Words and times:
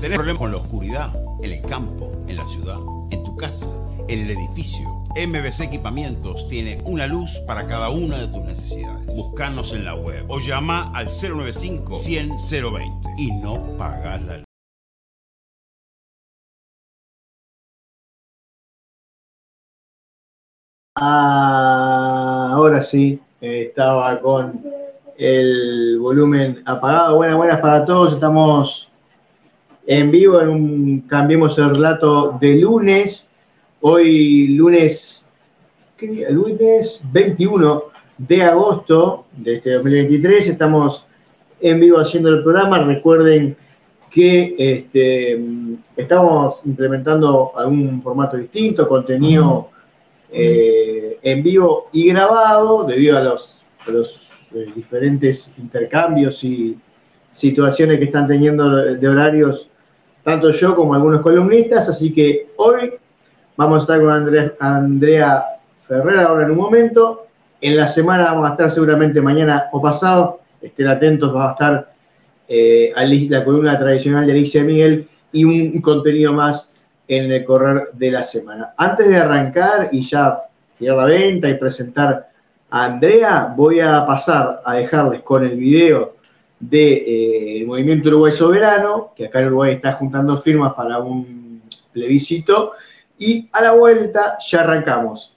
¿Tenés 0.00 0.18
problemas 0.18 0.40
con 0.40 0.50
la 0.52 0.58
oscuridad? 0.58 1.10
En 1.42 1.52
el 1.52 1.62
campo, 1.62 2.12
en 2.28 2.36
la 2.36 2.46
ciudad, 2.46 2.78
en 3.10 3.24
tu 3.24 3.34
casa, 3.34 3.66
en 4.08 4.20
el 4.20 4.30
edificio. 4.30 4.86
MBC 5.16 5.60
Equipamientos 5.62 6.46
tiene 6.50 6.78
una 6.84 7.06
luz 7.06 7.40
para 7.46 7.66
cada 7.66 7.88
una 7.88 8.18
de 8.18 8.28
tus 8.28 8.44
necesidades. 8.44 9.06
Buscanos 9.06 9.72
en 9.72 9.86
la 9.86 9.94
web 9.94 10.26
o 10.28 10.38
llama 10.38 10.92
al 10.94 11.06
095 11.06 11.94
100 11.94 12.36
020 12.50 13.08
y 13.16 13.32
no 13.40 13.76
pagas 13.78 14.22
la 14.22 14.36
luz. 14.36 14.44
Ah, 20.94 22.50
ahora 22.52 22.82
sí, 22.82 23.18
eh, 23.40 23.68
estaba 23.68 24.20
con 24.20 24.62
el 25.16 25.98
volumen 26.00 26.62
apagado. 26.66 27.16
Buenas, 27.16 27.36
buenas 27.36 27.60
para 27.60 27.84
todos. 27.86 28.12
Estamos 28.12 28.90
en 29.86 30.10
vivo 30.10 30.40
en 30.40 30.48
un 30.48 31.00
Cambiemos 31.02 31.58
el 31.58 31.70
relato 31.70 32.36
de 32.40 32.56
lunes. 32.56 33.30
Hoy 33.80 34.48
lunes, 34.48 35.30
¿qué 35.96 36.08
día? 36.08 36.30
Lunes 36.30 37.00
21 37.12 37.84
de 38.18 38.42
agosto 38.42 39.26
de 39.36 39.54
este 39.54 39.74
2023. 39.74 40.48
Estamos 40.48 41.06
en 41.60 41.78
vivo 41.78 41.98
haciendo 41.98 42.30
el 42.30 42.42
programa. 42.42 42.80
Recuerden 42.80 43.56
que 44.10 44.54
este, 44.58 45.40
estamos 45.96 46.60
implementando 46.64 47.52
algún 47.56 48.02
formato 48.02 48.36
distinto, 48.36 48.88
contenido 48.88 49.68
eh, 50.32 51.18
en 51.22 51.42
vivo 51.44 51.88
y 51.92 52.08
grabado 52.08 52.84
debido 52.84 53.18
a 53.18 53.20
los, 53.22 53.62
a 53.86 53.90
los 53.92 54.28
eh, 54.52 54.66
diferentes 54.74 55.54
intercambios 55.58 56.42
y 56.42 56.76
situaciones 57.30 57.98
que 57.98 58.06
están 58.06 58.26
teniendo 58.26 58.68
de 58.74 59.08
horarios 59.08 59.68
tanto 60.26 60.50
yo 60.50 60.74
como 60.74 60.92
algunos 60.92 61.20
columnistas, 61.20 61.88
así 61.88 62.12
que 62.12 62.48
hoy 62.56 62.94
vamos 63.56 63.76
a 63.76 63.80
estar 63.82 64.00
con 64.00 64.10
Andrea, 64.10 64.54
Andrea 64.58 65.44
Ferrer 65.86 66.18
ahora 66.18 66.46
en 66.46 66.50
un 66.50 66.56
momento. 66.56 67.28
En 67.60 67.76
la 67.76 67.86
semana 67.86 68.32
vamos 68.32 68.48
a 68.48 68.50
estar 68.54 68.68
seguramente 68.72 69.20
mañana 69.20 69.68
o 69.70 69.80
pasado, 69.80 70.40
estén 70.60 70.88
atentos, 70.88 71.32
va 71.32 71.50
a 71.50 71.52
estar 71.52 71.92
eh, 72.48 72.92
la 73.30 73.44
columna 73.44 73.78
tradicional 73.78 74.26
de 74.26 74.32
Alicia 74.32 74.64
Miguel 74.64 75.06
y 75.30 75.44
un 75.44 75.80
contenido 75.80 76.32
más 76.32 76.72
en 77.06 77.30
el 77.30 77.44
correr 77.44 77.90
de 77.92 78.10
la 78.10 78.24
semana. 78.24 78.74
Antes 78.78 79.08
de 79.08 79.18
arrancar 79.18 79.90
y 79.92 80.02
ya 80.02 80.40
tirar 80.76 80.96
la 80.96 81.04
venta 81.04 81.48
y 81.48 81.54
presentar 81.54 82.30
a 82.70 82.84
Andrea, 82.84 83.54
voy 83.56 83.78
a 83.78 84.04
pasar 84.04 84.58
a 84.64 84.74
dejarles 84.74 85.22
con 85.22 85.44
el 85.44 85.56
video 85.56 86.15
del 86.58 86.70
de, 86.70 87.60
eh, 87.60 87.66
Movimiento 87.66 88.08
Uruguay 88.08 88.32
Soberano, 88.32 89.12
que 89.14 89.26
acá 89.26 89.40
en 89.40 89.46
Uruguay 89.46 89.74
está 89.74 89.92
juntando 89.92 90.38
firmas 90.38 90.74
para 90.74 90.98
un 90.98 91.62
plebiscito, 91.92 92.72
y 93.18 93.48
a 93.52 93.62
la 93.62 93.72
vuelta 93.72 94.36
ya 94.46 94.60
arrancamos 94.60 95.34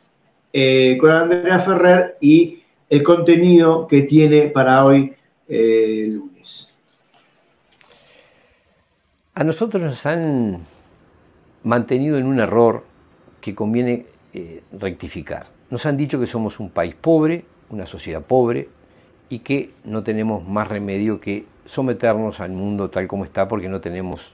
eh, 0.51 0.97
con 0.99 1.11
Andrea 1.11 1.59
Ferrer 1.59 2.17
y 2.19 2.63
el 2.89 3.03
contenido 3.03 3.87
que 3.87 4.01
tiene 4.03 4.47
para 4.47 4.83
hoy 4.83 5.13
eh, 5.47 6.07
lunes. 6.09 6.73
A 9.35 9.43
nosotros 9.43 9.81
nos 9.81 10.05
han 10.05 10.65
mantenido 11.63 12.17
en 12.17 12.25
un 12.25 12.39
error 12.39 12.83
que 13.39 13.55
conviene 13.55 14.05
eh, 14.33 14.63
rectificar. 14.71 15.47
Nos 15.69 15.85
han 15.85 15.97
dicho 15.97 16.19
que 16.19 16.27
somos 16.27 16.59
un 16.59 16.71
país 16.71 16.95
pobre, 16.95 17.45
una 17.69 17.85
sociedad 17.85 18.23
pobre, 18.23 18.69
y 19.29 19.39
que 19.39 19.71
no 19.83 20.03
tenemos 20.03 20.47
más 20.47 20.67
remedio 20.67 21.19
que 21.19 21.45
someternos 21.65 22.39
al 22.39 22.51
mundo 22.51 22.89
tal 22.89 23.07
como 23.07 23.23
está 23.23 23.47
porque 23.47 23.69
no 23.69 23.79
tenemos 23.79 24.33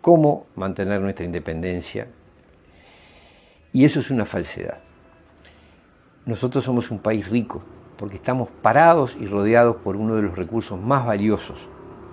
cómo 0.00 0.46
mantener 0.54 1.00
nuestra 1.00 1.24
independencia. 1.24 2.06
Y 3.72 3.84
eso 3.84 4.00
es 4.00 4.10
una 4.10 4.24
falsedad. 4.24 4.78
Nosotros 6.26 6.64
somos 6.64 6.90
un 6.90 6.98
país 6.98 7.28
rico 7.28 7.62
porque 7.96 8.16
estamos 8.16 8.48
parados 8.62 9.16
y 9.20 9.26
rodeados 9.26 9.76
por 9.76 9.96
uno 9.96 10.16
de 10.16 10.22
los 10.22 10.36
recursos 10.36 10.80
más 10.80 11.04
valiosos 11.04 11.58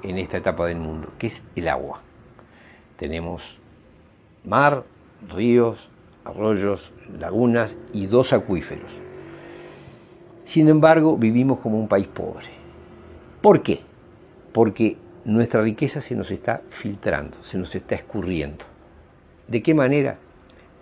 en 0.04 0.18
esta 0.18 0.38
etapa 0.38 0.66
del 0.68 0.78
mundo, 0.78 1.10
que 1.18 1.28
es 1.28 1.42
el 1.56 1.68
agua. 1.68 2.02
Tenemos 2.98 3.58
mar, 4.44 4.84
ríos, 5.30 5.90
arroyos, 6.26 6.92
lagunas 7.20 7.76
y 7.94 8.08
dos 8.08 8.34
acuíferos. 8.34 9.07
Sin 10.48 10.70
embargo, 10.70 11.18
vivimos 11.18 11.60
como 11.60 11.78
un 11.78 11.90
país 11.90 12.08
pobre. 12.08 12.46
¿Por 13.42 13.64
qué? 13.64 13.82
Porque 14.54 14.96
nuestra 15.26 15.62
riqueza 15.62 16.00
se 16.00 16.16
nos 16.16 16.32
está 16.32 16.62
filtrando, 16.70 17.36
se 17.44 17.58
nos 17.58 17.76
está 17.76 17.96
escurriendo. 17.96 18.64
¿De 19.50 19.62
qué 19.62 19.74
manera? 19.74 20.20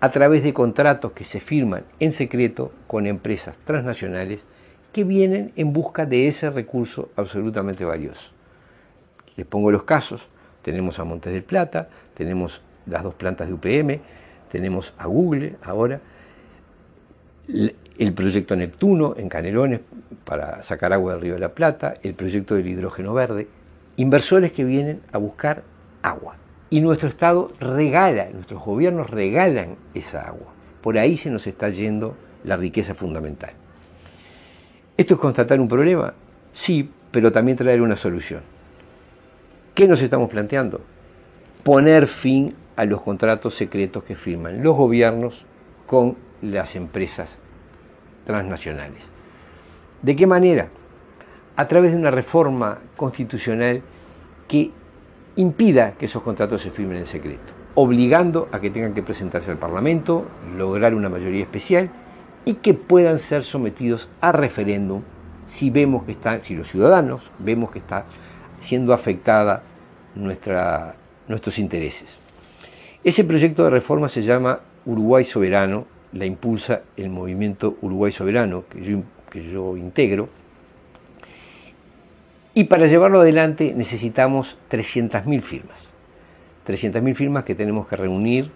A 0.02 0.12
través 0.12 0.44
de 0.44 0.54
contratos 0.54 1.14
que 1.14 1.26
se 1.26 1.40
firman 1.40 1.84
en 2.00 2.12
secreto 2.12 2.74
con 2.86 3.08
empresas 3.08 3.58
transnacionales 3.66 4.46
que 4.94 5.04
vienen 5.04 5.52
en 5.56 5.74
busca 5.74 6.06
de 6.06 6.28
ese 6.28 6.52
recurso 6.52 7.10
absolutamente 7.16 7.84
valioso. 7.86 8.30
Les 9.36 9.48
pongo 9.48 9.72
los 9.72 9.84
casos. 9.84 10.22
Tenemos 10.62 11.00
a 11.00 11.06
Montes 11.06 11.34
del 11.34 11.44
Plata, 11.44 11.90
tenemos 12.14 12.62
las 12.86 13.02
dos 13.02 13.16
plantas 13.16 13.48
de 13.48 13.56
UPM, 13.56 14.00
tenemos 14.52 14.94
a 15.00 15.08
Google 15.08 15.56
ahora, 15.64 16.02
el 17.98 18.14
proyecto 18.14 18.56
Neptuno 18.56 19.16
en 19.18 19.30
Canelones 19.30 19.82
para 20.24 20.64
sacar 20.64 20.94
agua 20.94 21.14
del 21.14 21.22
Río 21.22 21.34
de 21.36 21.40
la 21.40 21.54
Plata, 21.54 21.96
el 22.04 22.14
proyecto 22.14 22.56
del 22.56 22.68
hidrógeno 22.68 23.14
verde, 23.14 23.48
inversores 23.98 24.52
que 24.52 24.64
vienen 24.64 25.02
a 25.12 25.18
buscar 25.18 25.64
agua. 26.02 26.36
Y 26.70 26.82
nuestro 26.82 27.08
Estado 27.08 27.52
regala, 27.60 28.28
nuestros 28.34 28.64
gobiernos 28.64 29.10
regalan 29.10 29.76
esa 29.94 30.22
agua. 30.22 30.54
Por 30.82 30.98
ahí 30.98 31.16
se 31.16 31.30
nos 31.30 31.48
está 31.48 31.70
yendo 31.70 32.16
la 32.44 32.58
riqueza 32.58 32.94
fundamental. 32.94 33.52
¿Esto 34.98 35.14
es 35.16 35.20
constatar 35.20 35.60
un 35.60 35.68
problema? 35.68 36.14
Sí, 36.54 36.90
pero 37.12 37.32
también 37.32 37.58
traer 37.58 37.82
una 37.82 37.96
solución. 37.96 38.42
¿Qué 39.74 39.88
nos 39.88 40.02
estamos 40.02 40.30
planteando? 40.30 40.82
Poner 41.64 42.08
fin 42.08 42.56
a 42.76 42.86
los 42.86 43.02
contratos 43.02 43.56
secretos 43.56 44.04
que 44.04 44.16
firman 44.16 44.64
los 44.64 44.76
gobiernos 44.76 45.46
con 45.86 46.18
las 46.42 46.76
empresas 46.76 47.38
transnacionales. 48.26 49.04
¿De 50.02 50.16
qué 50.16 50.28
manera? 50.28 50.68
A 51.56 51.68
través 51.68 51.92
de 51.92 51.98
una 51.98 52.12
reforma 52.12 52.80
constitucional 52.96 53.82
que 54.48 54.72
impida 55.36 55.94
que 55.94 56.06
esos 56.06 56.24
contratos 56.24 56.62
se 56.62 56.72
firmen 56.72 56.98
en 56.98 57.06
secreto, 57.06 57.54
obligando 57.76 58.48
a 58.52 58.60
que 58.60 58.70
tengan 58.70 58.94
que 58.94 59.04
presentarse 59.04 59.52
al 59.52 59.58
Parlamento, 59.58 60.26
lograr 60.58 60.94
una 60.94 61.10
mayoría 61.10 61.44
especial 61.44 61.90
y 62.46 62.56
que 62.56 62.74
puedan 62.74 63.20
ser 63.20 63.44
sometidos 63.44 64.08
a 64.22 64.32
referéndum 64.32 65.02
si 65.48 65.70
vemos 65.70 66.04
que 66.04 66.14
están, 66.14 66.44
si 66.44 66.56
los 66.56 66.70
ciudadanos 66.70 67.22
vemos 67.40 67.72
que 67.72 67.80
está 67.80 68.06
siendo 68.60 68.94
afectada 68.94 69.64
nuestra, 70.16 70.96
nuestros 71.28 71.60
intereses. 71.60 72.18
Ese 73.04 73.24
proyecto 73.24 73.64
de 73.64 73.70
reforma 73.70 74.10
se 74.10 74.24
llama 74.24 74.60
Uruguay 74.86 75.26
Soberano, 75.26 75.86
la 76.16 76.26
impulsa 76.26 76.82
el 76.98 77.10
movimiento 77.10 77.78
Uruguay 77.82 78.12
Soberano, 78.12 78.64
que 78.70 78.82
yo, 78.82 79.04
que 79.30 79.44
yo 79.52 79.78
integro. 79.78 80.30
Y 82.54 82.64
para 82.64 82.88
llevarlo 82.88 83.20
adelante 83.20 83.74
necesitamos 83.76 84.58
300.000 84.72 85.42
firmas. 85.42 85.90
300.000 86.66 87.16
firmas 87.16 87.44
que 87.44 87.54
tenemos 87.54 87.88
que 87.88 87.98
reunir 87.98 88.50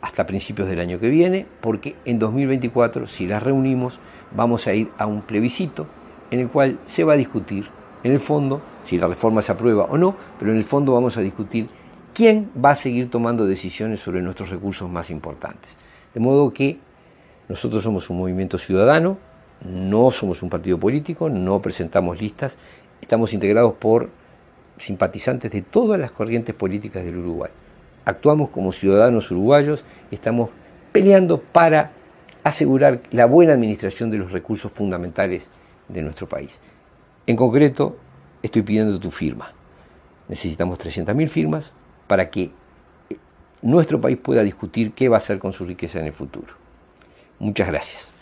hasta 0.00 0.26
principios 0.26 0.68
del 0.68 0.80
año 0.80 0.98
que 0.98 1.08
viene, 1.08 1.46
porque 1.60 1.94
en 2.04 2.18
2024, 2.18 3.06
si 3.06 3.26
las 3.26 3.42
reunimos, 3.42 4.00
vamos 4.34 4.66
a 4.66 4.74
ir 4.74 4.88
a 4.98 5.06
un 5.06 5.22
plebiscito 5.22 5.86
en 6.30 6.40
el 6.40 6.48
cual 6.48 6.78
se 6.86 7.04
va 7.04 7.12
a 7.12 7.16
discutir, 7.16 7.68
en 8.02 8.12
el 8.12 8.20
fondo, 8.20 8.62
si 8.84 8.98
la 8.98 9.08
reforma 9.08 9.42
se 9.42 9.52
aprueba 9.52 9.84
o 9.84 9.98
no, 9.98 10.16
pero 10.38 10.52
en 10.52 10.58
el 10.58 10.64
fondo 10.64 10.92
vamos 10.92 11.16
a 11.16 11.20
discutir 11.20 11.68
quién 12.14 12.50
va 12.62 12.70
a 12.70 12.76
seguir 12.76 13.10
tomando 13.10 13.46
decisiones 13.46 14.00
sobre 14.00 14.22
nuestros 14.22 14.48
recursos 14.48 14.88
más 14.88 15.10
importantes. 15.10 15.85
De 16.16 16.20
modo 16.20 16.50
que 16.54 16.78
nosotros 17.46 17.84
somos 17.84 18.08
un 18.08 18.16
movimiento 18.16 18.56
ciudadano, 18.56 19.18
no 19.62 20.10
somos 20.10 20.42
un 20.42 20.48
partido 20.48 20.80
político, 20.80 21.28
no 21.28 21.60
presentamos 21.60 22.18
listas, 22.18 22.56
estamos 23.02 23.34
integrados 23.34 23.74
por 23.74 24.08
simpatizantes 24.78 25.50
de 25.50 25.60
todas 25.60 26.00
las 26.00 26.10
corrientes 26.12 26.54
políticas 26.54 27.04
del 27.04 27.18
Uruguay. 27.18 27.50
Actuamos 28.06 28.48
como 28.48 28.72
ciudadanos 28.72 29.30
uruguayos 29.30 29.84
estamos 30.10 30.48
peleando 30.90 31.38
para 31.38 31.90
asegurar 32.44 33.00
la 33.10 33.26
buena 33.26 33.52
administración 33.52 34.10
de 34.10 34.16
los 34.16 34.32
recursos 34.32 34.72
fundamentales 34.72 35.42
de 35.86 36.00
nuestro 36.00 36.26
país. 36.26 36.60
En 37.26 37.36
concreto, 37.36 37.94
estoy 38.42 38.62
pidiendo 38.62 38.98
tu 38.98 39.10
firma. 39.10 39.52
Necesitamos 40.28 40.78
300.000 40.78 41.28
firmas 41.28 41.72
para 42.06 42.30
que 42.30 42.52
nuestro 43.70 44.00
país 44.00 44.18
pueda 44.18 44.42
discutir 44.42 44.92
qué 44.92 45.08
va 45.08 45.16
a 45.16 45.18
hacer 45.18 45.38
con 45.38 45.52
su 45.52 45.64
riqueza 45.64 46.00
en 46.00 46.06
el 46.06 46.12
futuro. 46.12 46.54
Muchas 47.38 47.68
gracias. 47.68 48.15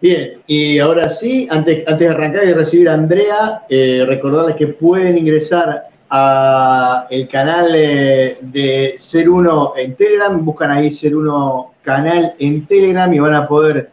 Bien, 0.00 0.40
y 0.46 0.78
ahora 0.78 1.10
sí, 1.10 1.46
antes, 1.50 1.86
antes 1.86 1.98
de 1.98 2.08
arrancar 2.08 2.44
y 2.44 2.52
recibir 2.54 2.88
a 2.88 2.94
Andrea, 2.94 3.64
eh, 3.68 4.04
recordarles 4.06 4.56
que 4.56 4.68
pueden 4.68 5.18
ingresar 5.18 5.88
a 6.08 7.06
el 7.10 7.28
canal 7.28 7.70
de 7.72 8.94
Ser 8.96 9.28
Uno 9.28 9.74
en 9.76 9.94
Telegram, 9.94 10.42
buscan 10.44 10.70
ahí 10.70 10.90
Ser 10.90 11.14
Uno 11.14 11.74
canal 11.82 12.34
en 12.38 12.66
Telegram 12.66 13.12
y 13.12 13.18
van 13.18 13.34
a 13.34 13.46
poder 13.46 13.90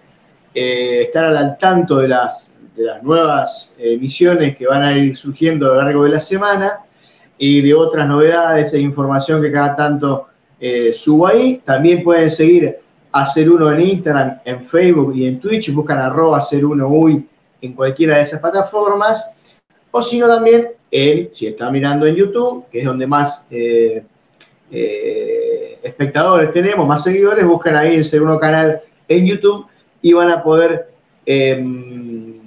eh, 0.54 1.04
estar 1.04 1.26
al 1.26 1.58
tanto 1.58 1.98
de 1.98 2.08
las, 2.08 2.56
de 2.76 2.84
las 2.84 3.04
nuevas 3.04 3.76
emisiones 3.78 4.56
que 4.56 4.66
van 4.66 4.84
a 4.84 4.98
ir 4.98 5.16
surgiendo 5.16 5.68
a 5.68 5.70
lo 5.70 5.82
largo 5.82 6.04
de 6.06 6.10
la 6.10 6.22
semana 6.22 6.80
y 7.38 7.62
de 7.62 7.74
otras 7.74 8.08
novedades 8.08 8.74
e 8.74 8.80
información 8.80 9.42
que 9.42 9.52
cada 9.52 9.76
tanto 9.76 10.28
eh, 10.60 10.92
subo 10.94 11.28
ahí. 11.28 11.62
También 11.64 12.04
pueden 12.04 12.32
seguir 12.32 12.80
hacer 13.22 13.50
uno 13.50 13.72
en 13.72 13.82
Instagram, 13.82 14.40
en 14.46 14.66
Facebook 14.66 15.16
y 15.16 15.26
en 15.28 15.40
Twitch, 15.40 15.72
buscan 15.74 16.00
arroba 16.00 16.38
hacer 16.38 16.66
uno 16.66 16.88
uy 16.88 17.28
en 17.62 17.74
cualquiera 17.74 18.16
de 18.16 18.22
esas 18.22 18.40
plataformas, 18.40 19.32
o 19.92 20.02
si 20.02 20.20
no 20.20 20.28
también 20.28 20.70
en, 20.92 21.30
si 21.34 21.48
está 21.48 21.72
mirando 21.72 22.06
en 22.06 22.16
YouTube, 22.16 22.66
que 22.72 22.80
es 22.80 22.86
donde 22.86 23.08
más 23.08 23.48
eh, 23.50 24.04
eh, 24.72 25.80
espectadores 25.82 26.52
tenemos, 26.52 26.88
más 26.88 27.04
seguidores, 27.04 27.46
buscan 27.46 27.76
ahí 27.76 27.96
en 27.96 28.04
ser 28.04 28.22
uno 28.22 28.40
canal 28.40 28.82
en 29.08 29.26
YouTube 29.26 29.66
y 30.02 30.14
van 30.14 30.32
a 30.32 30.44
poder 30.44 30.90
em, 31.26 32.40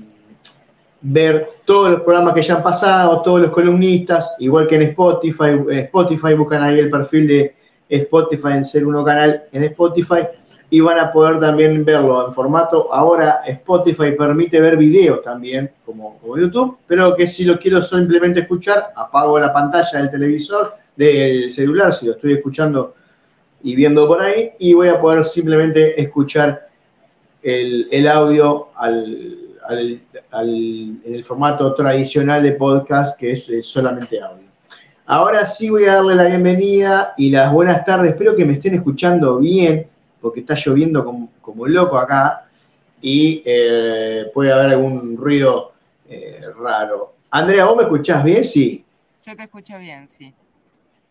ver 1.01 1.49
todos 1.65 1.91
los 1.91 2.01
programas 2.03 2.35
que 2.35 2.43
ya 2.43 2.57
han 2.57 2.63
pasado, 2.63 3.23
todos 3.23 3.41
los 3.41 3.51
columnistas, 3.51 4.37
igual 4.39 4.67
que 4.67 4.77
en 4.77 4.83
Spotify, 4.83 5.51
en 5.71 5.79
Spotify 5.81 6.35
buscan 6.35 6.63
ahí 6.63 6.79
el 6.79 6.91
perfil 6.91 7.27
de 7.27 7.55
Spotify 7.89 8.53
en 8.53 8.65
ser 8.65 8.87
uno 8.87 9.05
canal 9.05 9.45
en 9.53 9.65
Spotify 9.65 10.21
y 10.71 10.81
van 10.81 11.01
a 11.01 11.13
poder 11.13 11.41
también 11.41 11.85
verlo 11.85 12.29
en 12.29 12.33
formato. 12.33 12.95
Ahora 12.95 13.43
Spotify 13.45 14.13
permite 14.17 14.61
ver 14.61 14.77
videos 14.77 15.21
también, 15.23 15.71
como, 15.85 16.19
YouTube, 16.39 16.79
pero 16.87 17.17
que 17.17 17.27
si 17.27 17.45
lo 17.45 17.59
quiero 17.59 17.83
simplemente 17.83 18.41
escuchar, 18.41 18.93
apago 18.95 19.39
la 19.41 19.53
pantalla 19.53 19.99
del 19.99 20.11
televisor, 20.11 20.75
del 20.95 21.53
celular, 21.53 21.93
si 21.93 22.07
lo 22.07 22.13
estoy 22.13 22.35
escuchando 22.35 22.95
y 23.63 23.75
viendo 23.75 24.07
por 24.07 24.23
ahí, 24.23 24.53
y 24.61 24.73
voy 24.73 24.89
a 24.89 25.01
poder 25.01 25.25
simplemente 25.25 26.01
escuchar 26.01 26.69
el, 27.43 28.07
audio 28.07 28.69
en 29.71 30.01
el 31.05 31.25
formato 31.25 31.75
tradicional 31.75 32.45
de 32.45 32.53
podcast, 32.53 33.19
que 33.19 33.33
es 33.33 33.51
solamente 33.63 34.21
audio. 34.21 34.49
Ahora 35.07 35.45
sí 35.45 35.69
voy 35.69 35.87
a 35.87 35.97
darle 35.97 36.15
la 36.15 36.27
bienvenida 36.27 37.15
y 37.19 37.31
las 37.31 37.53
buenas 37.53 37.85
tardes. 37.85 38.13
Espero 38.13 38.37
que 38.37 38.45
me 38.45 38.53
estén 38.53 38.75
escuchando 38.75 39.39
bien 39.39 39.89
porque 40.21 40.41
está 40.41 40.55
lloviendo 40.55 41.05
como, 41.41 41.67
loco 41.67 41.99
acá 41.99 42.47
y 43.01 43.43
eh, 43.45 44.27
puede 44.35 44.53
haber 44.53 44.71
algún 44.71 45.17
ruido 45.17 45.73
eh, 46.09 46.45
raro. 46.59 47.15
Andrea, 47.31 47.65
¿vos 47.67 47.77
me 47.77 47.85
escuchás 47.85 48.25
bien? 48.25 48.45
Sí. 48.45 48.85
Yo 49.25 49.37
te 49.37 49.45
escucho 49.45 49.79
bien, 49.79 50.09
sí. 50.09 50.35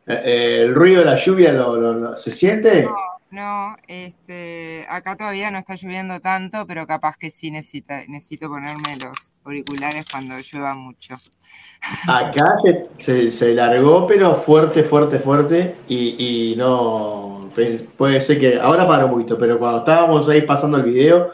Eh, 0.06 0.64
¿El 0.64 0.76
ruido 0.76 1.00
de 1.00 1.06
la 1.06 1.16
lluvia 1.16 1.54
lo, 1.54 2.18
se 2.18 2.32
siente? 2.32 2.84
No, 2.84 2.96
no, 3.32 3.76
este, 3.88 4.86
acá 4.90 5.16
todavía 5.16 5.52
no 5.52 5.60
está 5.60 5.76
lloviendo 5.76 6.20
tanto, 6.20 6.66
pero 6.66 6.88
capaz 6.88 7.16
que 7.16 7.30
sí 7.30 7.52
necesita, 7.52 8.04
necesito 8.08 8.50
ponerme 8.50 8.98
los 9.00 9.34
auriculares 9.44 10.06
cuando 10.10 10.36
llueva 10.40 10.74
mucho. 10.74 11.14
Acá 12.08 12.56
se, 12.98 13.54
largó, 13.54 14.08
pero 14.08 14.36
fuerte, 14.36 14.84
fuerte, 14.84 15.20
fuerte, 15.20 15.76
y, 15.88 16.56
no, 16.58 17.39
puede 17.98 18.22
ser 18.22 18.40
que, 18.40 18.60
ahora 18.60 18.88
para 18.88 19.06
un 19.06 19.12
poquito, 19.12 19.38
pero 19.38 19.60
cuando 19.60 19.80
estábamos 19.80 20.28
ahí 20.30 20.42
pasando 20.42 20.78
el 20.78 20.84
video 20.84 21.32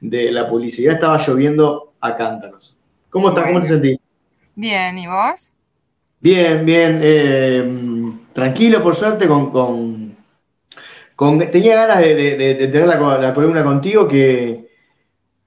de 0.00 0.30
la 0.30 0.48
publicidad 0.48 0.94
estaba 0.94 1.18
lloviendo 1.18 1.92
a 2.00 2.16
cántaros. 2.16 2.76
¿Cómo 3.10 3.28
estás? 3.28 3.46
¿Cómo 3.46 3.60
te 3.60 3.68
sentís? 3.68 3.98
Bien, 4.54 4.98
¿y 4.98 5.06
vos? 5.06 5.52
Bien, 6.20 6.64
bien, 6.64 7.00
eh, 7.02 8.12
tranquilo 8.32 8.82
por 8.82 8.94
suerte, 8.94 9.28
con, 9.28 9.50
con, 9.50 11.38
tenía 11.50 11.86
ganas 11.86 11.98
de, 11.98 12.68
tener 12.70 12.86
la, 12.86 13.18
la 13.18 13.34
columna 13.34 13.62
contigo 13.62 14.08
que 14.08 14.64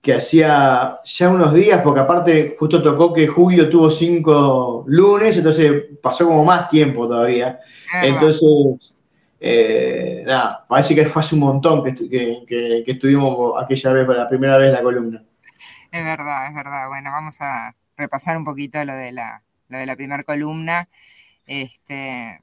que 0.08 0.14
hacía 0.14 1.02
ya 1.04 1.30
unos 1.30 1.54
días, 1.54 1.82
porque 1.84 2.00
aparte 2.00 2.56
justo 2.58 2.82
tocó 2.82 3.14
que 3.14 3.28
Julio 3.28 3.70
tuvo 3.70 3.92
cinco 3.92 4.86
lunes, 4.88 5.36
entonces 5.36 5.84
pasó 6.02 6.26
como 6.26 6.46
más 6.46 6.70
tiempo 6.70 7.10
todavía. 7.10 7.60
Entonces, 8.02 8.96
eh, 9.40 10.24
nada, 10.26 10.66
parece 10.68 10.96
que 10.96 11.06
fue 11.06 11.22
hace 11.22 11.36
un 11.36 11.42
montón 11.42 11.84
que, 11.84 12.84
estuvimos 12.86 13.62
aquella 13.62 13.94
vez, 13.94 14.08
la 14.08 14.30
primera 14.30 14.58
vez 14.58 14.72
la 14.72 14.82
columna. 14.82 15.24
Es 15.92 16.04
verdad, 16.04 16.48
es 16.48 16.54
verdad. 16.54 16.88
Bueno, 16.90 17.12
vamos 17.12 17.38
a 17.40 17.76
repasar 17.96 18.38
un 18.38 18.44
poquito 18.44 18.84
lo 18.84 18.96
de 18.96 19.12
la, 19.12 19.44
lo 19.70 19.78
de 19.78 19.86
la 19.86 19.96
primera 19.96 20.24
columna. 20.24 20.90
Este, 21.46 22.42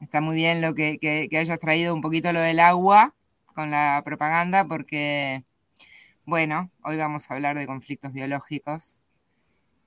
está 0.00 0.20
muy 0.20 0.36
bien 0.36 0.60
lo 0.60 0.74
que, 0.74 0.98
que 0.98 1.38
hayas 1.38 1.58
traído 1.58 1.94
un 1.94 2.00
poquito 2.00 2.32
lo 2.32 2.40
del 2.40 2.60
agua 2.60 3.14
con 3.54 3.70
la 3.70 4.02
propaganda, 4.04 4.64
porque 4.66 5.44
bueno, 6.24 6.70
hoy 6.84 6.98
vamos 6.98 7.30
a 7.30 7.34
hablar 7.34 7.56
de 7.56 7.66
conflictos 7.66 8.12
biológicos 8.12 8.98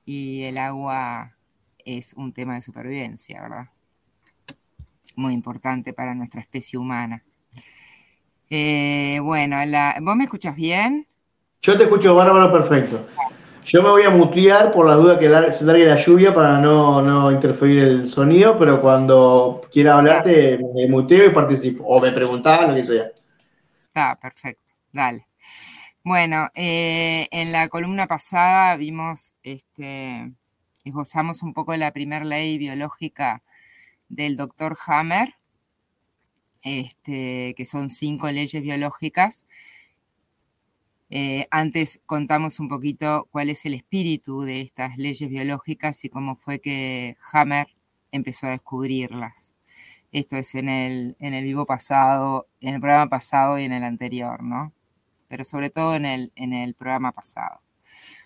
y 0.05 0.43
el 0.45 0.57
agua 0.57 1.37
es 1.85 2.13
un 2.15 2.33
tema 2.33 2.55
de 2.55 2.61
supervivencia, 2.61 3.41
¿verdad? 3.43 3.69
Muy 5.15 5.33
importante 5.33 5.93
para 5.93 6.15
nuestra 6.15 6.41
especie 6.41 6.79
humana. 6.79 7.23
Eh, 8.49 9.19
bueno, 9.21 9.57
¿vos 10.01 10.15
me 10.15 10.25
escuchas 10.25 10.55
bien? 10.55 11.07
Yo 11.61 11.77
te 11.77 11.83
escucho 11.83 12.15
bárbaro 12.15 12.51
perfecto. 12.51 13.07
Yo 13.63 13.81
me 13.81 13.89
voy 13.89 14.03
a 14.03 14.09
mutear 14.09 14.71
por 14.71 14.87
la 14.87 14.95
duda 14.95 15.19
que 15.19 15.53
se 15.53 15.63
largue 15.63 15.85
la 15.85 15.97
lluvia 15.97 16.33
para 16.33 16.59
no, 16.59 17.31
interferir 17.31 17.83
el 17.83 18.11
sonido, 18.11 18.57
pero 18.57 18.81
cuando 18.81 19.61
quiera 19.71 19.95
hablarte 19.95 20.59
me 20.73 20.87
muteo 20.87 21.27
y 21.27 21.29
participo. 21.29 21.85
O 21.85 22.01
me 22.01 22.11
preguntaban, 22.11 22.69
lo 22.69 22.75
que 22.75 22.83
sea. 22.83 23.11
Está, 23.87 24.15
perfecto. 24.15 24.73
Dale. 24.91 25.27
Bueno, 26.03 26.49
eh, 26.55 27.27
en 27.31 27.51
la 27.51 27.69
columna 27.69 28.07
pasada 28.07 28.75
vimos, 28.75 29.35
este, 29.43 30.33
esbozamos 30.83 31.43
un 31.43 31.53
poco 31.53 31.75
la 31.77 31.91
primera 31.91 32.25
ley 32.25 32.57
biológica 32.57 33.43
del 34.11 34.37
doctor 34.37 34.77
Hammer, 34.87 35.35
este, 36.63 37.53
que 37.55 37.65
son 37.65 37.89
cinco 37.89 38.29
leyes 38.31 38.61
biológicas. 38.61 39.45
Eh, 41.09 41.47
antes 41.51 41.99
contamos 42.05 42.59
un 42.59 42.69
poquito 42.69 43.27
cuál 43.31 43.49
es 43.49 43.65
el 43.65 43.73
espíritu 43.73 44.43
de 44.43 44.61
estas 44.61 44.97
leyes 44.97 45.29
biológicas 45.29 46.03
y 46.05 46.09
cómo 46.09 46.35
fue 46.35 46.61
que 46.61 47.17
Hammer 47.33 47.67
empezó 48.11 48.47
a 48.47 48.51
descubrirlas. 48.51 49.53
Esto 50.11 50.37
es 50.37 50.55
en 50.55 50.69
el, 50.69 51.15
en 51.19 51.33
el 51.33 51.43
vivo 51.45 51.65
pasado, 51.65 52.47
en 52.61 52.75
el 52.75 52.81
programa 52.81 53.09
pasado 53.09 53.59
y 53.59 53.63
en 53.63 53.73
el 53.73 53.83
anterior, 53.83 54.43
¿no? 54.43 54.73
pero 55.31 55.45
sobre 55.45 55.69
todo 55.69 55.95
en 55.95 56.05
el, 56.05 56.33
en 56.35 56.51
el 56.51 56.75
programa 56.75 57.13
pasado. 57.13 57.61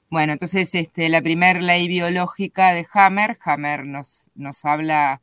Bueno, 0.10 0.34
entonces 0.34 0.74
este, 0.74 1.08
la 1.08 1.22
primera 1.22 1.62
ley 1.62 1.88
biológica 1.88 2.74
de 2.74 2.88
Hammer, 2.92 3.38
Hammer 3.44 3.86
nos, 3.86 4.32
nos 4.34 4.66
habla 4.66 5.22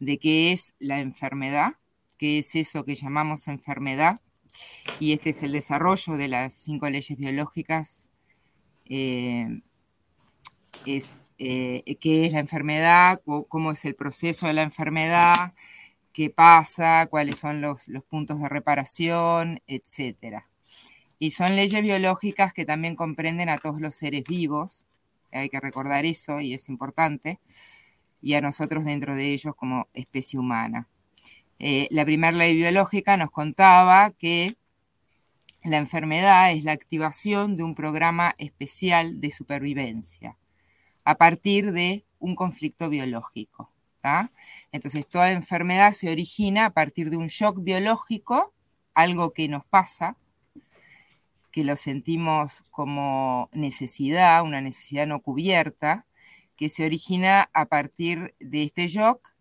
de 0.00 0.18
qué 0.18 0.52
es 0.52 0.74
la 0.78 1.00
enfermedad, 1.00 1.74
qué 2.18 2.38
es 2.38 2.54
eso 2.54 2.84
que 2.84 2.94
llamamos 2.94 3.48
enfermedad, 3.48 4.20
y 5.00 5.12
este 5.12 5.30
es 5.30 5.42
el 5.42 5.52
desarrollo 5.52 6.16
de 6.16 6.28
las 6.28 6.54
cinco 6.54 6.88
leyes 6.88 7.18
biológicas. 7.18 8.08
Eh, 8.86 9.60
es 10.86 11.22
eh, 11.38 11.96
qué 12.00 12.26
es 12.26 12.32
la 12.32 12.40
enfermedad, 12.40 13.20
cómo 13.48 13.72
es 13.72 13.84
el 13.84 13.94
proceso 13.94 14.46
de 14.46 14.52
la 14.52 14.62
enfermedad, 14.62 15.54
qué 16.12 16.30
pasa, 16.30 17.06
cuáles 17.06 17.36
son 17.36 17.60
los, 17.60 17.88
los 17.88 18.04
puntos 18.04 18.40
de 18.40 18.48
reparación, 18.48 19.60
etcétera. 19.66 20.48
Y 21.18 21.32
son 21.32 21.56
leyes 21.56 21.82
biológicas 21.82 22.52
que 22.52 22.64
también 22.64 22.96
comprenden 22.96 23.48
a 23.48 23.58
todos 23.58 23.80
los 23.80 23.94
seres 23.94 24.24
vivos, 24.24 24.84
hay 25.32 25.48
que 25.48 25.60
recordar 25.60 26.04
eso 26.04 26.40
y 26.40 26.54
es 26.54 26.68
importante, 26.68 27.40
y 28.24 28.34
a 28.34 28.40
nosotros 28.40 28.86
dentro 28.86 29.14
de 29.14 29.32
ellos 29.34 29.54
como 29.54 29.86
especie 29.92 30.38
humana. 30.38 30.88
Eh, 31.58 31.88
la 31.90 32.06
primera 32.06 32.36
ley 32.36 32.56
biológica 32.56 33.18
nos 33.18 33.30
contaba 33.30 34.10
que 34.10 34.56
la 35.62 35.76
enfermedad 35.76 36.50
es 36.50 36.64
la 36.64 36.72
activación 36.72 37.56
de 37.56 37.62
un 37.62 37.74
programa 37.74 38.34
especial 38.38 39.20
de 39.20 39.30
supervivencia 39.30 40.38
a 41.04 41.16
partir 41.16 41.72
de 41.72 42.04
un 42.18 42.34
conflicto 42.34 42.88
biológico. 42.88 43.70
Entonces, 44.72 45.08
toda 45.08 45.32
enfermedad 45.32 45.92
se 45.92 46.10
origina 46.10 46.66
a 46.66 46.70
partir 46.70 47.08
de 47.10 47.16
un 47.16 47.28
shock 47.28 47.62
biológico, 47.62 48.52
algo 48.92 49.32
que 49.32 49.48
nos 49.48 49.64
pasa, 49.64 50.16
que 51.50 51.64
lo 51.64 51.76
sentimos 51.76 52.64
como 52.70 53.48
necesidad, 53.52 54.42
una 54.42 54.60
necesidad 54.60 55.06
no 55.06 55.20
cubierta, 55.20 56.04
que 56.56 56.68
se 56.68 56.84
origina 56.84 57.50
a 57.52 57.66
partir 57.66 58.34
de 58.40 58.62
este 58.62 58.88
shock, 58.88 59.32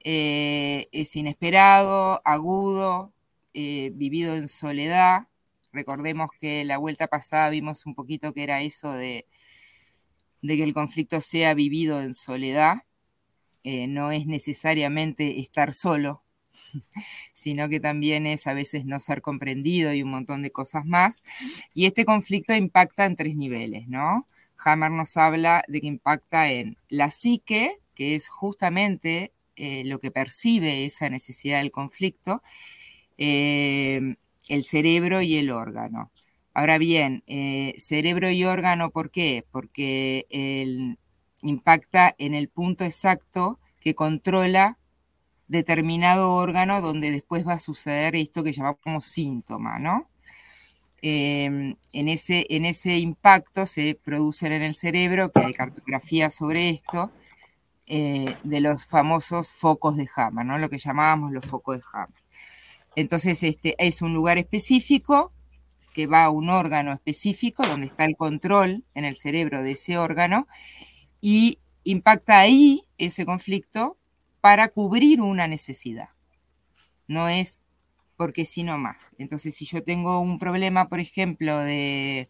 eh, 0.00 0.88
es 0.92 1.16
inesperado, 1.16 2.20
agudo, 2.24 3.12
eh, 3.54 3.90
vivido 3.94 4.36
en 4.36 4.48
soledad, 4.48 5.28
Recordemos 5.74 6.30
que 6.40 6.64
la 6.64 6.78
vuelta 6.78 7.08
pasada 7.08 7.50
vimos 7.50 7.84
un 7.84 7.96
poquito 7.96 8.32
que 8.32 8.44
era 8.44 8.62
eso 8.62 8.92
de, 8.92 9.26
que 10.40 10.62
el 10.62 10.72
conflicto 10.72 11.20
sea 11.20 11.52
vivido 11.52 12.00
en 12.00 12.14
soledad. 12.14 12.84
Eh, 13.64 13.88
no 13.88 14.12
es 14.12 14.24
necesariamente 14.26 15.40
estar 15.40 15.72
solo, 15.72 16.22
sino 17.34 17.68
que 17.68 17.80
también 17.80 18.24
es 18.26 18.46
a 18.46 18.54
veces 18.54 18.84
no 18.84 19.00
ser 19.00 19.20
comprendido 19.20 19.92
y 19.92 20.04
un 20.04 20.10
montón 20.10 20.42
de 20.42 20.52
cosas 20.52 20.86
más. 20.86 21.24
Y 21.74 21.86
este 21.86 22.04
conflicto 22.04 22.54
impacta 22.54 23.04
en 23.04 23.16
tres 23.16 23.34
niveles, 23.34 23.88
¿no? 23.88 24.28
Hammer 24.58 24.90
nos 24.90 25.16
habla 25.16 25.64
de 25.68 25.80
que 25.80 25.86
impacta 25.86 26.50
en 26.50 26.76
la 26.88 27.10
psique, 27.10 27.80
que 27.94 28.14
es 28.14 28.28
justamente 28.28 29.32
eh, 29.56 29.84
lo 29.84 30.00
que 30.00 30.10
percibe 30.10 30.84
esa 30.84 31.08
necesidad 31.08 31.58
del 31.58 31.70
conflicto, 31.70 32.42
eh, 33.18 34.16
el 34.48 34.64
cerebro 34.64 35.22
y 35.22 35.36
el 35.36 35.50
órgano. 35.50 36.10
Ahora 36.54 36.78
bien, 36.78 37.22
eh, 37.26 37.74
cerebro 37.78 38.30
y 38.30 38.44
órgano, 38.44 38.90
¿por 38.90 39.10
qué? 39.10 39.44
Porque 39.50 40.26
impacta 41.42 42.14
en 42.18 42.34
el 42.34 42.48
punto 42.48 42.84
exacto 42.84 43.58
que 43.80 43.94
controla 43.94 44.78
determinado 45.48 46.32
órgano 46.32 46.80
donde 46.80 47.10
después 47.10 47.46
va 47.46 47.54
a 47.54 47.58
suceder 47.58 48.16
esto 48.16 48.42
que 48.42 48.52
llamamos 48.52 49.06
síntoma, 49.06 49.78
¿no? 49.78 50.08
Em, 51.06 51.76
en, 51.92 52.08
ese, 52.08 52.96
impacto 52.96 53.66
se 53.66 54.00
producen 54.02 54.52
en 54.52 54.62
el 54.62 54.74
cerebro, 54.74 55.30
que 55.30 55.40
hay 55.40 55.52
cartografía 55.52 56.30
sobre 56.30 56.70
esto, 56.70 57.12
eh, 57.86 58.34
de 58.42 58.60
los 58.62 58.86
famosos 58.86 59.48
focos 59.48 59.98
de 59.98 60.08
Hammer, 60.16 60.46
¿no? 60.46 60.56
Lo 60.56 60.70
que 60.70 60.78
llamábamos 60.78 61.30
los 61.30 61.44
focos 61.44 61.76
de 61.76 61.84
Hammer. 61.92 62.22
Entonces, 62.96 63.42
este 63.42 63.74
es 63.76 64.00
un 64.00 64.14
lugar 64.14 64.38
específico 64.38 65.30
que 65.92 66.06
va 66.06 66.24
a 66.24 66.30
un 66.30 66.48
órgano 66.48 66.94
específico 66.94 67.66
donde 67.66 67.88
está 67.88 68.06
el 68.06 68.16
control 68.16 68.82
en 68.94 69.04
el 69.04 69.16
cerebro 69.16 69.62
de 69.62 69.72
ese 69.72 69.98
órgano 69.98 70.48
y 71.20 71.58
impacta 71.84 72.38
ahí 72.38 72.82
ese 72.96 73.26
conflicto 73.26 73.98
para 74.40 74.70
cubrir 74.70 75.20
una 75.20 75.48
necesidad. 75.48 76.08
No 77.06 77.28
es 77.28 77.63
porque 78.16 78.44
si 78.44 78.62
no 78.62 78.78
más. 78.78 79.14
Entonces, 79.18 79.54
si 79.54 79.66
yo 79.66 79.82
tengo 79.82 80.20
un 80.20 80.38
problema, 80.38 80.88
por 80.88 81.00
ejemplo, 81.00 81.58
de, 81.58 82.28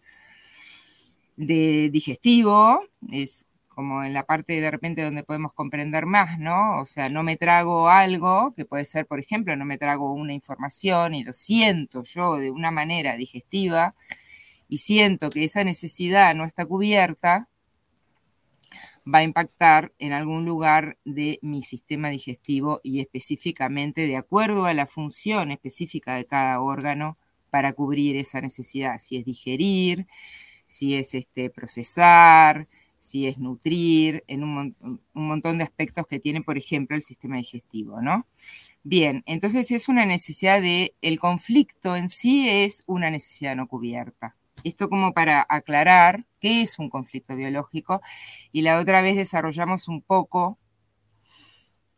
de 1.36 1.90
digestivo, 1.90 2.80
es 3.10 3.46
como 3.68 4.04
en 4.04 4.14
la 4.14 4.24
parte 4.24 4.60
de 4.60 4.70
repente 4.70 5.02
donde 5.02 5.24
podemos 5.24 5.52
comprender 5.52 6.06
más, 6.06 6.38
¿no? 6.38 6.80
O 6.80 6.86
sea, 6.86 7.08
no 7.08 7.22
me 7.24 7.36
trago 7.36 7.88
algo, 7.88 8.52
que 8.54 8.64
puede 8.64 8.84
ser, 8.84 9.06
por 9.06 9.18
ejemplo, 9.20 9.56
no 9.56 9.64
me 9.64 9.78
trago 9.78 10.12
una 10.12 10.32
información 10.32 11.14
y 11.14 11.24
lo 11.24 11.32
siento 11.32 12.04
yo 12.04 12.36
de 12.36 12.50
una 12.50 12.70
manera 12.70 13.16
digestiva 13.16 13.94
y 14.68 14.78
siento 14.78 15.30
que 15.30 15.44
esa 15.44 15.64
necesidad 15.64 16.34
no 16.34 16.44
está 16.44 16.66
cubierta, 16.66 17.48
va 19.12 19.18
a 19.18 19.22
impactar 19.22 19.92
en 19.98 20.12
algún 20.12 20.44
lugar 20.44 20.98
de 21.04 21.38
mi 21.42 21.62
sistema 21.62 22.08
digestivo 22.08 22.80
y 22.82 23.00
específicamente 23.00 24.06
de 24.06 24.16
acuerdo 24.16 24.64
a 24.64 24.74
la 24.74 24.86
función 24.86 25.50
específica 25.50 26.14
de 26.14 26.26
cada 26.26 26.60
órgano 26.60 27.18
para 27.50 27.72
cubrir 27.72 28.16
esa 28.16 28.40
necesidad, 28.40 28.98
si 28.98 29.16
es 29.18 29.24
digerir, 29.24 30.06
si 30.66 30.96
es 30.96 31.14
este, 31.14 31.50
procesar, 31.50 32.66
si 32.98 33.26
es 33.26 33.38
nutrir, 33.38 34.24
en 34.28 34.42
un, 34.42 34.76
montón 35.12 35.58
de 35.58 35.64
aspectos 35.64 36.06
que 36.06 36.18
tiene, 36.18 36.40
por 36.40 36.56
ejemplo, 36.56 36.96
el 36.96 37.02
sistema 37.02 37.36
digestivo, 37.36 38.00
¿no? 38.00 38.26
Bien, 38.82 39.22
entonces 39.26 39.70
es 39.70 39.88
una 39.88 40.06
necesidad 40.06 40.60
de, 40.62 40.94
el 41.02 41.18
conflicto 41.18 41.96
en 41.96 42.08
sí 42.08 42.48
es 42.48 42.82
una 42.86 43.10
necesidad 43.10 43.56
no 43.56 43.68
cubierta. 43.68 44.36
Esto 44.62 44.88
como 44.88 45.12
para 45.12 45.44
aclarar 45.48 46.24
qué 46.40 46.62
es 46.62 46.78
un 46.78 46.88
conflicto 46.88 47.36
biológico 47.36 48.00
y 48.52 48.62
la 48.62 48.78
otra 48.78 49.02
vez 49.02 49.16
desarrollamos 49.16 49.88
un 49.88 50.00
poco 50.00 50.58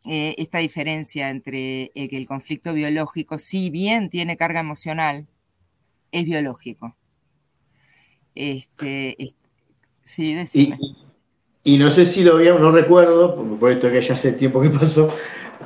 eh, 0.05 0.35
esta 0.37 0.57
diferencia 0.57 1.29
entre 1.29 1.91
que 1.93 2.17
el 2.17 2.27
conflicto 2.27 2.73
biológico, 2.73 3.37
si 3.37 3.69
bien 3.69 4.09
tiene 4.09 4.37
carga 4.37 4.61
emocional, 4.61 5.27
es 6.11 6.25
biológico. 6.25 6.95
Este, 8.33 9.15
Sí, 10.07 10.33
decime. 10.33 10.79
Y, 11.65 11.77
no 11.77 11.91
sé 11.91 12.05
si 12.05 12.23
lo 12.23 12.35
habíamos, 12.35 12.61
no 12.61 12.71
recuerdo, 12.71 13.35
por 13.59 13.71
esto 13.73 13.91
que 13.91 14.01
ya 14.01 14.13
hace 14.13 14.31
tiempo 14.31 14.61
que 14.61 14.69
pasó, 14.69 15.13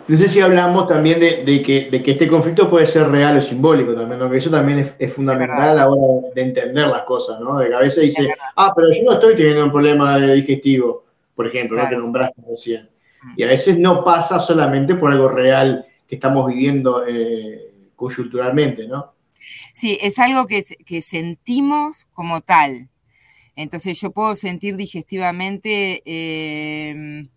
no 0.08 0.18
sé 0.18 0.28
si 0.28 0.42
hablamos 0.42 0.88
también 0.88 1.20
de, 1.20 1.62
que, 1.64 1.90
este 1.92 2.28
conflicto 2.28 2.70
puede 2.70 2.86
ser 2.86 3.10
real 3.10 3.38
o 3.38 3.42
simbólico 3.42 3.94
también, 3.94 4.20
¿no? 4.20 4.30
que 4.30 4.38
eso 4.38 4.50
también 4.50 4.94
es, 4.98 5.14
fundamental 5.14 5.70
a 5.70 5.74
la 5.74 5.90
hora 5.90 6.28
de 6.34 6.42
entender 6.42 6.88
las 6.88 7.04
cosas, 7.04 7.40
¿no? 7.40 7.58
De 7.58 7.70
que 7.70 7.76
a 7.76 7.80
veces 7.80 8.04
dice, 8.04 8.34
ah, 8.56 8.74
pero 8.76 8.92
yo 8.92 9.04
no 9.04 9.14
estoy 9.14 9.36
teniendo 9.36 9.66
un 9.66 9.72
problema 9.72 10.18
digestivo, 10.18 11.06
por 11.36 11.48
ejemplo, 11.48 11.82
lo 11.82 11.90
que 11.90 11.96
nombraste 11.96 12.42
recién. 12.48 12.90
Mm. 13.24 13.34
Y 13.38 13.44
a 13.44 13.48
veces 13.48 13.78
no 13.80 14.04
pasa 14.04 14.40
solamente 14.40 14.96
por 14.96 15.12
algo 15.12 15.30
real 15.30 15.86
que 16.08 16.16
estamos 16.16 16.48
viviendo 16.48 17.06
eh, 17.08 17.72
coyunturalmente, 17.96 18.88
¿no? 18.88 19.14
Sí, 19.74 19.98
es 20.02 20.20
algo 20.20 20.46
que, 20.48 20.64
que 20.86 21.02
sentimos 21.02 22.06
como 22.14 22.42
tal, 22.42 22.90
entonces 23.56 24.00
yo 24.00 24.12
puedo 24.12 24.36
sentir 24.36 24.76
digestivamente, 24.76 26.02
em, 26.06 27.30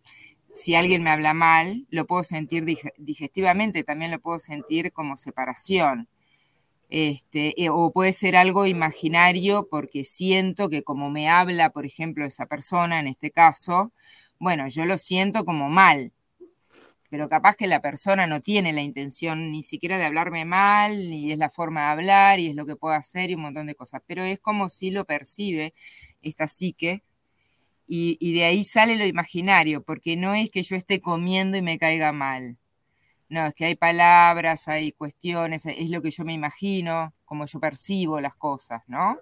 si 0.54 0.74
alguien 0.76 1.02
me 1.02 1.10
habla 1.10 1.34
mal, 1.34 1.86
lo 1.90 2.06
puedo 2.06 2.22
sentir 2.22 2.64
digestivamente, 2.96 3.84
también 3.84 4.12
lo 4.12 4.20
puedo 4.20 4.38
sentir 4.38 4.92
como 4.92 5.16
separación. 5.16 6.08
Este, 6.90 7.60
eh, 7.62 7.70
o 7.70 7.92
puede 7.92 8.12
ser 8.12 8.36
algo 8.36 8.66
imaginario 8.66 9.68
porque 9.68 10.04
siento 10.04 10.68
que 10.68 10.84
como 10.84 11.10
me 11.10 11.28
habla, 11.28 11.70
por 11.70 11.86
ejemplo, 11.86 12.24
esa 12.24 12.46
persona 12.46 13.00
en 13.00 13.08
este 13.08 13.32
caso, 13.32 13.92
bueno, 14.38 14.68
yo 14.68 14.86
lo 14.86 14.96
siento 14.98 15.44
como 15.44 15.68
mal, 15.68 16.12
pero 17.10 17.28
capaz 17.28 17.56
que 17.56 17.66
la 17.66 17.80
persona 17.80 18.26
no 18.26 18.40
tiene 18.40 18.72
la 18.72 18.82
intención 18.82 19.50
ni 19.50 19.62
siquiera 19.64 19.98
de 19.98 20.04
hablarme 20.04 20.44
mal, 20.44 21.10
ni 21.10 21.32
es 21.32 21.38
la 21.38 21.50
forma 21.50 21.82
de 21.82 21.86
hablar, 21.92 22.40
y 22.40 22.48
es 22.48 22.54
lo 22.56 22.66
que 22.66 22.76
puedo 22.76 22.94
hacer 22.94 23.30
y 23.30 23.34
un 23.34 23.42
montón 23.42 23.66
de 23.66 23.74
cosas, 23.74 24.02
pero 24.06 24.22
es 24.22 24.40
como 24.40 24.68
si 24.68 24.90
lo 24.90 25.04
percibe 25.04 25.74
esta 26.22 26.46
psique, 26.46 27.02
y, 27.86 28.32
de 28.32 28.44
ahí 28.44 28.64
sale 28.64 28.96
lo 28.96 29.06
imaginario, 29.06 29.82
porque 29.82 30.16
no 30.16 30.34
es 30.34 30.50
que 30.50 30.62
yo 30.62 30.76
esté 30.76 31.00
comiendo 31.00 31.56
y 31.56 31.62
me 31.62 31.78
caiga 31.78 32.12
mal, 32.12 32.58
no, 33.28 33.46
es 33.46 33.54
que 33.54 33.64
hay 33.64 33.74
palabras, 33.74 34.68
hay 34.68 34.92
cuestiones, 34.92 35.66
es 35.66 35.90
lo 35.90 36.02
que 36.02 36.10
yo 36.10 36.24
me 36.24 36.34
imagino, 36.34 37.14
como 37.24 37.46
yo 37.46 37.58
percibo 37.60 38.20
las 38.20 38.36
cosas, 38.36 38.82
¿no? 38.86 39.18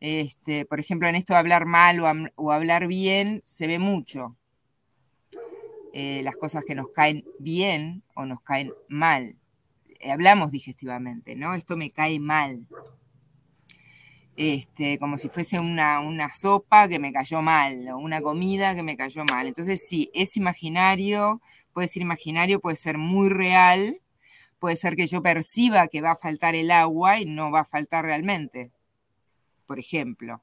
Este, 0.00 0.64
por 0.64 0.80
ejemplo, 0.80 1.08
en 1.08 1.14
esto 1.14 1.34
de 1.34 1.38
hablar 1.38 1.64
mal 1.66 2.32
o 2.34 2.52
hablar 2.52 2.88
bien, 2.88 3.42
se 3.44 3.68
ve 3.68 3.78
mucho. 3.78 4.36
Eh, 5.92 6.22
las 6.24 6.36
cosas 6.36 6.64
que 6.64 6.74
nos 6.74 6.88
caen 6.88 7.24
bien 7.38 8.02
o 8.14 8.24
nos 8.24 8.40
caen 8.40 8.72
mal. 8.88 9.36
Eh, 10.00 10.10
hablamos 10.10 10.50
digestivamente, 10.50 11.36
¿no? 11.36 11.54
Esto 11.54 11.76
me 11.76 11.90
cae 11.90 12.18
mal. 12.18 12.66
Este, 14.36 14.98
como 14.98 15.18
si 15.18 15.28
fuese 15.28 15.60
una, 15.60 16.00
una, 16.00 16.30
sopa 16.30 16.88
que 16.88 16.98
me 16.98 17.12
cayó 17.12 17.42
mal, 17.42 17.88
o 17.90 17.98
una 17.98 18.22
comida 18.22 18.74
que 18.74 18.82
me 18.82 18.96
cayó 18.96 19.24
mal. 19.24 19.46
Entonces, 19.46 19.86
sí, 19.86 20.10
es 20.14 20.36
imaginario, 20.36 21.42
puede 21.72 21.88
ser 21.88 22.02
imaginario, 22.02 22.60
puede 22.60 22.76
ser 22.76 22.98
muy 22.98 23.28
real, 23.28 24.00
puede 24.58 24.76
ser 24.76 24.96
que 24.96 25.06
yo 25.06 25.22
perciba 25.22 25.88
que 25.88 26.00
va 26.00 26.12
a 26.12 26.16
faltar 26.16 26.54
el 26.54 26.70
agua 26.70 27.20
y 27.20 27.26
no 27.26 27.50
va 27.50 27.60
a 27.60 27.64
faltar 27.66 28.04
realmente, 28.04 28.72
por 29.66 29.78
ejemplo, 29.78 30.42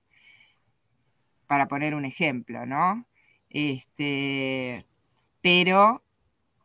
para 1.47 1.67
poner 1.67 1.95
un 1.95 2.05
ejemplo, 2.05 2.65
¿no? 2.65 3.05
Este, 3.49 4.85
pero 5.41 6.03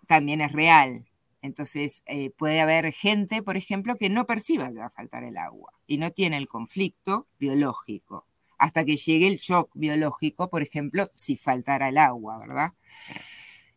también 0.06 0.40
es 0.42 0.52
real. 0.52 1.06
Entonces, 1.42 2.02
eh, 2.06 2.30
puede 2.30 2.60
haber 2.60 2.92
gente, 2.92 3.42
por 3.42 3.56
ejemplo, 3.56 3.96
que 3.96 4.10
no 4.10 4.26
perciba 4.26 4.68
que 4.68 4.78
va 4.78 4.86
a 4.86 4.90
faltar 4.90 5.24
el 5.24 5.36
agua 5.38 5.73
y 5.86 5.98
no 5.98 6.10
tiene 6.12 6.36
el 6.36 6.48
conflicto 6.48 7.26
biológico 7.38 8.26
hasta 8.58 8.84
que 8.84 8.96
llegue 8.96 9.26
el 9.26 9.38
shock 9.38 9.70
biológico, 9.74 10.48
por 10.48 10.62
ejemplo, 10.62 11.10
si 11.14 11.36
faltara 11.36 11.88
el 11.88 11.98
agua, 11.98 12.38
¿verdad? 12.38 12.72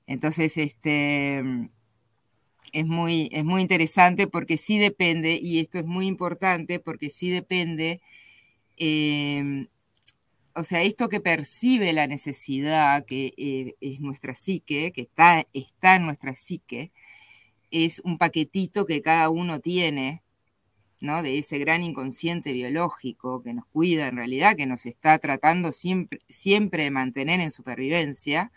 Entonces, 0.05 0.57
este, 0.57 1.39
es, 2.71 2.85
muy, 2.85 3.29
es 3.33 3.43
muy 3.43 3.61
interesante 3.61 4.27
porque 4.27 4.57
sí 4.57 4.77
depende, 4.77 5.39
y 5.41 5.59
esto 5.59 5.79
es 5.79 5.85
muy 5.85 6.05
importante 6.05 6.79
porque 6.79 7.09
sí 7.09 7.29
depende 7.29 8.01
eh, 8.77 9.67
o 10.57 10.63
sea, 10.63 10.81
esto 10.81 11.07
que 11.07 11.19
percibe 11.19 11.93
la 11.93 12.07
necesidad, 12.07 13.05
que 13.05 13.33
eh, 13.37 13.75
es 13.79 13.99
nuestra 14.01 14.33
psique, 14.33 14.91
que 14.91 15.01
está, 15.01 15.45
está 15.53 15.95
en 15.95 16.05
nuestra 16.05 16.33
psique, 16.33 16.91
es 17.71 18.01
un 18.03 18.17
paquetito 18.17 18.85
que 18.87 19.01
cada 19.03 19.29
uno 19.29 19.59
tiene, 19.59 20.23
¿no? 21.01 21.23
De 21.23 21.37
ese 21.37 21.59
gran 21.59 21.83
inconsciente 21.83 22.53
biológico 22.53 23.41
que 23.41 23.53
nos 23.53 23.65
cuida 23.67 24.07
en 24.07 24.17
realidad, 24.17 24.55
que 24.55 24.65
nos 24.65 24.85
está 24.85 25.19
tratando 25.19 25.71
siempre, 25.71 26.19
siempre 26.27 26.83
de 26.83 26.91
mantener 26.91 27.39
en 27.39 27.51
supervivencia. 27.51 28.51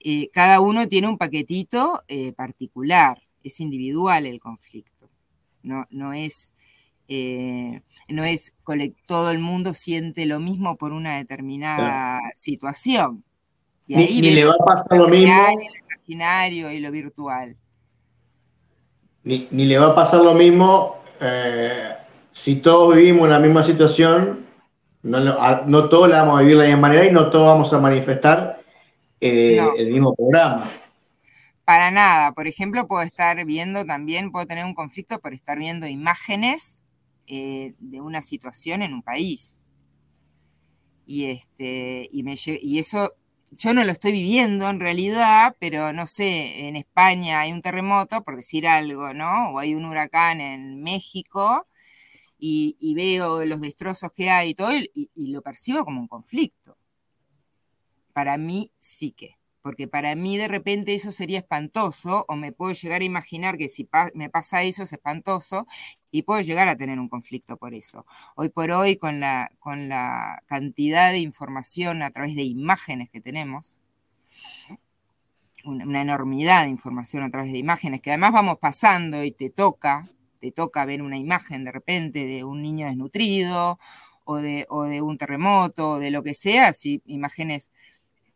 Eh, 0.00 0.30
cada 0.32 0.60
uno 0.60 0.88
tiene 0.88 1.08
un 1.08 1.18
paquetito 1.18 2.02
eh, 2.08 2.32
particular, 2.32 3.20
es 3.42 3.60
individual 3.60 4.26
el 4.26 4.40
conflicto, 4.40 5.10
no, 5.62 5.86
no 5.90 6.12
es 6.12 6.54
eh, 7.10 7.80
no 8.08 8.22
es 8.24 8.52
todo 9.06 9.30
el 9.30 9.38
mundo 9.38 9.72
siente 9.72 10.26
lo 10.26 10.40
mismo 10.40 10.76
por 10.76 10.92
una 10.92 11.16
determinada 11.16 12.20
situación. 12.34 13.24
Y 13.86 13.96
ni, 13.96 14.30
le 14.32 14.44
va 14.44 14.52
a 14.52 14.64
pasar 14.64 14.98
lo 14.98 15.08
mismo. 15.08 15.32
El 15.48 15.80
imaginario 15.96 16.70
y 16.70 16.80
lo 16.80 16.90
virtual. 16.90 17.56
Ni, 19.24 19.48
le 19.50 19.78
va 19.78 19.88
a 19.88 19.94
pasar 19.94 20.20
lo 20.20 20.34
mismo 20.34 20.97
eh, 21.20 21.96
si 22.30 22.56
todos 22.56 22.96
vivimos 22.96 23.24
en 23.24 23.30
la 23.30 23.38
misma 23.38 23.62
situación, 23.62 24.46
no, 25.02 25.88
todos 25.88 26.08
la 26.08 26.22
vamos 26.22 26.38
a 26.38 26.42
vivir 26.42 26.56
de 26.56 26.62
la 26.64 26.68
misma 26.68 26.88
manera 26.88 27.06
y 27.06 27.12
no 27.12 27.30
todos 27.30 27.46
vamos 27.46 27.72
a 27.72 27.78
manifestar 27.78 28.60
eh, 29.20 29.58
el 29.76 29.90
mismo 29.90 30.14
programa. 30.14 30.70
Para 31.64 31.90
nada. 31.90 32.32
Por 32.32 32.46
ejemplo, 32.46 32.86
puedo 32.86 33.02
estar 33.02 33.44
viendo 33.44 33.84
también, 33.84 34.32
puedo 34.32 34.46
tener 34.46 34.64
un 34.64 34.74
conflicto 34.74 35.20
por 35.20 35.34
estar 35.34 35.58
viendo 35.58 35.86
imágenes 35.86 36.82
eh, 37.26 37.74
de 37.78 38.00
una 38.00 38.22
situación 38.22 38.80
en 38.82 38.94
un 38.94 39.02
país. 39.02 39.60
Y, 41.04 41.26
este, 41.26 42.08
y, 42.10 42.22
me, 42.22 42.36
y 42.44 42.78
eso 42.78 43.12
yo 43.52 43.74
no 43.74 43.84
lo 43.84 43.92
estoy 43.92 44.12
viviendo 44.12 44.68
en 44.68 44.80
realidad, 44.80 45.56
pero 45.58 45.92
no 45.92 46.06
sé, 46.06 46.68
en 46.68 46.76
España 46.76 47.40
hay 47.40 47.52
un 47.52 47.62
terremoto, 47.62 48.22
por 48.22 48.36
decir 48.36 48.66
algo, 48.66 49.14
¿no? 49.14 49.50
O 49.52 49.58
hay 49.58 49.74
un 49.74 49.84
huracán 49.84 50.40
en 50.40 50.82
México 50.82 51.66
y, 52.38 52.94
veo 52.94 53.44
los 53.44 53.60
destrozos 53.60 54.12
que 54.12 54.30
hay 54.30 54.50
y 54.50 54.54
todo, 54.54 54.70
y, 54.72 55.10
lo 55.32 55.42
percibo 55.42 55.84
como 55.84 56.00
un 56.00 56.08
conflicto. 56.08 56.76
Para 58.12 58.36
mí 58.36 58.72
sí 58.78 59.12
que 59.12 59.37
porque 59.68 59.86
para 59.86 60.14
mí 60.14 60.38
de 60.38 60.48
repente 60.48 60.94
eso 60.94 61.12
sería 61.12 61.40
espantoso 61.40 62.24
o 62.26 62.36
me 62.36 62.52
puedo 62.52 62.72
llegar 62.72 63.02
a 63.02 63.04
imaginar 63.04 63.58
que 63.58 63.68
si 63.68 63.86
me 64.14 64.30
pasa 64.30 64.62
eso 64.62 64.82
es 64.82 64.94
espantoso 64.94 65.66
y 66.10 66.22
puedo 66.22 66.40
llegar 66.40 66.68
a 66.68 66.76
tener 66.78 66.98
un 66.98 67.10
conflicto 67.10 67.58
por 67.58 67.74
eso. 67.74 68.06
Hoy 68.34 68.48
por 68.48 68.70
hoy 68.70 68.96
con 68.96 69.20
la, 69.20 69.52
con 69.58 69.90
la 69.90 70.42
cantidad 70.46 71.12
de 71.12 71.18
información 71.18 72.02
a 72.02 72.10
través 72.10 72.34
de 72.34 72.44
imágenes 72.44 73.10
que 73.10 73.20
tenemos, 73.20 73.78
una, 75.66 76.00
enormidad 76.00 76.62
de 76.62 76.70
información 76.70 77.22
a 77.22 77.30
través 77.30 77.52
de 77.52 77.58
imágenes 77.58 78.00
que 78.00 78.08
además 78.08 78.32
vamos 78.32 78.56
pasando 78.58 79.22
y 79.22 79.32
te 79.32 79.50
toca, 79.50 80.08
te 80.40 80.50
toca 80.50 80.86
ver 80.86 81.02
una 81.02 81.18
imagen 81.18 81.64
de 81.64 81.72
repente 81.72 82.24
de 82.24 82.42
un 82.42 82.62
niño 82.62 82.86
desnutrido 82.86 83.78
o 84.24 84.36
de, 84.38 84.64
o 84.70 84.84
de 84.84 85.02
un 85.02 85.18
terremoto 85.18 85.90
o 85.90 85.98
de 85.98 86.10
lo 86.10 86.22
que 86.22 86.32
sea, 86.32 86.72
si 86.72 87.02
imágenes 87.04 87.70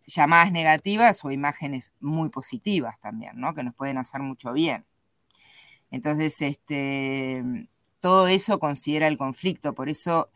llamadas 0.06 0.52
negativas 0.52 1.24
o 1.24 1.30
imágenes 1.30 1.92
muy 2.00 2.28
positivas 2.28 3.00
también, 3.00 3.40
¿no? 3.40 3.54
Que 3.54 3.62
nos 3.62 3.74
pueden 3.74 3.98
hacer 3.98 4.20
mucho 4.22 4.52
bien. 4.52 4.84
Entonces, 5.90 6.40
este, 6.40 7.68
todo 8.00 8.28
eso 8.28 8.58
considera 8.58 9.08
el 9.08 9.18
conflicto, 9.18 9.74
por 9.74 9.88
eso 9.88 10.30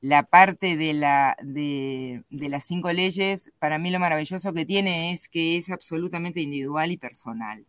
la 0.00 0.22
parte 0.24 0.76
de, 0.76 0.92
la, 0.92 1.36
de, 1.42 2.22
las 2.30 2.64
cinco 2.64 2.92
leyes, 2.92 3.52
para 3.58 3.78
mí 3.78 3.90
lo 3.90 3.98
maravilloso 3.98 4.52
que 4.52 4.64
tiene 4.64 5.12
es 5.12 5.28
que 5.28 5.56
es 5.56 5.70
absolutamente 5.70 6.40
individual 6.40 6.92
y 6.92 6.96
personal. 6.96 7.66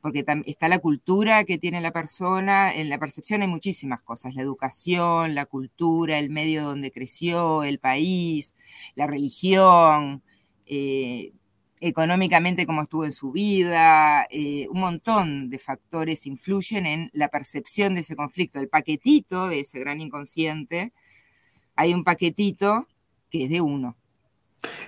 Porque 0.00 0.22
está 0.44 0.68
la 0.68 0.80
cultura 0.80 1.44
que 1.44 1.56
tiene 1.56 1.80
la 1.80 1.92
persona, 1.92 2.74
en 2.74 2.90
la 2.90 2.98
percepción 2.98 3.40
hay 3.40 3.48
muchísimas 3.48 4.02
cosas, 4.02 4.34
la 4.34 4.42
educación, 4.42 5.34
la 5.34 5.46
cultura, 5.46 6.18
el 6.18 6.28
medio 6.28 6.64
donde 6.64 6.90
creció, 6.90 7.64
el 7.64 7.78
país, 7.78 8.54
la 8.94 9.06
religión, 9.06 10.22
eh, 10.66 11.32
económicamente 11.80 12.66
cómo 12.66 12.82
estuvo 12.82 13.04
en 13.04 13.12
su 13.12 13.32
vida, 13.32 14.26
eh, 14.30 14.66
un 14.70 14.80
montón 14.80 15.50
de 15.50 15.58
factores 15.58 16.26
influyen 16.26 16.86
en 16.86 17.10
la 17.12 17.28
percepción 17.28 17.94
de 17.94 18.00
ese 18.00 18.16
conflicto. 18.16 18.58
El 18.58 18.68
paquetito 18.68 19.48
de 19.48 19.60
ese 19.60 19.80
gran 19.80 20.00
inconsciente, 20.00 20.92
hay 21.76 21.92
un 21.92 22.02
paquetito 22.02 22.86
que 23.30 23.44
es 23.44 23.50
de 23.50 23.60
uno. 23.60 23.96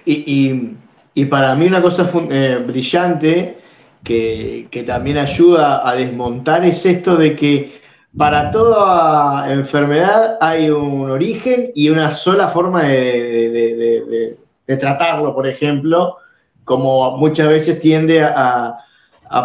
Y, 0.06 1.24
para 1.28 1.54
mí 1.54 1.66
una 1.66 1.82
cosa 1.82 2.08
eh, 2.30 2.64
brillante 2.66 3.58
que, 4.02 4.84
también 4.86 5.18
ayuda 5.18 5.86
a 5.86 5.94
desmontar 5.96 6.64
es 6.64 6.86
esto 6.86 7.16
de 7.16 7.36
que 7.36 7.80
para 8.16 8.50
toda 8.50 9.52
enfermedad 9.52 10.38
hay 10.40 10.70
un 10.70 11.10
origen 11.10 11.72
y 11.74 11.90
una 11.90 12.10
sola 12.10 12.48
forma 12.48 12.84
de 12.84 14.36
tratarlo, 14.66 15.32
por 15.32 15.46
ejemplo, 15.46 16.16
como 16.64 17.16
muchas 17.16 17.48
veces 17.48 17.78
tiende 17.78 18.22
a, 18.22 18.78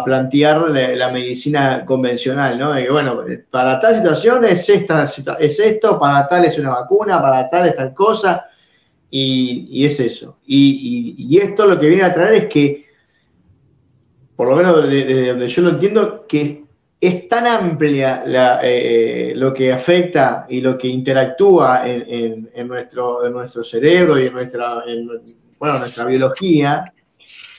plantear 0.04 0.70
la, 0.70 1.10
medicina 1.10 1.84
convencional, 1.84 2.58
¿no? 2.58 2.72
De 2.72 2.84
que, 2.84 2.90
bueno, 2.90 3.20
para 3.50 3.80
tal 3.80 3.96
situación 3.96 4.44
es, 4.44 4.68
esta, 4.68 5.04
es 5.38 5.58
esto, 5.58 5.98
para 5.98 6.26
tal 6.26 6.44
es 6.44 6.58
una 6.58 6.70
vacuna, 6.70 7.20
para 7.20 7.48
tal 7.48 7.66
es 7.68 7.74
tal 7.74 7.92
cosa, 7.92 8.46
y, 9.10 9.84
es 9.84 10.00
eso. 10.00 10.38
Y, 10.46 11.36
esto 11.36 11.66
lo 11.66 11.78
que 11.78 11.88
viene 11.88 12.04
a 12.04 12.14
traer 12.14 12.34
es 12.34 12.44
que, 12.46 12.86
por 14.36 14.48
lo 14.48 14.56
menos 14.56 14.88
desde 14.88 15.28
donde 15.28 15.48
yo 15.48 15.62
lo 15.62 15.70
entiendo, 15.70 16.26
que 16.26 16.61
es 17.02 17.26
tan 17.26 17.48
amplia 17.48 18.22
eh, 18.62 19.32
lo 19.34 19.52
que 19.52 19.72
afecta 19.72 20.46
y 20.48 20.60
lo 20.60 20.78
que 20.78 20.86
interactúa 20.86 21.82
en, 21.84 22.48
nuestro, 22.68 23.64
cerebro 23.64 24.20
y 24.20 24.26
en 24.26 24.32
nuestra, 24.32 26.04
biología, 26.06 26.94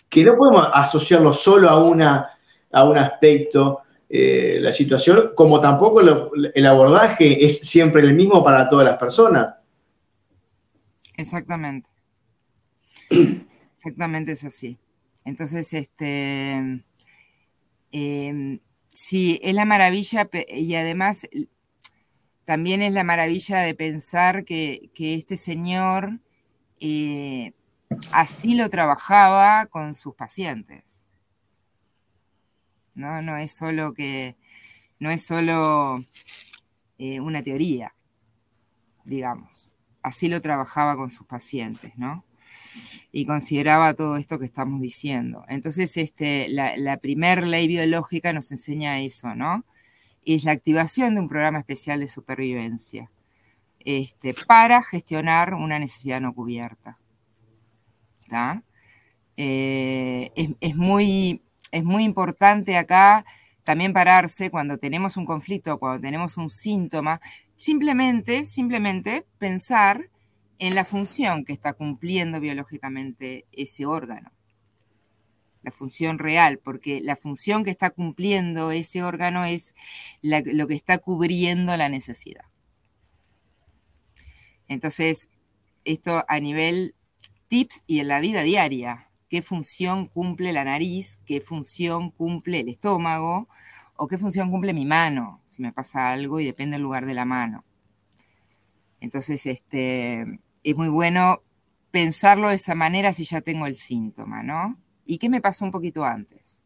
que 0.07 0.23
no 0.23 0.37
podemos 0.37 0.69
asociarlo 0.73 1.33
solo 1.33 1.69
a 1.69 1.83
un 1.83 2.97
aspecto, 2.97 3.81
eh, 4.07 4.59
la 4.61 4.71
situación, 4.71 5.31
como 5.35 5.59
tampoco 5.59 5.99
el 5.99 6.65
abordaje 6.65 7.45
es 7.45 7.59
siempre 7.59 8.01
el 8.01 8.13
mismo 8.13 8.41
para 8.45 8.69
todas 8.69 8.85
las 8.85 8.97
personas. 8.97 9.55
Exactamente. 11.17 11.89
Exactamente 13.73 14.31
es 14.31 14.45
así. 14.45 14.77
Entonces, 15.25 15.73
este... 15.73 16.81
Em, 17.91 18.59
Sí, 18.93 19.39
es 19.41 19.55
la 19.55 19.65
maravilla 19.65 20.29
y 20.49 20.75
además 20.75 21.27
también 22.45 22.81
es 22.83 22.93
la 22.93 23.03
maravilla 23.03 23.59
de 23.59 23.73
pensar 23.73 24.45
que, 24.45 24.91
este 24.95 25.35
señor 25.35 26.19
eh, 26.79 27.53
así 28.11 28.55
lo 28.55 28.69
trabajaba 28.69 29.65
con 29.65 29.95
sus 29.95 30.13
pacientes. 30.15 31.03
No, 32.93 33.21
no 33.23 33.37
es 33.37 33.51
solo 33.51 33.93
que, 33.95 34.35
no 34.99 35.09
es 35.09 35.25
solo 35.25 36.03
eh, 36.99 37.19
una 37.19 37.41
teoría, 37.41 37.95
digamos. 39.05 39.71
Así 40.03 40.27
lo 40.29 40.39
trabajaba 40.41 40.95
con 40.95 41.09
sus 41.09 41.25
pacientes, 41.25 41.97
¿no? 41.97 42.23
Y 43.11 43.25
consideraba 43.25 43.93
todo 43.93 44.17
esto 44.17 44.39
que 44.39 44.45
estamos 44.45 44.81
diciendo. 44.81 45.45
Entonces, 45.47 45.97
este, 45.97 46.47
la, 46.49 46.75
la 46.77 46.97
primer 46.97 47.45
ley 47.47 47.67
biológica 47.67 48.33
nos 48.33 48.51
enseña 48.51 48.99
eso, 48.99 49.35
¿no? 49.35 49.65
Es 50.25 50.45
la 50.45 50.51
activación 50.51 51.15
de 51.15 51.21
un 51.21 51.29
programa 51.29 51.59
especial 51.59 51.99
de 51.99 52.07
supervivencia 52.07 53.11
este, 53.85 54.33
para 54.47 54.81
gestionar 54.81 55.53
una 55.53 55.79
necesidad 55.79 56.21
no 56.21 56.33
cubierta. 56.33 56.97
Eh, 59.37 60.31
es, 60.59 60.75
muy, 60.75 61.43
es 61.71 61.83
muy 61.83 62.03
importante 62.03 62.77
acá 62.77 63.25
también 63.63 63.93
pararse 63.93 64.49
cuando 64.49 64.77
tenemos 64.77 65.17
un 65.17 65.25
conflicto, 65.25 65.79
cuando 65.79 66.01
tenemos 66.01 66.37
un 66.37 66.49
síntoma, 66.49 67.21
simplemente, 67.55 68.43
simplemente 68.45 69.25
pensar 69.37 70.09
en 70.59 70.75
la 70.75 70.85
función 70.85 71.45
que 71.45 71.53
está 71.53 71.73
cumpliendo 71.73 72.39
biológicamente 72.39 73.45
ese 73.51 73.85
órgano. 73.85 74.31
La 75.61 75.71
función 75.71 76.19
real, 76.19 76.59
porque 76.59 77.01
la 77.01 77.15
función 77.15 77.63
que 77.63 77.71
está 77.71 77.89
cumpliendo 77.89 78.71
ese 78.71 79.03
órgano 79.03 79.45
es 79.45 79.75
lo 80.21 80.67
que 80.67 80.75
está 80.75 80.97
cubriendo 80.97 81.75
la 81.77 81.89
necesidad. 81.89 82.45
Entonces, 84.67 85.29
esto 85.85 86.25
a 86.27 86.39
nivel 86.39 86.95
tips 87.47 87.83
y 87.87 87.99
en 87.99 88.07
la 88.07 88.19
vida 88.19 88.41
diaria, 88.41 89.09
qué 89.29 89.41
función 89.41 90.07
cumple 90.07 90.53
la 90.53 90.63
nariz, 90.63 91.19
qué 91.25 91.41
función 91.41 92.11
cumple 92.11 92.59
el 92.59 92.69
estómago 92.69 93.47
o 93.95 94.07
qué 94.07 94.17
función 94.17 94.49
cumple 94.49 94.73
mi 94.73 94.85
mano, 94.85 95.41
si 95.45 95.61
me 95.61 95.71
pasa 95.71 96.11
algo 96.11 96.39
y 96.39 96.45
depende 96.45 96.75
del 96.75 96.83
lugar 96.83 97.05
de 97.05 97.13
la 97.13 97.25
mano. 97.25 97.63
Entonces, 99.03 99.45
este, 99.45 100.39
es 100.63 100.75
muy 100.77 100.87
bueno 100.87 101.43
pensarlo 101.91 102.47
de 102.47 102.55
esa 102.55 102.73
manera 102.73 103.11
si 103.11 103.25
ya 103.25 103.41
tengo 103.41 103.67
el 103.67 103.75
síntoma, 103.75 104.43
¿no? 104.43 104.79
¿Y 105.05 105.17
qué 105.17 105.29
me 105.29 105.41
pasó 105.41 105.65
un 105.65 105.71
poquito 105.71 106.05
antes? 106.05 106.61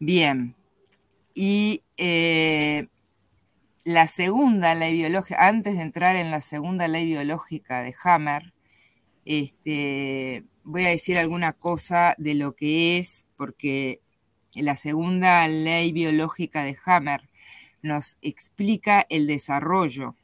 Bien. 0.00 0.56
Y 1.34 1.84
eh, 1.96 2.88
la 3.84 4.08
segunda 4.08 4.74
ley 4.74 4.94
biológica, 4.94 5.46
antes 5.46 5.76
de 5.76 5.82
entrar 5.82 6.16
en 6.16 6.32
la 6.32 6.40
segunda 6.40 6.88
ley 6.88 7.06
biológica 7.06 7.82
de 7.82 7.94
Hammer, 8.02 8.52
este, 9.24 10.42
voy 10.64 10.84
a 10.84 10.88
decir 10.88 11.16
alguna 11.16 11.52
cosa 11.52 12.16
de 12.18 12.34
lo 12.34 12.56
que 12.56 12.98
es, 12.98 13.24
porque 13.36 14.00
la 14.56 14.74
segunda 14.74 15.46
ley 15.46 15.92
biológica 15.92 16.64
de 16.64 16.76
Hammer 16.84 17.27
nos 17.82 18.16
explica 18.22 19.06
el 19.08 19.26
desarrollo 19.26 20.14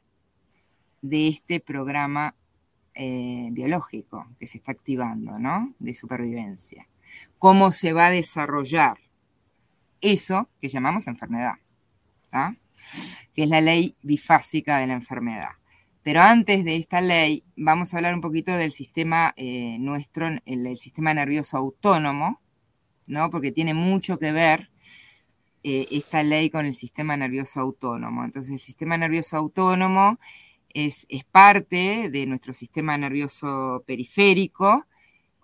de 1.01 1.27
este 1.27 1.59
programa 1.59 2.35
eh, 2.93 3.49
biológico 3.51 4.27
que 4.39 4.47
se 4.47 4.57
está 4.57 4.71
activando, 4.71 5.37
¿no? 5.37 5.73
De 5.79 5.93
supervivencia. 5.93 6.87
Cómo 7.37 7.71
se 7.71 7.93
va 7.93 8.07
a 8.07 8.11
desarrollar 8.11 8.97
eso 10.01 10.49
que 10.61 10.69
llamamos 10.69 11.07
enfermedad, 11.07 11.55
que 13.33 13.43
es 13.43 13.49
la 13.49 13.61
ley 13.61 13.95
bifásica 14.01 14.77
de 14.79 14.87
la 14.87 14.93
enfermedad. 14.93 15.51
Pero 16.03 16.21
antes 16.21 16.63
de 16.63 16.75
esta 16.75 17.01
ley, 17.01 17.43
vamos 17.55 17.93
a 17.93 17.97
hablar 17.97 18.13
un 18.13 18.21
poquito 18.21 18.51
del 18.51 18.71
sistema 18.71 19.33
eh, 19.37 19.77
nuestro, 19.79 20.29
el, 20.45 20.77
sistema 20.77 21.13
nervioso 21.13 21.57
autónomo, 21.57 22.41
¿no? 23.07 23.29
Porque 23.31 23.51
tiene 23.51 23.73
mucho 23.73 24.19
que 24.19 24.31
ver 24.31 24.69
eh, 25.67 25.87
esta 25.89 26.21
ley 26.21 26.51
con 26.51 26.67
el 26.67 26.75
sistema 26.75 27.17
nervioso 27.17 27.59
autónomo. 27.59 28.23
Entonces, 28.23 28.53
el 28.53 28.59
sistema 28.59 28.99
nervioso 28.99 29.35
autónomo 29.35 30.19
es, 30.75 31.07
parte 31.31 32.11
de 32.11 32.27
nuestro 32.27 32.53
sistema 32.53 32.95
nervioso 32.99 33.83
periférico, 33.87 34.85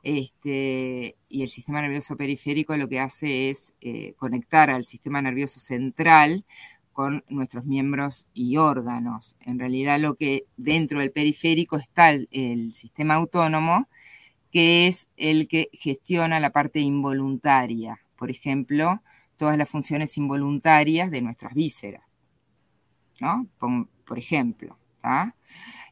este, 0.03 1.15
y 1.27 1.41
el 1.41 1.49
sistema 1.49 1.81
nervioso 1.81 2.17
periférico 2.17 2.77
lo 2.77 2.87
que 2.87 2.99
hace 2.99 3.49
es 3.49 3.73
eh, 3.81 4.13
conectar 4.15 4.69
al 4.69 4.83
sistema 4.85 5.23
nervioso 5.23 5.59
central 5.59 6.45
con 6.91 7.23
nuestros 7.27 7.65
miembros 7.65 8.27
y 8.31 8.57
órganos. 8.57 9.35
En 9.39 9.57
realidad 9.57 9.99
lo 9.99 10.13
que 10.13 10.45
dentro 10.55 10.99
del 10.99 11.11
periférico 11.11 11.77
está 11.77 12.11
el, 12.11 12.73
sistema 12.73 13.15
autónomo, 13.15 13.89
que 14.51 14.85
es 14.85 15.07
el 15.17 15.47
que 15.47 15.69
gestiona 15.73 16.39
la 16.39 16.51
parte 16.51 16.79
involuntaria, 16.79 17.99
por 18.15 18.29
ejemplo, 18.29 19.01
todas 19.41 19.57
las 19.57 19.67
funciones 19.67 20.15
involuntarias 20.19 21.09
de 21.09 21.19
nuestras 21.19 21.55
vísceras, 21.55 22.03
¿no? 23.19 23.47
Por, 24.05 24.19
ejemplo, 24.19 24.77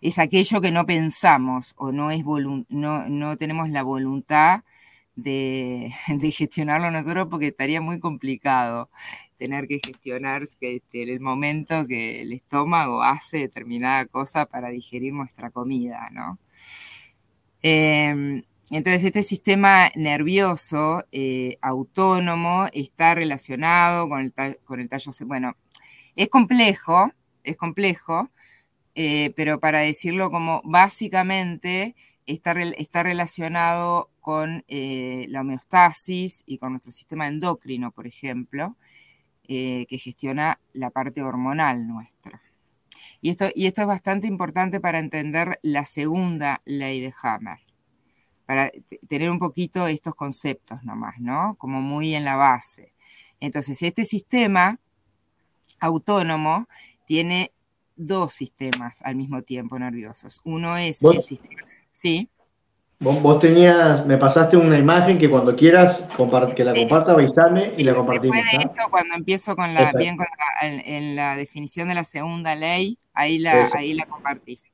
es 0.01 0.19
aquello 0.19 0.61
que 0.61 0.69
no 0.69 0.85
pensamos 0.85 1.73
o 1.75 1.91
no, 1.91 2.11
es 2.11 2.23
no, 2.69 3.09
no 3.09 3.37
tenemos 3.37 3.69
la 3.69 3.81
voluntad 3.81 4.61
de, 5.15 5.91
gestionarlo 6.31 6.91
nosotros 6.91 7.27
porque 7.27 7.47
estaría 7.47 7.81
muy 7.81 7.99
complicado 7.99 8.91
tener 9.39 9.67
que 9.67 9.81
gestionar 9.83 10.43
este, 10.43 10.83
el 10.93 11.19
momento 11.19 11.87
que 11.87 12.21
el 12.21 12.33
estómago 12.33 13.01
hace 13.01 13.39
determinada 13.39 14.05
cosa 14.05 14.45
para 14.45 14.69
digerir 14.69 15.11
nuestra 15.13 15.49
comida, 15.49 16.07
¿no? 16.11 16.37
Em, 17.63 18.43
entonces, 18.77 19.03
este 19.03 19.23
sistema 19.23 19.91
nervioso 19.95 21.03
eh, 21.11 21.57
autónomo 21.61 22.67
está 22.71 23.15
relacionado 23.15 24.07
con 24.07 24.21
el, 24.21 24.59
con 24.63 24.79
el 24.79 24.89
tallo, 24.89 25.11
bueno, 25.25 25.55
es 26.15 26.29
complejo, 26.29 27.11
es 27.43 27.57
complejo, 27.57 28.29
eh, 28.93 29.33
pero 29.35 29.59
para 29.59 29.79
decirlo 29.79 30.29
como 30.29 30.61
básicamente 30.63 31.95
está, 32.27 32.51
está 32.51 33.01
relacionado 33.01 34.11
con 34.19 34.63
eh, 34.67 35.25
la 35.29 35.41
homeostasis 35.41 36.43
y 36.45 36.59
con 36.59 36.73
nuestro 36.73 36.91
sistema 36.91 37.27
endocrino, 37.27 37.91
por 37.91 38.05
ejemplo, 38.07 38.77
que 39.47 39.99
gestiona 39.99 40.59
la 40.73 40.91
parte 40.91 41.23
hormonal 41.23 41.87
nuestra. 41.87 42.39
Y 43.19 43.31
esto, 43.31 43.45
y 43.55 43.65
esto 43.65 43.81
es 43.81 43.87
bastante 43.87 44.27
importante 44.27 44.79
para 44.79 44.99
entender 44.99 45.59
la 45.63 45.85
segunda 45.85 46.61
ley 46.65 47.01
de 47.01 47.11
Hammer, 47.23 47.57
para 48.49 48.71
tener 49.07 49.29
un 49.29 49.37
poquito 49.37 49.85
estos 49.85 50.15
conceptos 50.15 50.83
nomás, 50.83 51.19
¿no? 51.19 51.53
Como 51.59 51.83
muy 51.83 52.15
en 52.15 52.25
la 52.25 52.35
base. 52.35 52.93
Entonces, 53.39 53.79
este 53.83 54.05
sistema 54.05 54.79
autónomo 55.79 56.67
tiene 57.05 57.51
dos 57.95 58.33
sistemas 58.33 59.03
al 59.03 59.17
mismo 59.17 59.43
tiempo 59.43 59.77
nerviosos. 59.77 60.41
Uno 60.45 60.75
es 60.77 61.03
el 61.03 61.21
sistema... 61.21 61.61
Sí. 61.91 62.27
Vos, 62.97 63.37
tenías, 63.37 64.03
me 64.07 64.17
pasaste 64.17 64.57
una 64.57 64.79
imagen 64.79 65.19
que 65.19 65.29
cuando 65.29 65.55
quieras 65.55 66.07
que 66.55 66.63
la 66.63 66.73
comparta, 66.73 67.11
avisame 67.11 67.73
y 67.77 67.83
la 67.83 67.93
compartimos. 67.93 68.35
Después 68.35 68.63
de 68.63 68.63
esto, 68.63 68.89
cuando 68.89 69.13
empiezo 69.13 69.55
con 69.55 69.75
la, 69.75 69.93
bien 69.93 70.17
con 70.17 70.25
en, 70.63 71.15
la 71.15 71.37
definición 71.37 71.87
de 71.87 71.93
la 71.93 72.03
segunda 72.03 72.55
ley, 72.55 72.97
ahí 73.13 73.37
la, 73.37 73.69
ahí 73.75 73.93
la 73.93 74.07
compartís. 74.07 74.71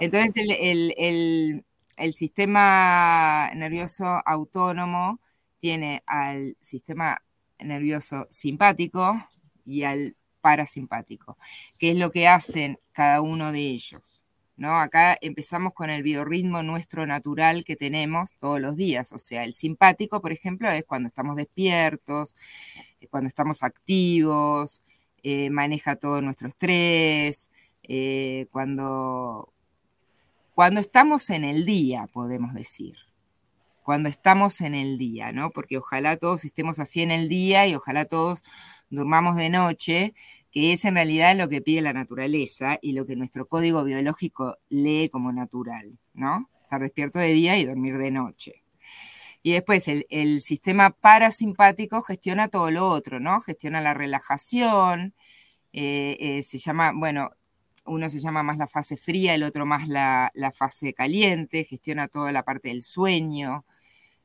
Entonces, 0.00 0.32
el, 0.36 0.94
el 0.98 1.64
sistema 2.12 3.50
nervioso 3.54 4.06
autónomo 4.24 5.20
tiene 5.58 6.02
al 6.06 6.56
sistema 6.60 7.22
nervioso 7.58 8.26
simpático 8.30 9.28
y 9.64 9.82
al 9.82 10.16
parasimpático, 10.40 11.36
que 11.78 11.90
es 11.90 11.96
lo 11.96 12.10
que 12.10 12.28
hacen 12.28 12.78
cada 12.92 13.20
uno 13.20 13.52
de 13.52 13.60
ellos. 13.60 14.22
¿no? 14.58 14.78
Acá 14.78 15.16
empezamos 15.20 15.72
con 15.72 15.88
el 15.88 16.02
biorritmo 16.02 16.62
nuestro 16.62 17.06
natural 17.06 17.64
que 17.64 17.76
tenemos 17.76 18.32
todos 18.38 18.60
los 18.60 18.76
días. 18.76 19.12
O 19.12 19.18
sea, 19.18 19.44
el 19.44 19.54
simpático, 19.54 20.20
por 20.20 20.32
ejemplo, 20.32 20.68
es 20.70 20.84
cuando 20.84 21.08
estamos 21.08 21.36
despiertos, 21.36 22.34
eh, 23.00 23.06
cuando 23.08 23.28
estamos 23.28 23.62
activos, 23.62 24.82
eh, 25.22 25.50
maneja 25.50 25.96
todo 25.96 26.20
nuestro 26.22 26.48
estrés, 26.48 27.50
eh, 27.84 28.46
cuando, 28.50 29.52
cuando 30.58 30.80
estamos 30.80 31.30
en 31.30 31.44
el 31.44 31.64
día, 31.64 32.08
podemos 32.12 32.52
decir. 32.52 32.96
Cuando 33.84 34.08
estamos 34.08 34.60
en 34.60 34.74
el 34.74 34.98
día, 34.98 35.30
¿no? 35.30 35.50
Porque 35.52 35.78
ojalá 35.78 36.16
todos 36.16 36.44
estemos 36.44 36.80
así 36.80 37.00
en 37.00 37.12
el 37.12 37.28
día 37.28 37.68
y 37.68 37.76
ojalá 37.76 38.06
todos 38.06 38.42
durmamos 38.90 39.36
de 39.36 39.50
noche 39.50 40.14
que 40.50 40.72
es 40.72 40.84
en 40.84 40.96
realidad 40.96 41.36
lo 41.36 41.48
que 41.48 41.60
pide 41.60 41.80
la 41.80 41.92
naturaleza 41.92 42.76
y 42.82 42.90
lo 42.90 43.06
que 43.06 43.14
nuestro 43.14 43.46
código 43.46 43.84
biológico 43.84 44.56
lee 44.68 45.08
como 45.12 45.30
natural, 45.30 45.96
¿no? 46.12 46.50
Estar 46.64 46.80
despierto 46.80 47.20
de 47.20 47.28
día 47.28 47.56
y 47.56 47.64
dormir 47.64 47.96
de 47.96 48.10
noche. 48.10 48.64
Y 49.44 49.52
después 49.52 49.86
el, 49.86 50.40
sistema 50.40 50.90
parasimpático 50.90 52.02
gestiona 52.02 52.48
todo 52.48 52.72
lo 52.72 52.88
otro, 52.88 53.20
¿no? 53.20 53.40
Gestiona 53.42 53.80
la 53.80 53.94
relajación, 53.94 55.14
eh, 55.72 56.16
eh, 56.18 56.42
se 56.42 56.58
llama, 56.58 56.90
bueno, 56.92 57.30
uno 57.88 58.08
se 58.10 58.20
llama 58.20 58.42
más 58.42 58.58
la 58.58 58.68
fase 58.68 58.96
fría, 58.96 59.34
el 59.34 59.42
otro 59.42 59.66
más 59.66 59.88
la, 59.88 60.30
fase 60.54 60.92
caliente, 60.94 61.64
gestiona 61.64 62.08
toda 62.08 62.32
la 62.32 62.44
parte 62.44 62.68
del 62.68 62.82
sueño, 62.82 63.64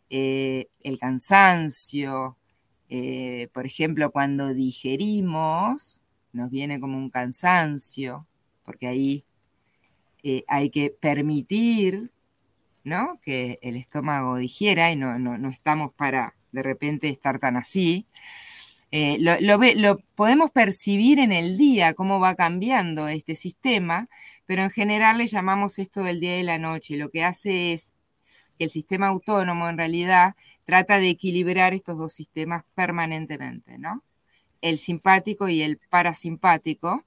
eh, 0.09 0.67
el 0.81 0.99
cansancio. 0.99 2.37
por 3.53 3.65
ejemplo, 3.65 4.11
cuando 4.11 4.53
digerimos, 4.53 6.03
nos 6.33 6.49
viene 6.49 6.79
como 6.79 6.97
un 6.97 7.09
cansancio, 7.09 8.27
porque 8.63 8.87
ahí 8.87 9.25
eh, 10.23 10.43
hay 10.47 10.69
que 10.69 10.89
permitir 10.89 12.11
¿no? 12.83 13.19
que 13.21 13.59
el 13.61 13.75
estómago 13.75 14.37
digiera 14.37 14.91
y 14.91 14.95
no, 14.95 15.19
no, 15.19 15.49
estamos 15.49 15.93
para 15.93 16.35
de 16.51 16.63
repente 16.63 17.09
estar 17.09 17.39
tan 17.39 17.57
así. 17.57 18.07
Eh, 18.95 19.17
lo, 19.19 19.97
podemos 20.13 20.51
percibir 20.51 21.17
en 21.17 21.31
el 21.31 21.57
día, 21.57 21.95
cómo 21.95 22.19
va 22.19 22.35
cambiando 22.35 23.07
este 23.07 23.33
sistema, 23.33 24.07
pero 24.45 24.61
en 24.61 24.69
general 24.69 25.17
le 25.17 25.25
llamamos 25.25 25.79
esto 25.79 26.03
del 26.03 26.19
día 26.19 26.39
y 26.39 26.43
la 26.43 26.59
noche. 26.59 26.95
Lo 26.95 27.09
que 27.09 27.23
hace 27.23 27.73
es 27.73 27.93
que 28.57 28.65
el 28.65 28.69
sistema 28.69 29.07
autónomo 29.07 29.67
en 29.67 29.77
realidad 29.77 30.35
trata 30.63 30.99
de 30.99 31.09
equilibrar 31.09 31.73
estos 31.73 31.97
dos 31.97 32.13
sistemas 32.13 32.65
permanentemente, 32.75 33.79
¿no? 33.79 34.03
el 34.63 34.77
simpático 34.77 35.49
y 35.49 35.61
el 35.61 35.77
parasimpático, 35.89 37.03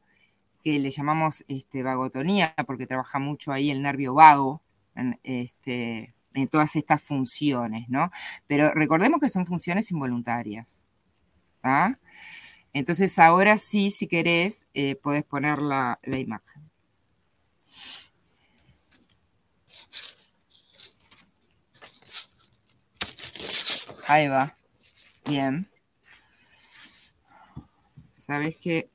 que 0.62 0.78
le 0.78 0.90
llamamos 0.90 1.44
este, 1.48 1.82
vagotonía, 1.82 2.54
porque 2.66 2.86
trabaja 2.86 3.18
mucho 3.18 3.50
ahí 3.50 3.70
el 3.70 3.82
nervio 3.82 4.14
vago 4.14 4.62
en, 4.94 5.18
este, 5.22 6.14
en 6.34 6.48
todas 6.48 6.76
estas 6.76 7.02
funciones, 7.02 7.88
¿no? 7.88 8.10
Pero 8.46 8.72
recordemos 8.72 9.20
que 9.20 9.30
son 9.30 9.46
funciones 9.46 9.90
involuntarias. 9.90 10.85
¿Ah? 11.66 11.98
Entonces 12.72 13.18
ahora 13.18 13.58
sí, 13.58 13.90
si 13.90 14.06
querés, 14.06 14.66
eh, 14.74 14.96
podés 14.96 15.24
poner 15.24 15.58
la, 15.58 15.98
la 16.02 16.18
imagen. 16.18 16.70
Ahí 24.08 24.28
va. 24.28 24.56
Bien. 25.24 25.68
¿Sabes 28.14 28.56
qué? 28.60 28.90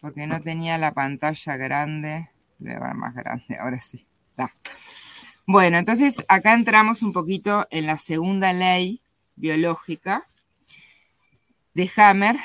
Porque 0.00 0.26
no 0.26 0.40
tenía 0.40 0.78
la 0.78 0.92
pantalla 0.92 1.56
grande. 1.56 2.30
Le 2.58 2.78
va 2.78 2.92
más 2.94 3.14
grande, 3.14 3.56
ahora 3.58 3.78
sí. 3.78 4.06
Bueno, 5.46 5.78
entonces 5.78 6.24
acá 6.28 6.54
entramos 6.54 7.02
un 7.02 7.12
poquito 7.12 7.66
en 7.70 7.86
la 7.86 7.98
segunda 7.98 8.52
ley 8.52 9.02
biológica 9.34 10.26
de 11.74 11.90
Hammer, 11.96 12.36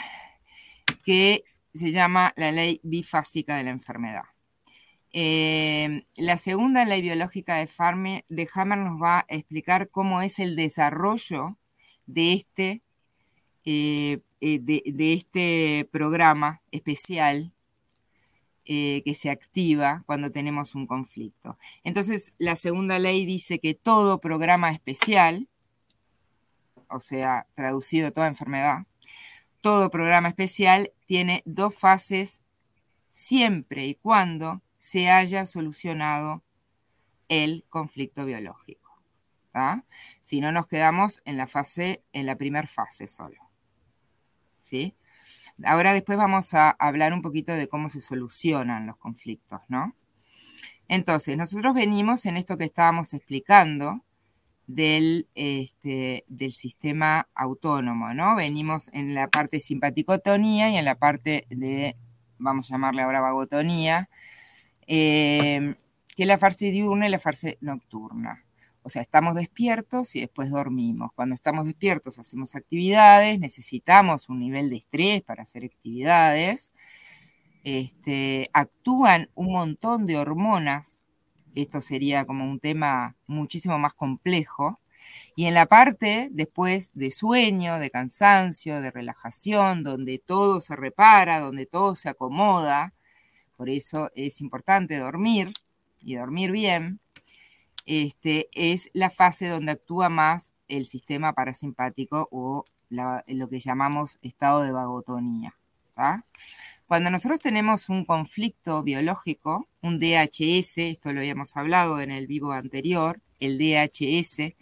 que 1.03 1.43
se 1.73 1.91
llama 1.91 2.33
la 2.35 2.51
ley 2.51 2.79
bifásica 2.83 3.57
de 3.57 3.63
la 3.63 3.71
enfermedad. 3.71 4.23
Eh, 5.17 6.05
la 6.17 6.35
segunda 6.35 6.83
ley 6.83 7.01
biológica 7.01 7.55
de, 7.55 7.69
de 8.27 8.49
Hammer 8.53 8.79
nos 8.79 9.01
va 9.01 9.19
a 9.19 9.25
explicar 9.29 9.89
cómo 9.89 10.21
es 10.21 10.39
el 10.39 10.57
desarrollo 10.57 11.57
de 12.05 12.33
este 12.33 12.81
eh, 13.63 14.19
eh, 14.41 14.59
de, 14.59 15.13
este 15.13 15.87
programa 15.89 16.61
especial 16.71 17.53
que 18.65 19.13
se 19.15 19.29
activa 19.29 20.03
cuando 20.07 20.31
tenemos 20.31 20.75
un 20.75 20.87
conflicto. 20.87 21.57
Entonces, 21.83 22.33
la 22.39 22.55
segunda 22.55 22.97
ley 22.97 23.25
dice 23.25 23.59
que 23.59 23.75
todo 23.75 24.19
programa 24.19 24.71
especial, 24.71 25.47
o 26.89 26.99
sea, 26.99 27.45
traducido 27.53 28.11
toda 28.11 28.27
enfermedad, 28.27 28.87
todo 29.65 29.89
programa 29.89 30.27
especial 30.27 30.91
tiene 31.07 31.41
dos 31.43 31.75
fases 31.75 32.43
siempre 33.09 33.87
y 33.87 33.95
cuando 33.95 34.61
se 34.77 35.09
haya 35.09 35.47
solucionado 35.47 36.43
el 37.29 37.65
conflicto 37.67 38.25
biológico. 38.25 39.01
Si 40.21 40.39
no 40.39 40.51
nos 40.51 40.67
quedamos 40.67 41.23
en 41.25 41.37
la 41.37 41.47
fase, 41.47 42.03
en 42.13 42.27
la 42.27 42.35
primera 42.35 42.67
fase 42.67 43.07
solo. 43.07 43.41
¿Sí? 44.61 44.95
Ahora 45.63 45.93
después 45.93 46.19
vamos 46.19 46.53
a 46.53 46.69
hablar 46.69 47.11
un 47.11 47.23
poquito 47.23 47.51
de 47.53 47.67
cómo 47.67 47.89
se 47.89 48.01
solucionan 48.01 48.85
los 48.85 48.97
conflictos, 48.97 49.61
¿no? 49.67 49.95
Entonces, 50.87 51.37
nosotros 51.37 51.73
venimos 51.73 52.27
en 52.27 52.37
esto 52.37 52.55
que 52.55 52.65
estábamos 52.65 53.15
explicando 53.15 54.04
del, 54.67 55.27
este, 55.35 56.23
del 56.27 56.51
sistema 56.51 57.27
autónomo, 57.35 58.13
¿no? 58.13 58.35
Venimos 58.35 58.89
en 58.93 59.13
la 59.13 59.27
parte 59.27 59.59
simpaticotonía 59.59 60.69
y 60.69 60.77
en 60.77 60.85
la 60.85 60.95
parte 60.95 61.45
de, 61.49 61.95
vamos 62.37 62.69
a 62.69 62.75
llamarle 62.75 63.03
ahora 63.03 63.21
vagotonía, 63.21 64.09
eh, 64.87 65.75
que 66.15 66.23
es 66.23 66.27
la 66.27 66.37
fase 66.37 66.71
diurna 66.71 67.07
y 67.07 67.11
la 67.11 67.19
fase 67.19 67.57
nocturna. 67.61 68.45
O 68.85 68.89
sea, 68.89 69.01
estamos 69.01 69.33
despiertos 69.33 70.15
y 70.15 70.21
después 70.21 70.51
dormimos. 70.51 71.11
Cuando 71.13 71.33
estamos 71.33 71.65
despiertos 71.65 72.19
hacemos 72.19 72.55
actividades, 72.55 73.39
necesitamos 73.39 74.29
un 74.29 74.39
nivel 74.39 74.69
de 74.69 74.77
estrés 74.77 75.23
para 75.23 75.41
hacer 75.41 75.65
actividades. 75.65 76.71
Este, 77.63 78.51
actúan 78.53 79.31
un 79.33 79.51
montón 79.53 80.05
de 80.05 80.17
hormonas. 80.17 81.04
Esto 81.55 81.81
sería 81.81 82.25
como 82.25 82.45
un 82.49 82.59
tema 82.59 83.15
muchísimo 83.27 83.79
más 83.79 83.93
complejo. 83.93 84.79
Y 85.35 85.45
en 85.45 85.53
la 85.53 85.65
parte 85.65 86.29
después 86.31 86.91
de 86.93 87.11
sueño, 87.11 87.79
de 87.79 87.89
cansancio, 87.89 88.81
de 88.81 88.91
relajación, 88.91 89.83
donde 89.83 90.19
todo 90.19 90.61
se 90.61 90.75
repara, 90.75 91.39
donde 91.39 91.65
todo 91.65 91.95
se 91.95 92.09
acomoda, 92.09 92.93
por 93.55 93.69
eso 93.69 94.11
es 94.15 94.41
importante 94.41 94.97
dormir 94.97 95.53
y 96.01 96.15
dormir 96.15 96.51
bien, 96.51 96.99
este, 97.85 98.49
es 98.53 98.89
la 98.93 99.09
fase 99.09 99.47
donde 99.47 99.73
actúa 99.73 100.09
más 100.09 100.53
el 100.67 100.85
sistema 100.85 101.33
parasimpático 101.33 102.27
o 102.31 102.63
lo 102.89 103.49
que 103.49 103.59
llamamos 103.59 104.19
estado 104.21 104.63
de 104.63 104.71
vagotonía. 104.71 105.55
Cuando 106.87 107.09
nosotros 107.09 107.39
tenemos 107.39 107.89
un 107.89 108.05
conflicto 108.05 108.83
biológico, 108.83 109.67
un 109.81 109.99
DHS, 109.99 110.77
esto 110.77 111.13
lo 111.13 111.19
habíamos 111.19 111.57
hablado 111.57 111.99
en 111.99 112.11
el 112.11 112.27
vivo 112.27 112.51
anterior, 112.51 113.21
el 113.39 113.57
DHS 113.57 114.55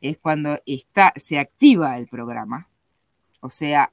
es 0.00 0.18
cuando 0.18 0.58
está, 0.66 1.12
se 1.16 1.38
activa 1.38 1.98
el 1.98 2.08
programa. 2.08 2.68
O 3.40 3.48
sea, 3.48 3.92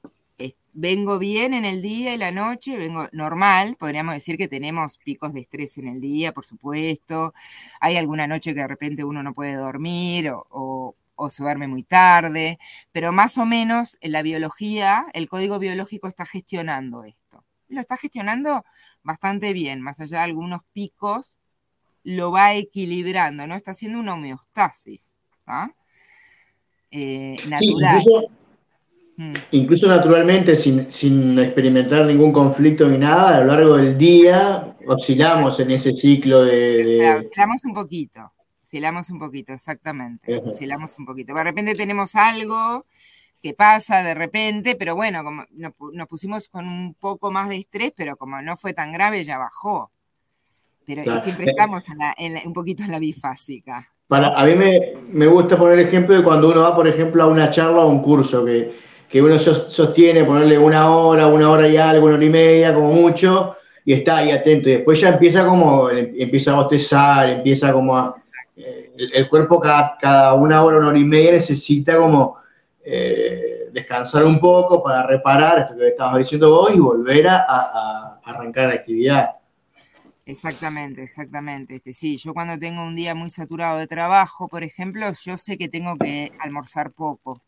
vengo 0.72 1.18
bien 1.18 1.54
en 1.54 1.64
el 1.64 1.82
día 1.82 2.14
y 2.14 2.18
la 2.18 2.30
noche, 2.30 2.76
vengo 2.76 3.08
normal, 3.12 3.76
podríamos 3.78 4.14
decir 4.14 4.36
que 4.36 4.48
tenemos 4.48 4.98
picos 4.98 5.32
de 5.32 5.40
estrés 5.40 5.78
en 5.78 5.88
el 5.88 6.00
día, 6.00 6.32
por 6.32 6.44
supuesto, 6.46 7.34
hay 7.80 7.96
alguna 7.96 8.26
noche 8.26 8.54
que 8.54 8.60
de 8.60 8.68
repente 8.68 9.04
uno 9.04 9.22
no 9.22 9.34
puede 9.34 9.54
dormir 9.54 10.32
o, 10.32 10.94
se 11.28 11.42
duerme 11.42 11.68
muy 11.68 11.82
tarde, 11.82 12.58
pero 12.92 13.12
más 13.12 13.36
o 13.36 13.44
menos 13.44 13.98
en 14.00 14.12
la 14.12 14.22
biología, 14.22 15.04
el 15.12 15.28
código 15.28 15.58
biológico 15.58 16.08
está 16.08 16.24
gestionando 16.24 17.04
esto. 17.04 17.19
Lo 17.70 17.80
está 17.80 17.96
gestionando 17.96 18.64
bastante 19.02 19.52
bien, 19.52 19.80
más 19.80 20.00
allá 20.00 20.18
de 20.18 20.24
algunos 20.24 20.60
picos, 20.72 21.34
lo 22.04 22.30
va 22.30 22.54
equilibrando, 22.54 23.46
¿no? 23.46 23.54
Está 23.54 23.70
haciendo 23.70 23.98
una 23.98 24.14
homeostasis, 24.14 25.16
eh, 26.90 27.36
natural. 27.48 28.28
Mm. 29.16 29.34
Incluso 29.50 29.86
naturalmente, 29.86 30.56
sin, 30.56 31.38
experimentar 31.38 32.06
ningún 32.06 32.32
conflicto 32.32 32.88
ni 32.88 32.98
nada, 32.98 33.36
a 33.36 33.40
lo 33.40 33.46
largo 33.48 33.76
del 33.76 33.98
día 33.98 34.74
oscilamos 34.86 35.60
en 35.60 35.72
ese 35.72 35.94
ciclo 35.94 36.42
de... 36.44 37.16
oscilamos 37.18 37.64
un 37.64 37.74
poquito, 37.74 38.32
oscilamos 38.62 39.10
un 39.10 39.18
poquito, 39.18 39.52
exactamente, 39.52 40.38
oscilamos 40.38 40.98
un 40.98 41.04
poquito. 41.04 41.34
De 41.34 41.44
repente 41.44 41.74
tenemos 41.74 42.14
algo 42.14 42.86
que 43.42 43.54
pasa 43.54 44.02
de 44.02 44.14
repente, 44.14 44.76
pero 44.76 44.94
bueno, 44.94 45.22
como 45.24 45.44
nos, 45.52 46.08
pusimos 46.08 46.48
con 46.48 46.68
un 46.68 46.94
poco 46.94 47.30
más 47.30 47.48
de 47.48 47.56
estrés, 47.56 47.92
pero 47.96 48.16
como 48.16 48.40
no 48.42 48.56
fue 48.56 48.72
tan 48.72 48.92
grave, 48.92 49.24
ya 49.24 49.38
bajó. 49.38 49.90
Pero 50.86 51.20
siempre 51.22 51.46
estamos 51.50 51.86
un 52.44 52.52
poquito 52.52 52.82
en 52.82 52.90
la 52.90 52.98
bifásica. 52.98 53.88
Para, 54.08 54.34
a 54.34 54.44
mí 54.44 54.56
me, 54.56 54.94
me 55.10 55.26
gusta 55.26 55.56
poner 55.56 55.78
el 55.78 55.86
ejemplo 55.86 56.16
de 56.16 56.24
cuando 56.24 56.50
uno 56.50 56.62
va, 56.62 56.74
por 56.74 56.88
ejemplo, 56.88 57.22
a 57.22 57.26
una 57.26 57.48
charla 57.48 57.80
o 57.80 57.88
un 57.88 58.02
curso 58.02 58.44
que 58.44 58.72
que 59.10 59.20
uno 59.20 59.38
sostiene, 59.38 60.24
ponerle 60.24 60.56
una 60.56 60.94
hora, 60.94 61.26
una 61.26 61.50
hora 61.50 61.68
y 61.68 61.76
algo, 61.76 62.06
una 62.06 62.14
hora 62.14 62.24
y 62.24 62.30
media, 62.30 62.72
como 62.72 62.92
mucho, 62.92 63.56
y 63.84 63.92
está 63.92 64.18
ahí 64.18 64.30
atento. 64.30 64.68
Y 64.68 64.74
después 64.74 65.00
ya 65.00 65.08
empieza 65.08 65.44
como, 65.44 65.90
empieza 65.90 66.52
a 66.52 66.56
bostezar, 66.62 67.28
empieza 67.28 67.72
como 67.72 67.96
a, 67.96 68.14
eh, 68.56 68.92
el, 69.12 69.28
cuerpo 69.28 69.60
cada, 69.60 70.34
una 70.34 70.62
hora, 70.62 70.78
una 70.78 70.88
hora 70.88 70.98
y 70.98 71.04
media 71.04 71.32
necesita 71.32 71.96
como 71.96 72.36
eh, 72.92 73.68
descansar 73.72 74.24
un 74.24 74.40
poco 74.40 74.82
para 74.82 75.06
reparar 75.06 75.60
esto 75.60 75.76
que 75.76 75.88
estabas 75.88 76.18
diciendo 76.18 76.50
vos 76.50 76.74
y 76.74 76.80
volver 76.80 77.28
a, 77.28 78.18
arrancar 78.24 78.68
la 78.68 78.74
actividad. 78.74 79.30
Exactamente, 80.26 81.02
exactamente. 81.02 81.76
Este, 81.76 81.92
sí, 81.92 82.16
yo 82.16 82.34
cuando 82.34 82.58
tengo 82.58 82.82
un 82.82 82.96
día 82.96 83.14
muy 83.14 83.30
saturado 83.30 83.78
de 83.78 83.86
trabajo, 83.86 84.48
por 84.48 84.64
ejemplo, 84.64 85.06
yo 85.24 85.36
sé 85.36 85.56
que 85.56 85.68
tengo 85.68 85.96
que 85.96 86.32
almorzar 86.40 86.90
poco. 86.90 87.40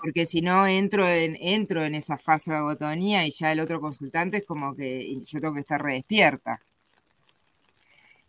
Porque 0.00 0.26
si 0.26 0.40
no 0.40 0.66
entro 0.66 1.06
en, 1.08 1.36
entro 1.40 1.84
en 1.84 1.94
esa 1.94 2.16
fase 2.16 2.52
de 2.52 2.58
agotonía 2.58 3.26
y 3.26 3.30
ya 3.30 3.52
el 3.52 3.60
otro 3.60 3.80
consultante 3.80 4.38
es 4.38 4.44
como 4.44 4.74
que 4.74 5.20
yo 5.24 5.40
tengo 5.40 5.54
que 5.54 5.60
estar 5.60 5.82
re 5.82 5.94
despierta. 5.94 6.60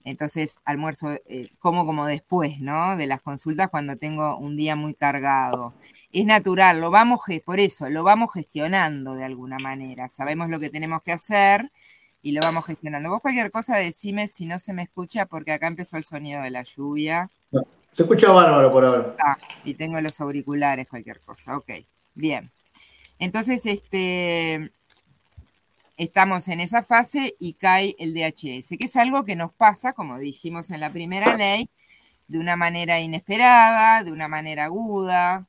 Entonces 0.06 0.60
almuerzo, 0.66 1.12
eh, 1.28 1.50
como 1.60 1.86
como 1.86 2.06
después, 2.06 2.60
¿no? 2.60 2.98
De 2.98 3.08
las 3.08 3.22
consultas 3.22 3.70
cuando 3.70 3.96
tengo 3.96 4.38
un 4.38 4.58
día 4.58 4.76
muy 4.76 4.94
cargado. 4.94 5.74
Es 6.12 6.26
natural, 6.26 6.82
lo 6.82 6.92
vamos, 6.92 7.22
por 7.46 7.60
eso, 7.60 7.90
lo 7.90 8.04
vamos 8.04 8.34
gestionando 8.34 9.16
de 9.16 9.24
alguna 9.24 9.60
manera. 9.60 10.10
Sabemos 10.10 10.50
lo 10.50 10.60
que 10.60 10.70
tenemos 10.70 11.02
que 11.04 11.14
hacer 11.14 11.72
y 12.22 12.34
lo 12.34 12.42
vamos 12.42 12.66
gestionando. 12.66 13.10
Vos 13.10 13.22
cualquier 13.22 13.52
cosa 13.52 13.78
decime 13.78 14.28
si 14.28 14.46
no 14.46 14.60
se 14.60 14.74
me 14.74 14.84
escucha 14.84 15.26
porque 15.26 15.54
acá 15.54 15.68
empezó 15.68 15.98
el 15.98 16.04
sonido 16.04 16.42
de 16.42 16.50
la 16.50 16.64
lluvia. 16.64 17.30
Se 17.94 18.04
escucha 18.04 18.32
bárbaro 18.32 18.72
por 18.72 18.84
ahora. 18.84 19.16
Ah, 19.24 19.38
y 19.64 19.76
tengo 19.76 20.02
los 20.02 20.20
auriculares, 20.20 20.88
cualquier 20.88 21.22
cosa. 21.22 21.58
Ok, 21.58 21.70
bien. 22.16 22.52
Entonces, 23.20 23.66
este, 23.66 24.72
estamos 26.04 26.48
en 26.48 26.60
esa 26.60 26.84
fase 26.84 27.36
y 27.40 27.54
cae 27.54 27.96
el 28.00 28.14
DHS, 28.14 28.78
que 28.78 28.86
es 28.86 28.96
algo 28.96 29.26
que 29.26 29.36
nos 29.36 29.54
pasa, 29.54 29.94
como 29.94 30.18
dijimos 30.20 30.72
en 30.72 30.80
la 30.80 30.92
primera 30.92 31.36
ley, 31.36 31.70
de 32.28 32.40
una 32.40 32.56
manera 32.56 33.00
inesperada, 33.00 34.04
de 34.04 34.12
una 34.12 34.28
manera 34.28 34.66
aguda. 34.66 35.48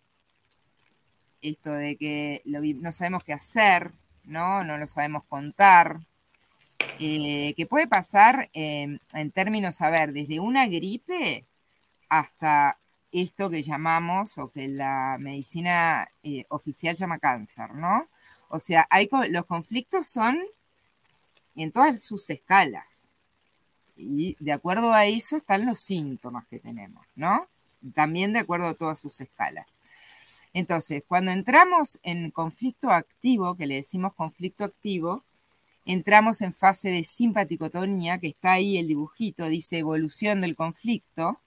Esto 1.42 1.72
de 1.72 1.96
que 1.96 2.42
no 2.44 2.92
sabemos 2.92 3.24
qué 3.24 3.32
hacer, 3.32 3.92
¿no? 4.24 4.64
No 4.64 4.78
lo 4.78 4.86
sabemos 4.86 5.24
contar. 5.24 6.00
Eh, 6.98 7.54
que 7.56 7.66
puede 7.66 7.86
pasar 7.86 8.50
en 8.52 8.98
términos, 9.32 9.80
a 9.80 9.90
ver, 9.90 10.12
desde 10.12 10.40
una 10.40 10.66
gripe 10.66 11.46
hasta 12.08 12.78
esto 13.12 13.48
que 13.50 13.62
llamamos 13.62 14.38
o 14.38 14.50
que 14.50 14.68
la 14.68 15.16
medicina 15.20 16.08
eh, 16.22 16.44
oficial 16.48 16.96
llama 16.96 17.18
cáncer, 17.18 17.74
¿no? 17.74 18.08
O 18.54 18.60
sea, 18.60 18.86
los 19.30 19.46
conflictos 19.46 20.06
son 20.06 20.38
en 21.56 21.72
todas 21.72 22.00
sus 22.04 22.30
escalas. 22.30 23.10
Y 23.96 24.36
de 24.38 24.52
acuerdo 24.52 24.92
a 24.92 25.06
eso 25.06 25.36
están 25.36 25.66
los 25.66 25.80
síntomas 25.80 26.46
que 26.46 26.60
tenemos, 26.60 27.04
¿no? 27.16 27.48
También 27.94 28.32
de 28.32 28.38
acuerdo 28.38 28.68
a 28.68 28.74
todas 28.74 29.00
sus 29.00 29.20
escalas. 29.20 29.66
Entonces, 30.52 31.02
cuando 31.04 31.32
entramos 31.32 31.98
en 32.04 32.30
conflicto 32.30 32.92
activo, 32.92 33.56
que 33.56 33.66
le 33.66 33.74
decimos 33.74 34.14
conflicto 34.14 34.62
activo, 34.62 35.24
entramos 35.84 36.40
en 36.40 36.52
fase 36.52 36.90
de 36.90 37.02
simpaticotonía, 37.02 38.20
que 38.20 38.28
está 38.28 38.52
ahí 38.52 38.78
el 38.78 38.86
dibujito, 38.86 39.48
dice 39.48 39.78
evolución 39.78 40.40
del 40.40 40.54
conflicto, 40.54 41.40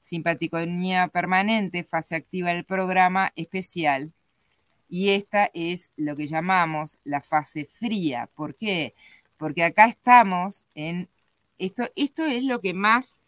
Simpaticonía 0.00 1.08
permanente, 1.08 1.82
fase 1.82 2.14
activa 2.14 2.50
del 2.50 2.64
programa 2.64 3.32
especial. 3.34 4.12
Y 4.88 5.10
esta 5.10 5.50
es 5.54 5.90
lo 5.96 6.16
que 6.16 6.26
llamamos 6.26 6.98
la 7.04 7.20
fase 7.20 7.64
fría. 7.64 8.28
¿Por 8.34 8.54
qué? 8.54 8.94
Porque 9.36 9.64
acá 9.64 9.86
estamos 9.86 10.66
en... 10.74 11.08
Esto, 11.58 11.84
esto 11.94 12.24
es 12.24 12.44
lo 12.44 12.60
que 12.60 12.74
más 12.74 13.22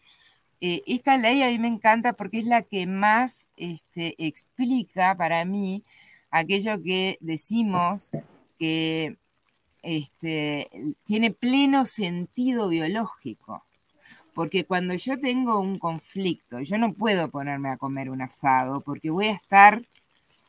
eh, 0.59 0.81
esta 0.87 1.17
ley 1.17 1.43
a 1.43 1.49
mí 1.49 1.59
me 1.59 1.67
encanta 1.67 2.13
porque 2.13 2.39
es 2.39 2.45
la 2.45 2.63
que 2.63 2.87
más 2.87 3.47
este, 3.57 4.15
explica 4.17 5.15
para 5.15 5.45
mí 5.45 5.83
aquello 6.31 6.81
que 6.81 7.17
decimos 7.21 8.11
que 8.57 9.17
este, 9.83 10.69
tiene 11.05 11.31
pleno 11.31 11.85
sentido 11.85 12.69
biológico. 12.69 13.63
Porque 14.33 14.65
cuando 14.65 14.93
yo 14.95 15.19
tengo 15.19 15.59
un 15.59 15.79
conflicto, 15.79 16.59
yo 16.61 16.77
no 16.77 16.93
puedo 16.93 17.29
ponerme 17.29 17.69
a 17.69 17.77
comer 17.77 18.09
un 18.09 18.21
asado 18.21 18.81
porque 18.81 19.09
voy 19.09 19.27
a 19.27 19.33
estar 19.33 19.83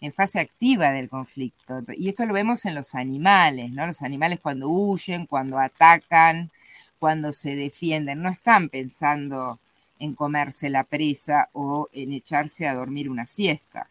en 0.00 0.12
fase 0.12 0.40
activa 0.40 0.92
del 0.92 1.08
conflicto. 1.08 1.82
Y 1.96 2.08
esto 2.08 2.26
lo 2.26 2.34
vemos 2.34 2.64
en 2.64 2.74
los 2.74 2.94
animales, 2.94 3.70
¿no? 3.72 3.86
Los 3.86 4.02
animales 4.02 4.40
cuando 4.40 4.68
huyen, 4.68 5.26
cuando 5.26 5.58
atacan, 5.58 6.50
cuando 6.98 7.32
se 7.32 7.56
defienden, 7.56 8.22
no 8.22 8.28
están 8.28 8.68
pensando 8.68 9.58
en 9.98 10.14
comerse 10.14 10.70
la 10.70 10.84
presa 10.84 11.48
o 11.52 11.88
en 11.92 12.12
echarse 12.12 12.68
a 12.68 12.74
dormir 12.74 13.10
una 13.10 13.26
siesta. 13.26 13.88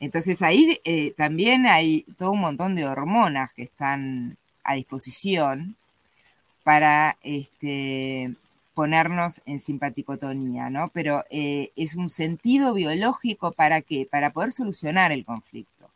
Entonces 0.00 0.40
ahí 0.42 0.80
eh, 0.84 1.12
también 1.16 1.66
hay 1.66 2.06
todo 2.18 2.32
un 2.32 2.40
montón 2.40 2.74
de 2.74 2.86
hormonas 2.86 3.52
que 3.52 3.62
están 3.62 4.38
a 4.64 4.74
disposición 4.74 5.76
para 6.64 7.16
este, 7.22 8.34
ponernos 8.74 9.42
en 9.46 9.58
simpaticotonía, 9.58 10.70
¿no? 10.70 10.90
Pero 10.92 11.24
eh, 11.30 11.70
es 11.76 11.96
un 11.96 12.08
sentido 12.08 12.74
biológico 12.74 13.52
para 13.52 13.82
qué? 13.82 14.06
Para 14.10 14.32
poder 14.32 14.52
solucionar 14.52 15.12
el 15.12 15.24
conflicto. 15.24 15.90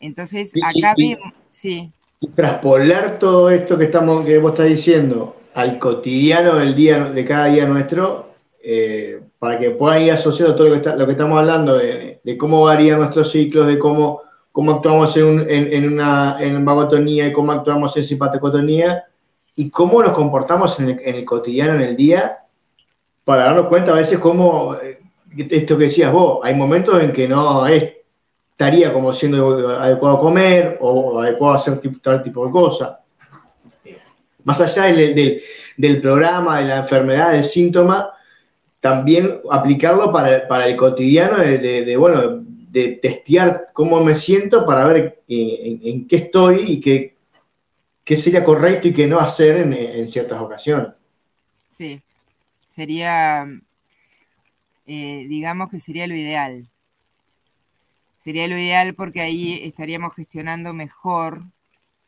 Entonces, 0.00 0.52
acá 0.62 0.94
vemos, 0.96 1.32
sí. 1.50 1.90
Y 2.20 2.28
traspolar 2.28 3.18
todo 3.18 3.50
esto 3.50 3.78
que 3.78 3.84
estamos, 3.84 4.24
que 4.24 4.38
vos 4.38 4.52
estás 4.52 4.66
diciendo 4.66 5.36
al 5.54 5.78
cotidiano 5.78 6.56
del 6.56 6.74
día, 6.74 7.04
de 7.04 7.24
cada 7.24 7.46
día 7.46 7.66
nuestro, 7.66 8.30
eh, 8.62 9.20
para 9.38 9.58
que 9.58 9.70
puedan 9.70 10.02
ir 10.02 10.12
asociando 10.12 10.54
todo 10.54 10.68
lo 10.68 11.06
que, 11.06 11.12
estamos 11.12 11.38
hablando 11.38 11.78
de, 11.78 12.20
cómo 12.38 12.62
varían 12.62 13.00
nuestros 13.00 13.30
ciclos, 13.32 13.66
de 13.66 13.78
cómo, 13.78 14.22
cómo 14.52 14.72
actuamos 14.72 15.16
en, 15.16 15.92
una 15.92 16.36
en 16.40 16.64
vagotonía 16.64 17.26
y 17.26 17.32
cómo 17.32 17.52
actuamos 17.52 17.96
en 17.96 18.04
simpaticotonía 18.04 19.04
y 19.56 19.70
cómo 19.70 20.02
nos 20.02 20.12
comportamos 20.12 20.78
en 20.80 21.00
el, 21.04 21.24
cotidiano, 21.24 21.74
en 21.74 21.82
el 21.82 21.96
día, 21.96 22.38
para 23.24 23.44
darnos 23.44 23.66
cuenta 23.66 23.92
a 23.92 23.96
veces 23.96 24.18
cómo, 24.18 24.74
eh, 24.82 25.00
esto 25.36 25.78
que 25.78 25.84
decías 25.84 26.12
vos, 26.12 26.40
hay 26.42 26.54
momentos 26.54 27.02
en 27.02 27.12
que 27.12 27.28
no 27.28 27.66
estaría 27.66 28.92
como 28.92 29.12
siendo 29.12 29.68
adecuado 29.70 30.20
comer 30.20 30.78
o 30.80 31.20
adecuado 31.20 31.56
hacer 31.56 31.80
tal 32.02 32.22
tipo 32.22 32.46
de 32.46 32.52
cosas 32.52 32.92
más 34.44 34.60
allá 34.60 34.84
del, 34.84 36.00
programa, 36.00 36.58
de 36.60 36.66
la 36.66 36.78
enfermedad, 36.78 37.32
del 37.32 37.44
síntoma, 37.44 38.12
también 38.80 39.40
aplicarlo 39.50 40.12
para, 40.12 40.66
el 40.66 40.76
cotidiano 40.76 41.38
de, 41.38 41.96
bueno, 41.96 42.42
de 42.70 42.98
testear 43.02 43.68
cómo 43.72 44.02
me 44.02 44.14
siento 44.14 44.66
para 44.66 44.86
ver 44.86 45.20
en, 45.28 46.06
qué 46.08 46.16
estoy 46.16 46.64
y 46.66 46.80
qué, 46.80 47.11
qué, 48.04 48.16
sería 48.16 48.44
correcto 48.44 48.88
y 48.88 48.92
qué 48.92 49.06
no 49.06 49.18
hacer 49.18 49.56
en, 49.56 50.08
ciertas 50.08 50.40
ocasiones. 50.40 50.88
Sí, 51.68 52.02
sería, 52.66 53.46
eh, 54.86 55.26
digamos 55.28 55.70
que 55.70 55.80
sería 55.80 56.06
lo 56.06 56.14
ideal. 56.14 56.68
Sería 58.16 58.46
lo 58.46 58.56
ideal 58.56 58.94
porque 58.94 59.20
ahí 59.20 59.60
estaríamos 59.64 60.14
gestionando 60.14 60.74
mejor 60.74 61.42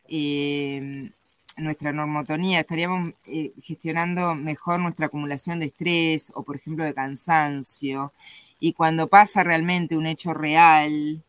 eh, 0.09 1.11
nuestra 1.57 1.93
normotonía, 1.93 2.61
estaríamos 2.61 3.15
eh, 3.27 3.53
gestionando 3.63 4.35
mejor 4.35 4.81
nuestra 4.81 5.07
acumulación 5.07 5.61
de 5.61 5.67
estrés 5.67 6.33
o, 6.35 6.43
por 6.43 6.57
ejemplo, 6.57 6.85
de 6.85 6.95
cansancio. 6.95 8.13
Y 8.61 8.73
cuando 8.73 9.09
pasa 9.09 9.45
realmente 9.45 9.97
un 9.97 10.07
hecho 10.07 10.35
real, 10.35 11.23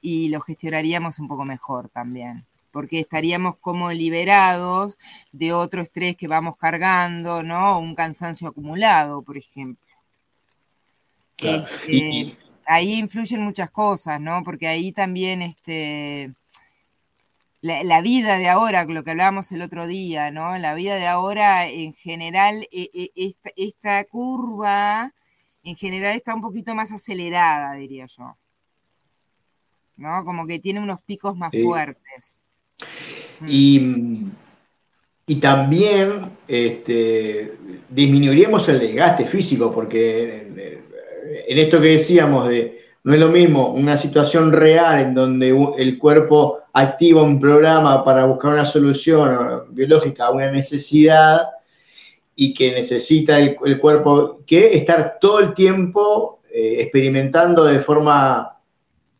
y 0.00 0.28
lo 0.28 0.40
gestionaríamos 0.40 1.18
un 1.18 1.28
poco 1.28 1.44
mejor 1.44 1.88
también, 1.88 2.44
porque 2.70 3.00
estaríamos 3.00 3.56
como 3.58 3.90
liberados 3.92 4.98
de 5.32 5.52
otro 5.52 5.82
estrés 5.82 6.16
que 6.16 6.28
vamos 6.28 6.56
cargando, 6.56 7.42
¿no? 7.42 7.78
Un 7.78 7.94
cansancio 7.94 8.48
acumulado, 8.48 9.22
por 9.22 9.36
ejemplo. 9.36 9.88
Este, 11.38 12.36
ahí 12.66 12.94
influyen 12.94 13.42
muchas 13.42 13.70
cosas, 13.70 14.20
¿no? 14.20 14.42
Porque 14.44 14.66
ahí 14.66 14.92
también 14.92 15.42
este, 15.42 16.34
la, 17.60 18.00
vida 18.02 18.38
de 18.38 18.48
ahora, 18.48 18.84
lo 18.84 19.02
que 19.02 19.10
hablábamos 19.10 19.50
el 19.52 19.62
otro 19.62 19.86
día, 19.86 20.30
¿no? 20.30 20.56
La 20.58 20.74
vida 20.74 20.96
de 20.96 21.06
ahora, 21.06 21.66
en 21.66 21.92
general, 21.94 22.68
e, 22.70 23.10
e, 23.16 23.34
esta, 23.56 24.04
curva, 24.04 25.12
en 25.64 25.76
general, 25.76 26.16
está 26.16 26.34
un 26.34 26.40
poquito 26.40 26.74
más 26.74 26.92
acelerada, 26.92 27.74
diría 27.74 28.06
yo. 28.06 28.36
¿No? 29.96 30.24
Como 30.24 30.46
que 30.46 30.60
tiene 30.60 30.78
unos 30.78 31.02
picos 31.02 31.36
más 31.36 31.50
fuertes. 31.50 32.44
Mm. 33.40 34.30
Y, 35.26 35.34
también 35.40 36.30
este, 36.48 37.54
disminuiríamos 37.90 38.68
el 38.68 38.80
desgaste 38.80 39.26
físico, 39.26 39.70
porque 39.72 40.82
en 41.48 41.58
esto 41.58 41.80
que 41.80 41.88
decíamos 41.88 42.48
de 42.48 42.78
no 43.04 43.14
es 43.14 43.20
lo 43.20 43.28
mismo 43.28 43.68
una 43.68 43.96
situación 43.96 44.52
real 44.52 45.00
en 45.00 45.14
donde 45.14 45.48
el 45.78 45.98
cuerpo 45.98 46.60
activa 46.72 47.22
un 47.22 47.40
programa 47.40 48.04
para 48.04 48.26
buscar 48.26 48.52
una 48.52 48.66
solución 48.66 49.64
biológica 49.70 50.26
a 50.26 50.30
una 50.30 50.50
necesidad 50.50 51.48
y 52.34 52.54
que 52.54 52.72
necesita 52.72 53.38
el, 53.38 53.56
cuerpo, 53.80 54.40
que 54.46 54.76
estar 54.76 55.18
todo 55.20 55.40
el 55.40 55.54
tiempo 55.54 56.40
eh, 56.52 56.76
experimentando 56.80 57.64
de 57.64 57.80
forma, 57.80 58.58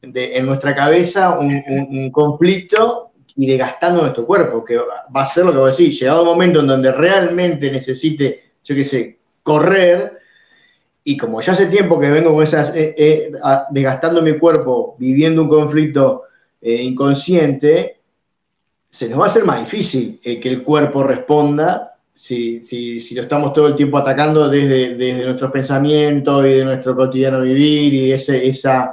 en 0.03 0.47
nuestra 0.47 0.75
cabeza, 0.75 1.39
un, 1.39 2.11
conflicto 2.11 3.08
y 3.39 3.47
desgastando 3.47 4.03
nuestro 4.03 4.27
cuerpo, 4.27 4.65
que 4.65 4.77
va 4.77 5.23
a 5.23 5.27
ser 5.27 5.47
lo 5.47 5.53
que 5.53 5.59
voy 5.59 5.69
a 5.69 5.71
decir, 5.71 5.93
llegado 5.93 6.23
un 6.23 6.29
momento 6.29 6.59
en 6.59 6.67
donde 6.67 6.91
realmente 6.91 7.71
necesite, 7.71 8.51
yo 8.65 8.75
qué 8.75 8.83
sé, 8.83 9.19
correr, 9.45 10.19
y 11.05 11.17
como 11.17 11.41
ya 11.41 11.53
hace 11.53 11.67
tiempo 11.67 12.01
que 12.01 12.11
vengo 12.11 12.35
con 12.35 12.43
esas, 12.43 12.75
eh, 12.75 12.97
eh, 12.99 13.31
desgastando 13.71 14.23
mi 14.23 14.37
cuerpo, 14.37 14.97
viviendo 14.99 15.43
un 15.43 15.49
conflicto 15.49 16.25
eh, 16.61 16.83
inconsciente, 16.83 18.01
se 18.89 19.09
nos 19.09 19.21
va 19.21 19.25
a 19.25 19.29
hacer 19.29 19.45
más 19.45 19.61
difícil 19.61 20.19
eh, 20.25 20.41
que 20.41 20.49
el 20.49 20.65
cuerpo 20.65 21.05
responda 21.05 21.95
si, 22.17 22.61
lo 23.15 23.23
estamos 23.23 23.53
todo 23.53 23.69
el 23.69 23.77
tiempo 23.77 23.99
atacando 23.99 24.49
desde, 24.49 24.97
desde 24.97 25.25
nuestros 25.25 25.53
pensamientos 25.53 26.45
y 26.45 26.55
de 26.55 26.65
nuestro 26.65 26.97
cotidiano 26.97 27.43
vivir 27.43 27.95
y 27.95 28.13
ese, 28.13 28.49
esa 28.49 28.93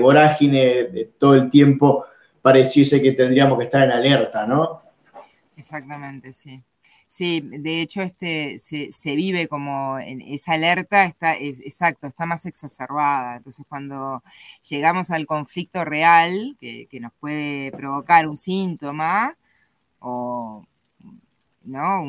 vorágine 0.00 0.84
de 0.84 1.10
todo 1.18 1.34
el 1.34 1.50
tiempo 1.50 2.04
pareciese 2.42 3.00
que 3.00 3.12
tendríamos 3.12 3.58
que 3.58 3.64
estar 3.64 3.84
en 3.84 3.92
alerta, 3.92 4.46
¿no? 4.46 4.82
Exactamente, 5.56 6.32
sí. 6.32 6.62
Sí, 7.12 7.42
de 7.44 7.82
hecho 7.82 8.00
este, 8.00 8.58
se, 8.58 9.16
vive 9.16 9.46
como 9.46 9.98
en 9.98 10.22
esa 10.22 10.54
alerta, 10.54 11.04
está, 11.04 11.34
es, 11.34 11.60
exacto, 11.60 12.06
está 12.06 12.24
más 12.24 12.46
exacerbada. 12.46 13.36
Entonces 13.36 13.66
cuando 13.68 14.22
llegamos 14.68 15.10
al 15.10 15.26
conflicto 15.26 15.84
real 15.84 16.56
que, 16.58 16.88
nos 17.00 17.12
puede 17.20 17.70
provocar 17.72 18.26
un 18.26 18.38
síntoma 18.38 19.36
o 19.98 20.64
¿no? 21.64 22.02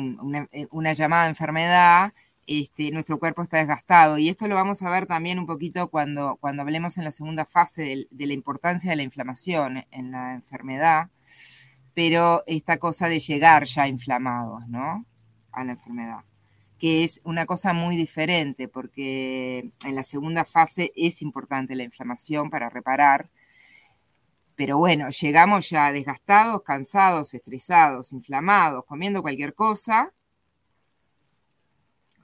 Una, 0.70 0.92
llamada 0.94 1.28
enfermedad, 1.28 2.12
este, 2.46 2.90
nuestro 2.90 3.18
cuerpo 3.18 3.42
está 3.42 3.58
desgastado. 3.58 4.18
Y 4.18 4.28
esto 4.28 4.48
lo 4.48 4.54
vamos 4.54 4.82
a 4.82 4.90
ver 4.90 5.06
también 5.06 5.38
un 5.38 5.46
poquito 5.46 5.90
cuando, 5.90 6.36
cuando 6.40 6.62
hablemos 6.62 6.98
en 6.98 7.04
la 7.04 7.10
segunda 7.10 7.44
fase 7.44 8.06
de 8.10 8.26
la 8.26 8.32
importancia 8.32 8.90
de 8.90 8.96
la 8.96 9.02
inflamación 9.02 9.84
en 9.90 10.10
la 10.10 10.34
enfermedad 10.34 11.10
pero 11.94 12.42
esta 12.46 12.78
cosa 12.78 13.08
de 13.08 13.20
llegar 13.20 13.64
ya 13.64 13.88
inflamados, 13.88 14.68
¿no? 14.68 15.06
A 15.52 15.64
la 15.64 15.72
enfermedad, 15.72 16.24
que 16.78 17.04
es 17.04 17.20
una 17.24 17.46
cosa 17.46 17.72
muy 17.72 17.96
diferente 17.96 18.68
porque 18.68 19.72
en 19.84 19.94
la 19.94 20.02
segunda 20.02 20.44
fase 20.44 20.92
es 20.96 21.22
importante 21.22 21.76
la 21.76 21.84
inflamación 21.84 22.50
para 22.50 22.68
reparar, 22.68 23.30
pero 24.56 24.78
bueno, 24.78 25.08
llegamos 25.10 25.70
ya 25.70 25.92
desgastados, 25.92 26.62
cansados, 26.62 27.34
estresados, 27.34 28.12
inflamados, 28.12 28.84
comiendo 28.84 29.22
cualquier 29.22 29.54
cosa, 29.54 30.12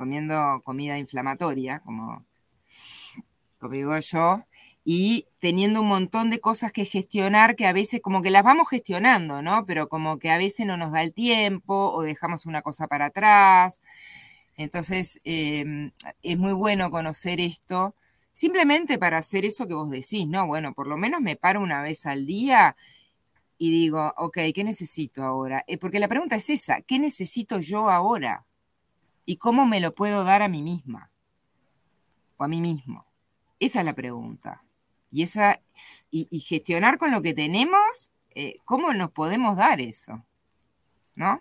comiendo 0.01 0.63
comida 0.65 0.97
inflamatoria, 0.97 1.81
como, 1.81 2.25
digo 3.71 3.99
yo, 3.99 4.47
y 4.83 5.27
teniendo 5.41 5.83
un 5.83 5.89
montón 5.89 6.31
de 6.31 6.41
cosas 6.41 6.73
que 6.73 6.87
gestionar 6.87 7.55
que 7.55 7.67
a 7.67 7.75
veces 7.75 8.01
como 8.01 8.23
que 8.23 8.31
las 8.31 8.43
vamos 8.43 8.71
gestionando, 8.71 9.43
¿no? 9.43 9.67
Pero 9.67 9.91
como 9.91 10.19
que 10.19 10.31
a 10.31 10.39
veces 10.39 10.65
no 10.67 10.79
nos 10.79 10.93
da 10.93 11.03
el 11.03 11.13
tiempo 11.13 11.93
o 11.93 12.01
dejamos 12.01 12.47
una 12.47 12.63
cosa 12.63 12.89
para 12.89 13.07
atrás. 13.07 13.83
Entonces, 14.57 15.21
em, 15.25 15.93
es 16.23 16.39
muy 16.39 16.55
bueno 16.55 16.91
conocer 16.91 17.39
esto, 17.39 17.95
simplemente 18.33 18.99
para 18.99 19.19
hacer 19.19 19.45
eso 19.45 19.67
que 19.67 19.75
vos 19.75 19.91
decís, 19.91 20.27
¿no? 20.29 20.47
Bueno, 20.47 20.73
por 20.73 20.87
lo 20.87 20.97
menos 20.97 21.21
me 21.21 21.37
paro 21.37 21.61
una 21.61 21.83
vez 21.83 22.07
al 22.07 22.25
día 22.25 22.75
y 23.59 23.71
digo, 23.71 24.15
ok, 24.17 24.39
¿qué 24.55 24.65
necesito 24.65 25.25
ahora? 25.25 25.63
Eh, 25.67 25.77
porque 25.77 26.01
la 26.01 26.09
pregunta 26.09 26.37
es 26.37 26.49
esa, 26.49 26.81
¿qué 26.81 26.99
necesito 26.99 27.61
yo 27.61 27.91
ahora? 27.91 28.47
¿Y 29.31 29.37
cómo 29.37 29.65
me 29.65 29.79
lo 29.79 29.95
puedo 29.95 30.25
dar 30.25 30.43
a 30.43 30.49
mí 30.49 30.61
misma? 30.61 31.09
O 32.37 32.43
a 32.43 32.49
mí 32.49 32.61
mismo. 32.61 33.07
Esa 33.61 33.79
es 33.79 33.85
la 33.85 33.95
pregunta. 33.95 34.65
Y, 35.13 35.23
esa, 35.23 35.61
y, 36.11 36.41
gestionar 36.41 36.99
con 36.99 37.13
lo 37.13 37.23
que 37.23 37.33
tenemos, 37.33 38.11
eh, 38.35 38.57
¿cómo 38.65 38.93
nos 38.93 39.13
podemos 39.13 39.57
dar 39.57 39.81
eso? 39.81 40.25
¿No? 41.15 41.41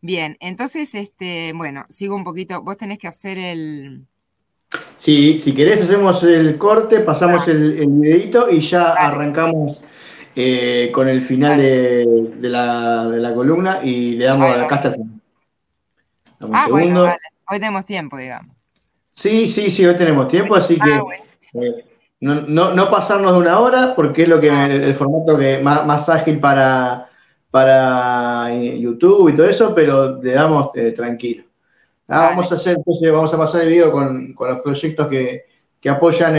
Bien, 0.00 0.36
entonces, 0.38 0.94
este, 0.94 1.52
bueno, 1.52 1.84
sigo 1.88 2.14
un 2.14 2.22
poquito. 2.22 2.62
Vos 2.62 2.76
tenés 2.76 3.00
que 3.00 3.08
hacer 3.08 3.38
el. 3.38 4.06
Sí, 4.98 5.40
si 5.40 5.56
querés, 5.56 5.82
hacemos 5.82 6.22
el 6.22 6.58
corte, 6.58 7.00
pasamos 7.00 7.48
el, 7.48 7.76
el, 7.76 7.88
videito 7.88 8.48
y 8.48 8.60
ya 8.60 8.92
arrancamos 8.92 9.82
eh, 10.36 10.92
con 10.94 11.08
el 11.08 11.22
final 11.22 11.58
de, 11.58 12.48
la, 12.48 13.32
columna 13.34 13.80
y 13.82 14.14
le 14.14 14.26
damos 14.26 14.48
a 14.48 14.58
la 14.58 14.68
casta. 14.68 14.94
Ah, 16.52 16.66
bueno, 16.70 17.02
vale. 17.02 17.18
Hoy 17.50 17.58
tenemos 17.58 17.84
tiempo, 17.84 18.16
digamos. 18.16 18.54
Sí, 19.12 19.48
sí, 19.48 19.70
sí, 19.70 19.84
hoy 19.84 19.96
tenemos 19.96 20.28
tiempo, 20.28 20.54
así 20.54 20.78
que 20.78 20.92
ah, 20.92 21.02
eh, 21.54 21.84
no, 22.20 22.90
pasarnos 22.90 23.32
de 23.32 23.38
una 23.38 23.58
hora, 23.58 23.94
porque 23.96 24.22
es 24.22 24.28
lo 24.28 24.40
que 24.40 24.50
ah. 24.50 24.66
el, 24.66 24.94
formato 24.94 25.36
que 25.36 25.58
más, 25.60 26.08
ágil 26.08 26.38
para, 26.40 27.08
para 27.50 28.54
YouTube 28.54 29.30
y 29.30 29.34
todo 29.34 29.48
eso, 29.48 29.74
pero 29.74 30.22
le 30.22 30.32
damos 30.32 30.70
eh, 30.74 30.92
tranquilo. 30.92 31.44
Vamos 32.06 32.50
a 32.50 32.54
hacer, 32.54 32.76
entonces 32.76 33.12
vamos 33.12 33.34
a 33.34 33.38
pasar 33.38 33.62
el 33.62 33.68
video 33.68 33.92
con, 33.92 34.34
los 34.38 34.62
proyectos 34.62 35.08
que, 35.08 35.44
que 35.80 35.90
apoyan 35.90 36.34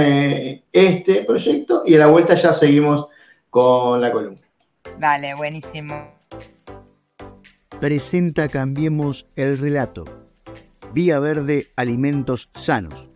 este 0.72 1.24
proyecto 1.26 1.84
y 1.86 1.95
a 1.95 2.00
la 2.00 2.08
vuelta 2.08 2.34
ya 2.34 2.52
seguimos 2.52 3.08
con 3.50 4.02
la 4.02 4.12
columna. 4.12 4.41
Dale, 4.97 5.36
buenísimo. 5.36 6.18
Presenta 7.80 8.50
Cambiemos 8.50 9.28
el 9.38 9.58
relato. 9.58 10.04
Vía 10.94 11.20
Verde 11.20 11.68
Alimentos 11.78 12.50
Sanos. 12.54 13.08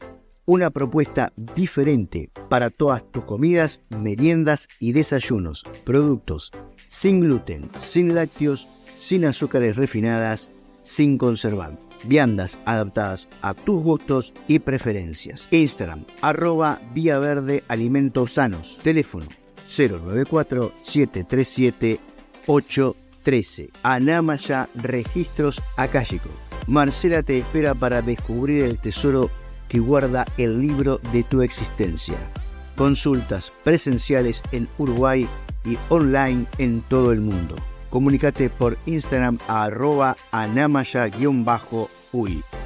Una 0.45 0.69
propuesta 0.69 1.33
diferente 1.35 2.29
para 2.49 2.69
todas 2.69 3.03
tus 3.11 3.25
comidas, 3.25 3.81
meriendas 3.89 4.69
y 4.79 4.93
desayunos. 4.93 5.63
Productos 5.85 6.51
sin 6.77 7.19
gluten, 7.19 7.69
sin 7.77 8.15
lácteos, 8.15 8.67
sin 8.99 9.25
azúcares 9.25 9.75
refinadas, 9.75 10.49
sin 10.83 11.17
conservantes. 11.17 11.85
Viandas 12.07 12.57
adaptadas 12.63 13.27
a 13.41 13.53
tus 13.53 13.83
gustos 13.83 14.33
y 14.47 14.59
preferencias. 14.59 15.47
Instagram, 15.51 16.05
arroba 16.21 16.79
Vía 16.93 17.19
Verde 17.19 17.65
Alimentos 17.67 18.33
Sanos. 18.33 18.79
Teléfono 18.81 19.25
094-737-813. 23.23 23.71
Anamaya 23.83 24.69
Registros 24.75 25.61
Akashico. 25.77 26.29
Marcela 26.67 27.23
te 27.23 27.39
espera 27.39 27.75
para 27.75 28.01
descubrir 28.01 28.65
el 28.65 28.79
tesoro 28.79 29.29
que 29.67 29.79
guarda 29.79 30.25
el 30.37 30.61
libro 30.61 30.99
de 31.11 31.23
tu 31.23 31.41
existencia. 31.41 32.15
Consultas 32.75 33.51
presenciales 33.63 34.43
en 34.51 34.67
Uruguay 34.77 35.27
y 35.65 35.77
online 35.89 36.45
en 36.57 36.81
todo 36.81 37.11
el 37.11 37.21
mundo. 37.21 37.55
Comunicate 37.89 38.49
por 38.49 38.77
Instagram 38.85 39.37
a 39.47 39.63
arroba 39.65 40.15
anamaya-uy. 40.31 41.23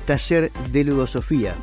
Taller 0.06 0.52
de 0.72 0.84
Ludosofía. 0.84 1.56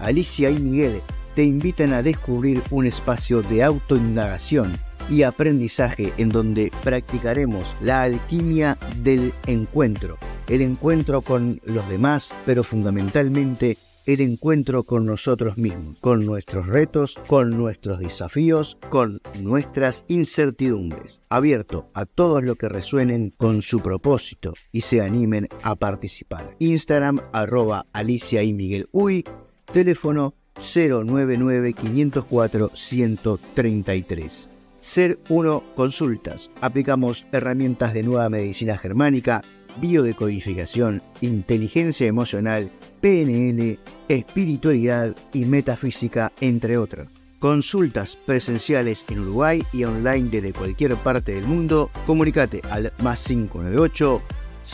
Alicia 0.00 0.50
y 0.50 0.58
Miguel 0.58 1.00
te 1.34 1.44
invitan 1.44 1.92
a 1.92 2.02
descubrir 2.02 2.62
un 2.70 2.86
espacio 2.86 3.42
de 3.42 3.62
autoindagación 3.64 4.72
y 5.08 5.22
aprendizaje 5.22 6.12
en 6.18 6.28
donde 6.28 6.70
practicaremos 6.82 7.74
la 7.80 8.02
alquimia 8.02 8.76
del 9.02 9.32
encuentro, 9.46 10.18
el 10.48 10.60
encuentro 10.62 11.22
con 11.22 11.60
los 11.64 11.88
demás, 11.88 12.32
pero 12.44 12.64
fundamentalmente 12.64 13.76
el 14.06 14.20
encuentro 14.20 14.82
con 14.82 15.06
nosotros 15.06 15.56
mismos, 15.56 15.96
con 16.00 16.24
nuestros 16.24 16.66
retos, 16.66 17.18
con 17.26 17.50
nuestros 17.50 18.00
desafíos, 18.00 18.78
con 18.88 19.20
nuestras 19.40 20.04
incertidumbres, 20.08 21.20
abierto 21.28 21.90
a 21.94 22.06
todos 22.06 22.42
los 22.42 22.56
que 22.56 22.68
resuenen 22.68 23.32
con 23.36 23.62
su 23.62 23.80
propósito 23.80 24.54
y 24.72 24.80
se 24.80 25.00
animen 25.00 25.48
a 25.62 25.76
participar. 25.76 26.56
Instagram 26.58 27.20
arroba 27.32 27.86
Alicia 27.92 28.42
y 28.42 28.52
Miguel 28.52 28.88
Uy, 28.92 29.24
teléfono 29.72 30.34
099 30.56 31.72
504 31.72 32.70
133. 32.74 34.49
Ser 34.80 35.18
1 35.28 35.62
Consultas. 35.76 36.50
Aplicamos 36.62 37.26
herramientas 37.32 37.92
de 37.92 38.02
nueva 38.02 38.30
medicina 38.30 38.78
germánica, 38.78 39.42
biodecodificación, 39.78 41.02
inteligencia 41.20 42.06
emocional, 42.06 42.70
PNL, 43.02 43.78
espiritualidad 44.08 45.14
y 45.34 45.44
metafísica, 45.44 46.32
entre 46.40 46.78
otros. 46.78 47.08
Consultas 47.38 48.16
presenciales 48.16 49.04
en 49.08 49.20
Uruguay 49.20 49.62
y 49.72 49.84
online 49.84 50.30
desde 50.30 50.54
cualquier 50.54 50.96
parte 50.96 51.34
del 51.34 51.44
mundo. 51.44 51.90
Comunicate 52.06 52.62
al 52.70 52.92
más 53.02 53.22
598 53.24 54.22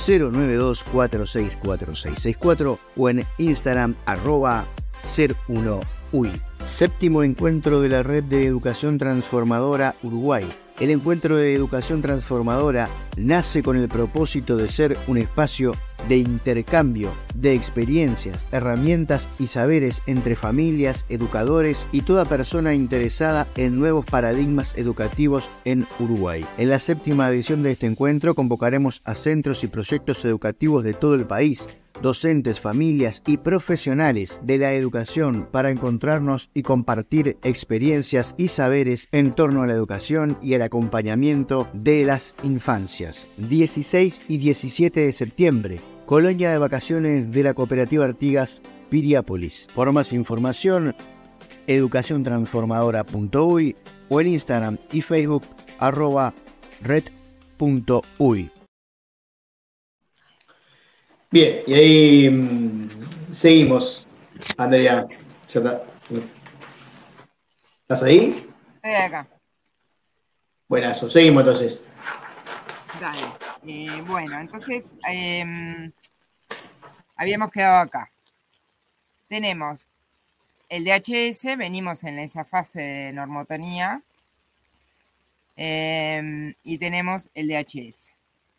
092 0.06 0.84
464664 0.84 2.78
o 2.96 3.10
en 3.10 3.24
Instagram 3.38 3.96
arroba 4.04 4.64
ser 5.08 5.34
1 5.48 5.80
UI. 6.12 6.32
Séptimo 6.64 7.22
encuentro 7.22 7.80
de 7.80 7.88
la 7.88 8.02
Red 8.02 8.24
de 8.24 8.44
Educación 8.44 8.98
Transformadora 8.98 9.94
Uruguay. 10.02 10.46
El 10.78 10.90
encuentro 10.90 11.36
de 11.36 11.54
educación 11.54 12.02
transformadora 12.02 12.88
nace 13.16 13.62
con 13.62 13.78
el 13.78 13.88
propósito 13.88 14.58
de 14.58 14.68
ser 14.68 14.98
un 15.06 15.16
espacio 15.16 15.72
de 16.06 16.18
intercambio 16.18 17.10
de 17.34 17.54
experiencias, 17.54 18.44
herramientas 18.52 19.26
y 19.38 19.46
saberes 19.46 20.02
entre 20.06 20.36
familias, 20.36 21.06
educadores 21.08 21.86
y 21.92 22.02
toda 22.02 22.26
persona 22.26 22.74
interesada 22.74 23.46
en 23.56 23.78
nuevos 23.78 24.04
paradigmas 24.04 24.74
educativos 24.76 25.48
en 25.64 25.86
Uruguay. 25.98 26.44
En 26.58 26.68
la 26.68 26.78
séptima 26.78 27.30
edición 27.30 27.62
de 27.62 27.72
este 27.72 27.86
encuentro 27.86 28.34
convocaremos 28.34 29.00
a 29.04 29.14
centros 29.14 29.64
y 29.64 29.68
proyectos 29.68 30.24
educativos 30.26 30.84
de 30.84 30.92
todo 30.92 31.14
el 31.14 31.26
país 31.26 31.66
docentes, 32.02 32.60
familias 32.60 33.22
y 33.26 33.38
profesionales 33.38 34.38
de 34.42 34.58
la 34.58 34.74
educación 34.74 35.48
para 35.50 35.70
encontrarnos 35.70 36.50
y 36.54 36.62
compartir 36.62 37.38
experiencias 37.42 38.34
y 38.36 38.48
saberes 38.48 39.08
en 39.12 39.32
torno 39.32 39.62
a 39.62 39.66
la 39.66 39.72
educación 39.72 40.36
y 40.42 40.52
el 40.54 40.62
acompañamiento 40.62 41.68
de 41.72 42.04
las 42.04 42.34
infancias. 42.42 43.28
16 43.36 44.22
y 44.28 44.38
17 44.38 45.00
de 45.00 45.12
septiembre, 45.12 45.80
colonia 46.06 46.50
de 46.50 46.58
vacaciones 46.58 47.30
de 47.32 47.42
la 47.42 47.54
cooperativa 47.54 48.04
Artigas 48.04 48.60
Piriápolis. 48.90 49.66
Por 49.74 49.90
más 49.92 50.12
información, 50.12 50.94
educaciontransformadora.uy 51.66 53.76
o 54.08 54.20
en 54.20 54.28
Instagram 54.28 54.78
y 54.92 55.00
Facebook 55.00 55.42
arroba 55.78 56.32
red.uy. 56.82 58.50
Bien, 61.36 61.60
y 61.66 61.74
ahí 61.74 62.30
mm, 62.30 62.88
seguimos, 63.30 64.06
Andrea. 64.56 65.06
¿Estás 65.44 65.82
ahí? 68.02 68.50
Estoy 68.76 68.94
acá. 68.94 69.28
Buenazo, 70.66 71.10
seguimos 71.10 71.42
entonces. 71.42 71.82
Dale. 72.98 73.20
Eh, 73.66 74.02
bueno, 74.06 74.40
entonces 74.40 74.94
em, 75.06 75.92
habíamos 77.16 77.50
quedado 77.50 77.80
acá. 77.80 78.10
Tenemos 79.28 79.86
el 80.70 80.86
DHS, 80.86 81.58
venimos 81.58 82.02
en 82.04 82.18
esa 82.18 82.46
fase 82.46 82.80
de 82.80 83.12
normotonía 83.12 84.00
em, 85.54 86.54
y 86.64 86.78
tenemos 86.78 87.28
el 87.34 87.48
DHS. 87.48 88.14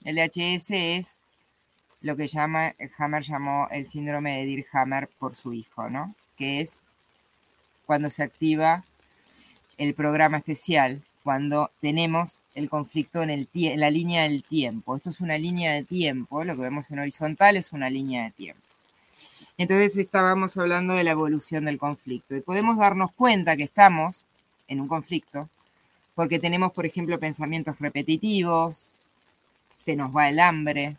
El 0.05 0.17
DHS 0.17 0.69
es 0.69 1.21
lo 2.01 2.15
que 2.15 2.27
llama, 2.27 2.75
Hammer 2.97 3.23
llamó 3.23 3.67
el 3.71 3.87
síndrome 3.87 4.37
de 4.37 4.45
Dear 4.45 4.65
Hammer 4.71 5.09
por 5.19 5.35
su 5.35 5.53
hijo, 5.53 5.89
¿no? 5.89 6.15
Que 6.37 6.61
es 6.61 6.83
cuando 7.85 8.09
se 8.09 8.23
activa 8.23 8.83
el 9.77 9.93
programa 9.93 10.37
especial, 10.37 11.01
cuando 11.23 11.71
tenemos 11.81 12.41
el 12.55 12.69
conflicto 12.69 13.21
en, 13.23 13.29
en 13.29 13.79
la 13.79 13.89
línea 13.89 14.23
del 14.23 14.43
tiempo. 14.43 14.95
Esto 14.95 15.09
es 15.09 15.21
una 15.21 15.37
línea 15.37 15.73
de 15.73 15.83
tiempo, 15.83 16.43
lo 16.43 16.55
que 16.55 16.61
vemos 16.61 16.89
en 16.91 16.99
horizontal 16.99 17.57
es 17.57 17.73
una 17.73 17.89
línea 17.89 18.25
de 18.25 18.31
tiempo. 18.31 18.61
Entonces 19.57 19.97
estábamos 19.97 20.55
hablando 20.57 20.93
de 20.93 21.03
la 21.03 21.11
evolución 21.11 21.65
del 21.65 21.77
conflicto 21.77 22.35
y 22.35 22.41
podemos 22.41 22.77
darnos 22.77 23.11
cuenta 23.11 23.57
que 23.57 23.63
estamos 23.63 24.25
en 24.67 24.81
un 24.81 24.87
conflicto 24.87 25.49
porque 26.15 26.39
tenemos, 26.39 26.71
por 26.71 26.85
ejemplo, 26.85 27.19
pensamientos 27.19 27.77
repetitivos, 27.79 28.95
se 29.75 29.95
nos 29.95 30.15
va 30.15 30.29
el 30.29 30.39
hambre, 30.39 30.97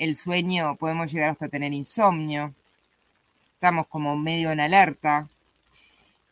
el 0.00 0.16
sueño, 0.16 0.76
podemos 0.76 1.12
llegar 1.12 1.30
hasta 1.30 1.48
tener 1.50 1.74
insomnio, 1.74 2.54
estamos 3.54 3.86
como 3.86 4.16
medio 4.16 4.50
en 4.50 4.60
alerta. 4.60 5.28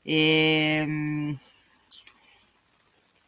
Em, 0.05 1.39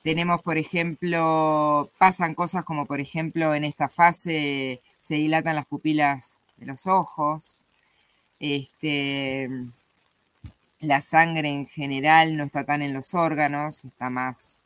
tenemos, 0.02 0.40
por 0.40 0.56
ejemplo, 0.56 1.90
pasan 1.98 2.34
cosas 2.34 2.64
como, 2.64 2.86
por 2.86 3.00
ejemplo, 3.00 3.54
en 3.54 3.64
esta 3.64 3.90
fase 3.90 4.80
se 4.98 5.14
dilatan 5.16 5.56
las 5.56 5.66
pupilas 5.66 6.38
de 6.56 6.66
los 6.66 6.86
ojos, 6.86 7.66
este, 8.40 9.50
la 10.80 11.02
sangre 11.02 11.50
en 11.50 11.66
general 11.66 12.38
no 12.38 12.44
está 12.44 12.64
tan 12.64 12.80
en 12.80 12.94
los 12.94 13.14
órganos, 13.14 13.84
está 13.84 14.08
más 14.08 14.62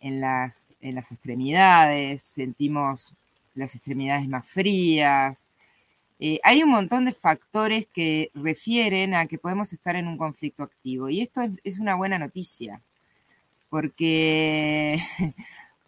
en 0.00 0.20
las, 0.20 0.74
en 0.82 0.94
las 0.94 1.10
extremidades, 1.12 2.20
sentimos 2.22 3.14
las 3.54 3.74
extremidades 3.74 4.28
más 4.28 4.46
frías. 4.48 5.50
Eh, 6.18 6.38
hay 6.42 6.62
un 6.62 6.70
montón 6.70 7.04
de 7.06 7.12
factores 7.12 7.86
que 7.92 8.30
refieren 8.34 9.14
a 9.14 9.26
que 9.26 9.38
podemos 9.38 9.72
estar 9.72 9.96
en 9.96 10.06
un 10.06 10.18
conflicto 10.18 10.62
activo 10.62 11.08
y 11.08 11.22
esto 11.22 11.42
es 11.64 11.78
una 11.78 11.94
buena 11.94 12.18
noticia, 12.18 12.82
porque 13.70 14.98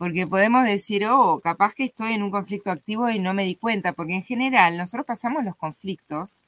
porque 0.02 0.26
podemos 0.26 0.64
decir, 0.64 1.06
oh, 1.06 1.40
capaz 1.40 1.74
que 1.74 1.84
estoy 1.84 2.14
en 2.14 2.24
un 2.24 2.32
conflicto 2.32 2.72
activo 2.72 3.08
y 3.08 3.20
no 3.20 3.34
me 3.34 3.44
di 3.44 3.54
cuenta, 3.54 3.92
porque 3.92 4.14
en 4.14 4.24
general 4.24 4.76
nosotros 4.76 5.06
pasamos 5.06 5.44
los 5.44 5.54
conflictos 5.54 6.40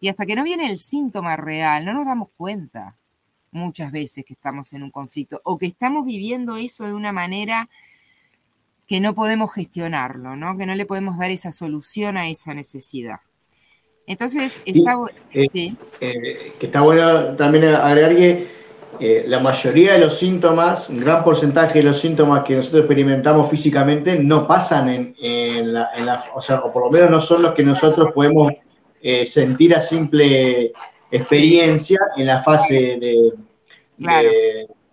y 0.00 0.08
hasta 0.08 0.26
que 0.26 0.34
no 0.34 0.42
viene 0.42 0.68
el 0.68 0.78
síntoma 0.78 1.36
real, 1.36 1.84
no 1.84 1.92
nos 1.92 2.06
damos 2.06 2.28
cuenta 2.36 2.96
muchas 3.52 3.92
veces 3.92 4.24
que 4.24 4.32
estamos 4.32 4.72
en 4.72 4.82
un 4.82 4.90
conflicto 4.90 5.40
o 5.44 5.58
que 5.58 5.66
estamos 5.66 6.04
viviendo 6.06 6.56
eso 6.56 6.86
de 6.86 6.92
una 6.92 7.12
manera 7.12 7.68
que 8.88 9.00
no 9.00 9.14
podemos 9.14 9.52
gestionarlo, 9.52 10.34
¿no? 10.34 10.56
Que 10.56 10.64
no 10.64 10.74
le 10.74 10.86
podemos 10.86 11.18
dar 11.18 11.30
esa 11.30 11.52
solución 11.52 12.16
a 12.16 12.30
esa 12.30 12.54
necesidad. 12.54 13.18
Entonces, 14.06 14.62
está, 14.64 14.96
eh, 15.34 15.74
eh, 16.00 16.52
que 16.58 16.66
está 16.66 16.80
bueno 16.80 17.36
también 17.36 17.66
agregar 17.66 18.16
que 18.16 18.46
eh, 18.98 19.24
la 19.28 19.40
mayoría 19.40 19.92
de 19.92 19.98
los 19.98 20.18
síntomas, 20.18 20.88
un 20.88 21.00
gran 21.00 21.22
porcentaje 21.22 21.80
de 21.80 21.84
los 21.84 22.00
síntomas 22.00 22.42
que 22.44 22.56
nosotros 22.56 22.80
experimentamos 22.80 23.50
físicamente 23.50 24.18
no 24.18 24.48
pasan 24.48 25.14
en, 25.20 25.74
la, 25.74 26.24
o 26.34 26.40
sea, 26.40 26.60
o 26.60 26.72
por 26.72 26.84
lo 26.84 26.90
menos 26.90 27.10
no 27.10 27.20
son 27.20 27.42
los 27.42 27.52
que 27.52 27.62
nosotros 27.62 28.10
podemos 28.12 28.50
sentir 29.26 29.76
a 29.76 29.82
simple 29.82 30.72
experiencia 31.10 31.98
en 32.16 32.26
la 32.26 32.42
fase 32.42 32.98
de, 32.98 33.32
claro, 33.98 34.30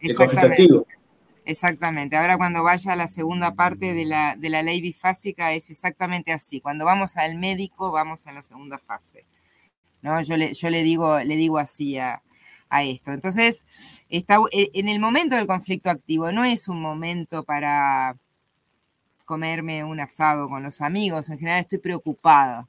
exactamente. 0.02 0.68
Exactamente. 1.46 2.18
Ahora 2.18 2.38
cuando 2.38 2.64
vaya 2.64 2.94
a 2.94 2.96
la 2.96 3.08
segunda 3.08 3.54
parte 3.54 3.94
de 3.94 4.06
la, 4.06 4.36
de 4.36 4.50
la 4.50 4.64
ley 4.64 4.82
bifásica 4.82 5.54
es 5.54 5.70
exactamente 5.70 6.32
así. 6.34 6.60
Cuando 6.60 6.86
vamos 6.86 7.18
al 7.18 7.38
médico 7.38 7.92
vamos 7.92 8.26
a 8.28 8.32
la 8.32 8.42
segunda 8.42 8.80
fase. 8.80 9.26
¿no? 10.02 10.20
Yo, 10.22 10.38
le, 10.38 10.54
yo 10.54 10.70
le, 10.70 10.84
digo, 10.84 11.20
le 11.20 11.36
digo 11.36 11.60
así 11.60 11.98
a, 11.98 12.24
a 12.70 12.84
esto. 12.84 13.12
Entonces, 13.12 13.66
está, 14.10 14.40
e, 14.52 14.72
en 14.74 14.90
el 14.90 15.00
momento 15.00 15.36
del 15.36 15.48
conflicto 15.48 15.90
activo 15.90 16.32
no 16.32 16.44
es 16.44 16.68
un 16.68 16.82
momento 16.82 17.44
para 17.44 18.18
comerme 19.26 19.84
un 19.84 20.00
asado 20.00 20.50
con 20.50 20.64
los 20.64 20.82
amigos, 20.82 21.30
en 21.30 21.40
general 21.40 21.60
estoy 21.60 21.80
preocupada, 21.80 22.68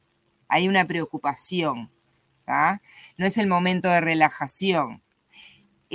hay 0.49 0.69
una 0.69 0.87
preocupación, 0.87 1.91
no 3.19 3.27
es 3.27 3.39
el 3.39 3.47
momento 3.47 3.89
de 3.89 4.01
relajación, 4.01 5.03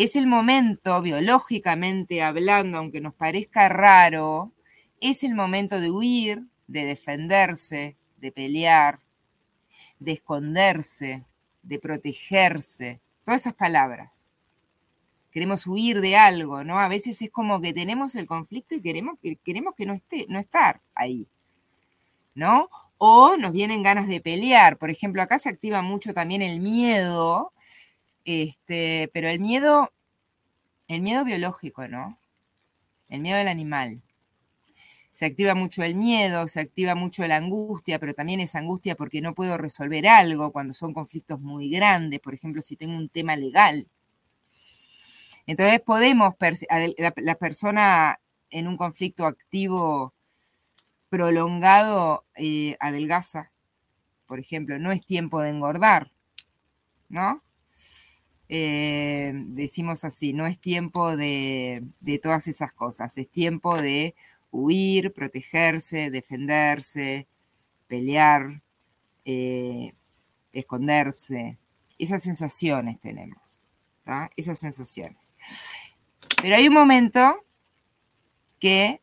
es 0.03 0.15
el 0.15 0.25
momento, 0.25 0.99
biológicamente 1.03 2.23
hablando, 2.23 2.79
aunque 2.79 3.01
nos 3.01 3.13
parezca 3.13 3.69
raro, 3.69 4.51
es 4.99 5.23
el 5.23 5.35
momento 5.35 5.79
de 5.79 5.91
huir, 5.91 6.47
de 6.65 6.85
defenderse, 6.85 7.97
de 8.17 8.31
pelear, 8.31 8.99
de 9.99 10.13
esconderse, 10.13 11.25
de 11.61 11.77
protegerse, 11.77 12.99
todas 13.23 13.41
esas 13.41 13.53
palabras. 13.53 14.29
Queremos 15.29 15.67
huir 15.67 16.01
de 16.01 16.17
algo, 16.17 16.63
¿no? 16.63 16.79
A 16.79 16.87
veces 16.87 17.21
es 17.21 17.29
como 17.29 17.61
que 17.61 17.71
tenemos 17.71 18.15
el 18.15 18.25
conflicto 18.25 18.73
y 18.73 18.81
queremos, 18.81 19.19
queremos 19.43 19.75
que 19.75 19.85
no 19.85 19.93
esté, 19.93 20.25
no 20.29 20.39
estar 20.39 20.81
ahí, 20.95 21.27
¿no? 22.33 22.69
O 22.97 23.37
nos 23.37 23.51
vienen 23.51 23.83
ganas 23.83 24.07
de 24.07 24.19
pelear. 24.19 24.77
Por 24.77 24.89
ejemplo, 24.89 25.21
acá 25.21 25.37
se 25.37 25.49
activa 25.49 25.83
mucho 25.83 26.11
también 26.15 26.41
el 26.41 26.59
miedo, 26.59 27.53
este, 28.25 29.09
pero 29.13 29.29
el 29.29 29.39
miedo, 29.39 29.91
el 30.87 31.01
miedo 31.01 31.25
biológico, 31.25 31.87
¿no? 31.87 32.19
El 33.09 33.21
miedo 33.21 33.37
del 33.37 33.47
animal 33.47 34.01
se 35.11 35.25
activa 35.25 35.55
mucho 35.55 35.83
el 35.83 35.95
miedo, 35.95 36.47
se 36.47 36.61
activa 36.61 36.95
mucho 36.95 37.27
la 37.27 37.35
angustia, 37.37 37.99
pero 37.99 38.13
también 38.13 38.39
es 38.39 38.55
angustia 38.55 38.95
porque 38.95 39.21
no 39.21 39.35
puedo 39.35 39.57
resolver 39.57 40.07
algo 40.07 40.51
cuando 40.51 40.73
son 40.73 40.93
conflictos 40.93 41.39
muy 41.39 41.69
grandes, 41.69 42.19
por 42.19 42.33
ejemplo, 42.33 42.61
si 42.61 42.77
tengo 42.77 42.95
un 42.95 43.09
tema 43.09 43.35
legal. 43.35 43.87
Entonces 45.47 45.81
podemos, 45.81 46.35
la, 47.17 47.35
persona 47.35 48.19
en 48.49 48.67
un 48.67 48.77
conflicto 48.77 49.25
activo 49.25 50.13
prolongado 51.09 52.25
eh, 52.35 52.77
adelgaza, 52.79 53.51
por 54.25 54.39
ejemplo, 54.39 54.79
no 54.79 54.91
es 54.91 55.05
tiempo 55.05 55.41
de 55.41 55.49
engordar, 55.49 56.11
¿no? 57.09 57.43
Eh, 58.53 59.31
decimos 59.33 60.03
así, 60.03 60.33
no 60.33 60.45
es 60.45 60.59
tiempo 60.59 61.15
de, 61.15 61.83
de 62.01 62.19
todas 62.19 62.49
esas 62.49 62.73
cosas, 62.73 63.17
es 63.17 63.29
tiempo 63.29 63.81
de 63.81 64.13
huir, 64.51 65.13
protegerse, 65.13 66.11
defenderse, 66.11 67.27
pelear, 67.87 68.61
eh, 69.23 69.93
esconderse. 70.51 71.59
Esas 71.97 72.23
sensaciones 72.23 72.99
tenemos, 72.99 73.65
esas 74.35 74.59
sensaciones. 74.59 75.33
Pero 76.41 76.57
hay 76.57 76.67
un 76.67 76.73
momento 76.73 77.45
que 78.59 79.01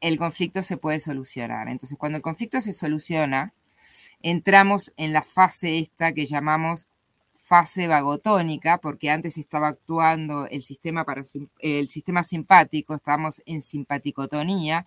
el 0.00 0.18
conflicto 0.18 0.62
se 0.62 0.76
puede 0.76 1.00
solucionar. 1.00 1.70
Entonces, 1.70 1.96
cuando 1.96 2.16
el 2.16 2.22
conflicto 2.22 2.60
se 2.60 2.74
soluciona, 2.74 3.54
entramos 4.20 4.92
en 4.98 5.14
la 5.14 5.22
fase 5.22 5.78
esta 5.78 6.12
que 6.12 6.26
llamamos 6.26 6.86
fase 7.48 7.88
vagotónica, 7.88 8.78
porque 8.78 9.08
antes 9.08 9.38
estaba 9.38 9.68
actuando 9.68 10.46
el 10.48 10.62
sistema, 10.62 11.04
para, 11.06 11.22
el 11.60 11.88
sistema 11.88 12.22
simpático, 12.22 12.94
estábamos 12.94 13.42
en 13.46 13.62
simpaticotonía, 13.62 14.84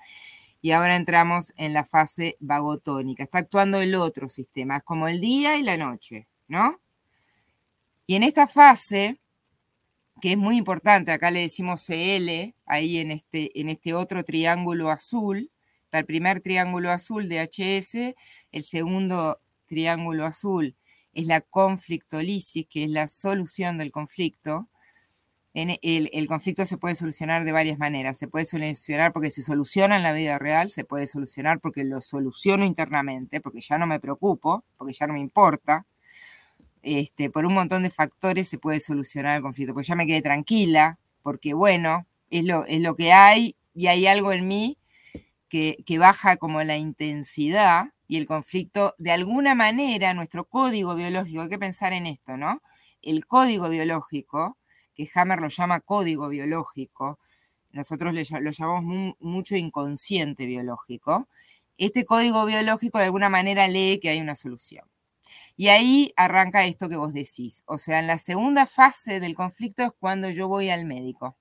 y 0.61 0.71
ahora 0.71 0.95
entramos 0.95 1.53
en 1.57 1.73
la 1.73 1.83
fase 1.83 2.37
vagotónica. 2.39 3.23
Está 3.23 3.39
actuando 3.39 3.81
el 3.81 3.95
otro 3.95 4.29
sistema, 4.29 4.77
es 4.77 4.83
como 4.83 5.07
el 5.07 5.19
día 5.19 5.57
y 5.57 5.63
la 5.63 5.75
noche, 5.75 6.27
¿no? 6.47 6.79
Y 8.05 8.13
en 8.15 8.21
esta 8.21 8.45
fase, 8.45 9.19
que 10.21 10.33
es 10.33 10.37
muy 10.37 10.55
importante, 10.57 11.11
acá 11.11 11.31
le 11.31 11.39
decimos 11.39 11.83
CL, 11.83 12.53
ahí 12.67 12.99
en 12.99 13.09
este, 13.09 13.59
en 13.59 13.69
este 13.69 13.95
otro 13.95 14.23
triángulo 14.23 14.91
azul, 14.91 15.49
está 15.85 15.97
el 15.97 16.05
primer 16.05 16.41
triángulo 16.41 16.91
azul 16.91 17.27
de 17.27 17.41
HS, 17.41 18.15
el 18.51 18.63
segundo 18.63 19.41
triángulo 19.65 20.27
azul 20.27 20.75
es 21.13 21.27
la 21.27 21.41
conflictolisis, 21.41 22.67
que 22.67 22.85
es 22.85 22.89
la 22.89 23.07
solución 23.07 23.77
del 23.77 23.91
conflicto. 23.91 24.67
En 25.53 25.77
el, 25.81 26.27
conflicto 26.27 26.65
se 26.65 26.77
puede 26.77 26.95
solucionar 26.95 27.43
de 27.43 27.51
varias 27.51 27.77
maneras. 27.77 28.17
Se 28.17 28.27
puede 28.27 28.45
solucionar 28.45 29.11
porque 29.11 29.29
se 29.29 29.41
soluciona 29.41 29.97
en 29.97 30.03
la 30.03 30.13
vida 30.13 30.39
real, 30.39 30.69
se 30.69 30.85
puede 30.85 31.07
solucionar 31.07 31.59
porque 31.59 31.83
lo 31.83 31.99
soluciono 31.99 32.65
internamente, 32.65 33.41
porque 33.41 33.59
ya 33.59 33.77
no 33.77 33.87
me 33.87 33.99
preocupo, 33.99 34.63
porque 34.77 34.93
ya 34.93 35.07
no 35.07 35.13
me 35.13 35.19
importa. 35.19 35.85
Este, 36.81 37.29
por 37.29 37.45
un 37.45 37.53
montón 37.53 37.83
de 37.83 37.89
factores 37.89 38.47
se 38.47 38.57
puede 38.57 38.79
solucionar 38.79 39.35
el 39.35 39.41
conflicto, 39.41 39.73
porque 39.73 39.87
ya 39.87 39.95
me 39.95 40.07
quedé 40.07 40.21
tranquila, 40.21 40.97
porque 41.21 41.53
bueno, 41.53 42.07
es 42.29 42.45
lo, 42.45 42.65
es 42.65 42.81
lo 42.81 42.95
que 42.95 43.11
hay 43.11 43.55
y 43.75 43.87
hay 43.87 44.07
algo 44.07 44.31
en 44.31 44.47
mí 44.47 44.77
que, 45.49 45.77
que 45.85 45.99
baja 45.99 46.37
como 46.37 46.63
la 46.63 46.77
intensidad 46.77 47.89
y 48.11 48.17
el 48.17 48.27
conflicto, 48.27 48.93
de 48.97 49.13
alguna 49.13 49.55
manera, 49.55 50.13
nuestro 50.13 50.43
código 50.43 50.95
biológico, 50.95 51.43
hay 51.43 51.47
que 51.47 51.57
pensar 51.57 51.93
en 51.93 52.05
esto, 52.05 52.35
¿no? 52.35 52.61
El 53.01 53.25
código 53.25 53.69
biológico, 53.69 54.57
que 54.93 55.09
Hammer 55.15 55.39
lo 55.39 55.47
llama 55.47 55.79
código 55.79 56.27
biológico, 56.27 57.19
nosotros 57.71 58.13
lo 58.13 58.51
llamamos 58.51 59.15
mucho 59.21 59.55
inconsciente 59.55 60.45
biológico, 60.45 61.29
este 61.77 62.03
código 62.03 62.45
biológico 62.45 62.97
de 62.97 63.05
alguna 63.05 63.29
manera 63.29 63.69
lee 63.69 63.97
que 64.01 64.09
hay 64.09 64.19
una 64.19 64.35
solución. 64.35 64.83
Y 65.55 65.69
ahí 65.69 66.11
arranca 66.17 66.65
esto 66.65 66.89
que 66.89 66.97
vos 66.97 67.13
decís. 67.13 67.63
O 67.65 67.77
sea, 67.77 68.01
en 68.01 68.07
la 68.07 68.17
segunda 68.17 68.65
fase 68.65 69.21
del 69.21 69.35
conflicto 69.35 69.83
es 69.83 69.93
cuando 69.97 70.29
yo 70.31 70.49
voy 70.49 70.69
al 70.69 70.83
médico. 70.83 71.37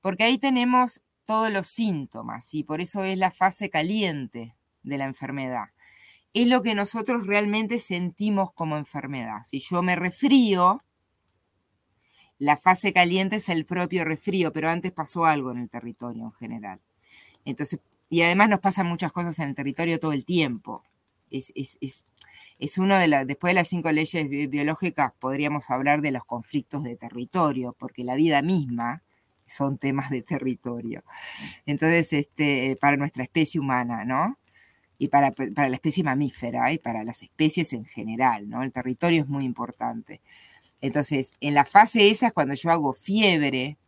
Porque 0.00 0.22
ahí 0.22 0.38
tenemos 0.38 1.02
todos 1.24 1.50
los 1.50 1.66
síntomas 1.66 2.54
y 2.54 2.62
por 2.62 2.80
eso 2.80 3.02
es 3.02 3.18
la 3.18 3.32
fase 3.32 3.68
caliente 3.68 4.54
de 4.82 4.98
la 4.98 5.04
enfermedad. 5.04 5.70
Es 6.32 6.46
lo 6.46 6.62
que 6.62 6.74
nosotros 6.74 7.26
realmente 7.26 7.78
sentimos 7.78 8.52
como 8.52 8.76
enfermedad. 8.76 9.42
Si 9.44 9.58
yo 9.60 9.82
me 9.82 9.96
resfrío, 9.96 10.82
la 12.38 12.56
fase 12.56 12.92
caliente 12.92 13.36
es 13.36 13.48
el 13.48 13.66
propio 13.66 14.04
resfrío, 14.04 14.52
pero 14.52 14.70
antes 14.70 14.92
pasó 14.92 15.26
algo 15.26 15.50
en 15.50 15.58
el 15.58 15.68
territorio 15.68 16.24
en 16.24 16.32
general. 16.32 16.80
Entonces, 17.44 17.80
y 18.08 18.22
además 18.22 18.48
nos 18.48 18.60
pasan 18.60 18.86
muchas 18.86 19.12
cosas 19.12 19.38
en 19.38 19.50
el 19.50 19.54
territorio 19.54 20.00
todo 20.00 20.12
el 20.12 20.24
tiempo. 20.24 20.82
Es, 21.30 21.52
es, 21.54 22.78
uno 22.78 22.96
de 22.96 23.08
las, 23.08 23.26
después 23.26 23.50
de 23.50 23.54
las 23.54 23.68
cinco 23.68 23.92
leyes 23.92 24.28
biológicas, 24.50 25.12
podríamos 25.20 25.70
hablar 25.70 26.00
de 26.00 26.10
los 26.10 26.24
conflictos 26.24 26.82
de 26.82 26.96
territorio, 26.96 27.76
porque 27.78 28.02
la 28.02 28.14
vida 28.16 28.42
misma 28.42 29.02
son 29.46 29.78
temas 29.78 30.10
de 30.10 30.22
territorio. 30.22 31.04
Entonces, 31.66 32.12
este, 32.12 32.76
para 32.80 32.96
nuestra 32.96 33.22
especie 33.22 33.60
humana, 33.60 34.04
¿no? 34.04 34.39
Y 35.00 35.08
para, 35.08 35.32
para, 35.32 35.70
la 35.70 35.76
especie 35.76 36.04
mamífera 36.04 36.70
y 36.72 36.78
para 36.78 37.04
las 37.04 37.22
especies 37.22 37.72
en 37.72 37.86
general, 37.86 38.50
¿no? 38.50 38.62
El 38.62 38.70
territorio 38.70 39.22
es 39.22 39.28
muy 39.28 39.46
importante. 39.46 40.20
Entonces, 40.82 41.32
en 41.40 41.54
la 41.54 41.64
fase 41.64 42.10
esa 42.10 42.26
es 42.26 42.32
cuando 42.34 42.52
yo 42.52 42.70
hago 42.70 42.92
fiebre, 42.92 43.78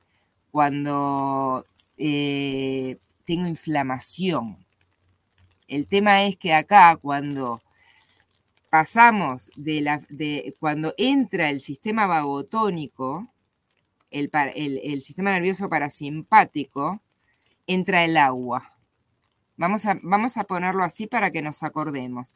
cuando 0.51 1.67
eh, 1.99 2.97
tengo 3.27 3.47
inflamación. 3.47 4.65
El 5.69 5.87
tema 5.87 6.25
es 6.25 6.39
que 6.39 6.55
acá, 6.55 6.97
cuando 6.97 7.61
pasamos 8.71 9.51
de 9.55 9.83
la, 9.83 10.03
de, 10.09 10.57
cuando 10.59 10.95
entra 10.97 11.51
el 11.51 11.61
sistema 11.61 12.07
vagotónico, 12.07 13.29
el, 14.11 14.31
el, 14.55 15.03
sistema 15.03 15.33
nervioso 15.33 15.69
parasimpático, 15.69 17.03
entra 17.67 18.03
el 18.03 18.17
agua. 18.17 18.72
Vamos 19.57 19.87
a, 19.87 19.99
vamos 20.03 20.37
a 20.37 20.45
ponerlo 20.45 20.85
así 20.85 21.07
para 21.07 21.31
que 21.31 21.43
nos 21.43 21.63
acordemos. 21.63 22.33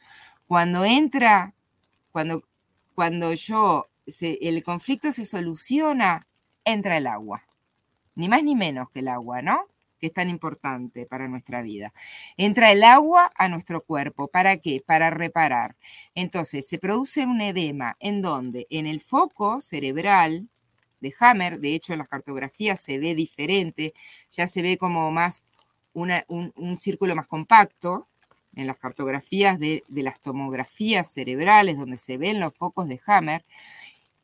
Cuando 0.47 0.85
entra, 0.85 1.55
cuando, 2.13 2.45
cuando 2.95 3.33
yo, 3.35 3.89
el 4.21 4.63
conflicto 4.63 5.13
se 5.13 5.25
soluciona, 5.25 6.27
entra 6.65 6.97
el 6.97 7.07
agua. 7.07 7.43
Ni 8.15 8.29
más 8.29 8.43
ni 8.43 8.55
menos 8.55 8.91
que 8.91 9.01
el 9.01 9.09
agua, 9.09 9.43
¿no? 9.43 9.67
que 9.99 10.09
es 10.09 10.13
tan 10.13 10.29
importante 10.29 11.07
para 11.07 11.29
nuestra 11.29 11.63
vida. 11.63 11.93
Entra 12.37 12.71
el 12.73 12.85
agua 12.85 13.31
a 13.37 13.49
nuestro 13.49 13.83
cuerpo. 13.83 14.29
¿Para 14.29 14.59
qué? 14.59 14.83
Para 14.85 15.11
reparar. 15.11 15.77
Entonces, 16.15 16.69
se 16.69 16.79
produce 16.79 17.25
un 17.25 17.41
edema 17.41 17.97
en 18.01 18.23
donde 18.23 18.67
en 18.71 18.87
el 18.87 19.01
foco 19.01 19.61
cerebral 19.61 20.49
de 21.01 21.15
Hammer, 21.21 21.61
de 21.61 21.75
hecho 21.75 21.93
en 21.93 22.01
las 22.01 22.09
cartografías 22.09 22.81
se 22.81 22.99
ve 22.99 23.15
diferente, 23.15 23.95
ya 24.31 24.47
se 24.47 24.63
ve 24.63 24.79
como 24.79 25.11
más 25.11 25.45
un, 25.97 26.79
círculo 26.79 27.17
más 27.17 27.27
compacto, 27.27 28.07
en 28.55 28.67
las 28.67 28.79
cartografías 28.79 29.59
de, 29.59 29.83
las 29.89 30.21
tomografías 30.21 31.11
cerebrales, 31.13 31.79
donde 31.79 31.99
se 31.99 32.17
ven 32.17 32.41
los 32.41 32.55
focos 32.55 32.89
de 32.89 33.01
Hammer, 33.07 33.45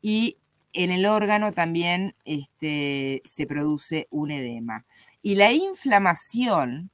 y 0.00 0.36
en 0.72 0.90
el 0.90 1.04
órgano 1.06 1.52
también 1.52 2.14
este, 2.24 3.22
se 3.24 3.46
produce 3.46 4.06
un 4.10 4.30
edema. 4.30 4.86
Y 5.22 5.34
la 5.34 5.52
inflamación, 5.52 6.90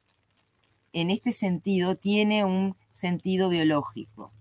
en 0.93 1.11
este 1.11 1.33
sentido, 1.33 1.97
tiene 1.97 2.45
un 2.45 2.77
sentido 2.91 3.49
biológico, 3.49 4.33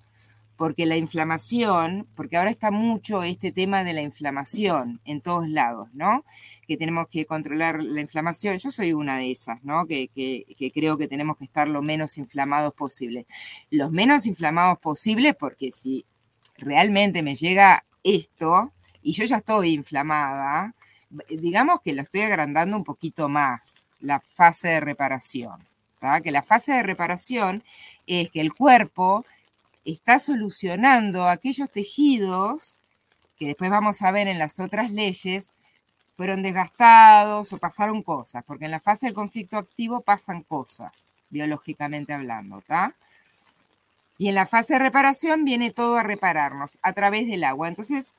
porque 0.57 0.85
la 0.87 0.97
inflamación, 0.97 2.07
porque 2.15 2.35
ahora 2.35 2.49
está 2.49 2.71
mucho 2.71 3.23
este 3.23 3.51
tema 3.51 3.83
de 3.83 3.93
la 3.93 4.01
inflamación 4.01 4.99
en 5.05 5.21
todos 5.21 5.47
lados, 5.47 5.89
¿no? 5.93 6.25
Que 6.67 6.77
tenemos 6.77 7.07
que 7.07 7.25
controlar 7.25 7.81
la 7.81 8.01
inflamación. 8.01 8.57
Yo 8.57 8.71
soy 8.71 8.91
una 8.91 9.17
de 9.17 9.31
esas, 9.31 9.63
¿no? 9.63 9.85
Que, 9.85 10.09
que 10.09 10.71
creo 10.73 10.97
que 10.97 11.07
tenemos 11.07 11.37
que 11.37 11.45
estar 11.45 11.69
lo 11.69 11.81
menos 11.83 12.17
inflamados 12.17 12.73
posible. 12.73 13.27
Los 13.69 13.91
menos 13.91 14.25
inflamados 14.25 14.79
posibles, 14.79 15.35
porque 15.39 15.71
si 15.71 16.05
realmente 16.57 17.21
me 17.21 17.35
llega 17.35 17.85
esto, 18.03 18.73
y 19.01 19.13
yo 19.13 19.25
ya 19.25 19.37
estoy 19.37 19.73
inflamada, 19.73 20.73
digamos 21.29 21.81
que 21.81 21.93
lo 21.93 22.01
estoy 22.01 22.21
agrandando 22.21 22.75
un 22.75 22.83
poquito 22.83 23.29
más, 23.29 23.85
la 23.99 24.19
fase 24.19 24.69
de 24.69 24.79
reparación. 24.79 25.67
Que 26.23 26.31
la 26.31 26.43
fase 26.43 26.73
de 26.73 26.83
reparación 26.83 27.63
es 28.05 28.29
que 28.29 28.39
el 28.39 28.53
cuerpo 28.53 29.25
está 29.93 30.19
solucionando 30.19 31.27
aquellos 31.27 31.71
tejidos 31.71 32.79
que 33.37 33.47
después 33.47 33.69
vamos 33.69 34.01
a 34.01 34.11
ver 34.11 34.27
en 34.27 34.39
las 34.39 34.59
otras 34.59 34.91
leyes, 34.91 35.51
fueron 36.15 36.41
desgastados 36.41 37.53
o 37.53 37.57
pasaron 37.57 38.01
cosas, 38.01 38.43
porque 38.45 38.65
en 38.65 38.71
la 38.71 38.79
fase 38.79 39.05
del 39.05 39.15
conflicto 39.15 39.57
activo 39.57 40.01
pasan 40.01 40.41
cosas, 40.41 41.11
biológicamente 41.29 42.13
hablando, 42.13 42.59
¿está? 42.59 42.95
Y 44.17 44.29
en 44.29 44.35
la 44.35 44.47
fase 44.47 44.73
de 44.73 44.79
reparación 44.79 45.45
viene 45.45 45.69
todo 45.71 45.97
a 45.97 46.03
repararnos 46.03 46.79
a 46.81 46.93
través 46.93 47.27
del 47.27 47.43
agua. 47.43 47.67
Entonces, 47.67 48.13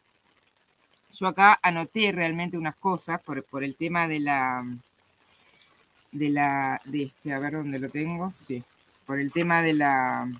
yo 1.10 1.26
acá 1.26 1.58
anoté 1.60 2.12
realmente 2.12 2.56
unas 2.56 2.76
cosas 2.76 3.20
por, 3.20 3.42
por 3.44 3.64
el 3.64 3.74
tema 3.74 4.06
de 4.06 4.20
la, 4.20 4.64
de 6.12 6.30
la, 6.30 6.80
de 6.84 7.02
este, 7.02 7.32
a 7.32 7.40
ver 7.40 7.54
dónde 7.54 7.80
lo 7.80 7.88
tengo, 7.88 8.30
sí, 8.30 8.62
por 9.06 9.18
el 9.18 9.32
tema 9.32 9.60
de 9.60 9.72
la, 9.72 10.30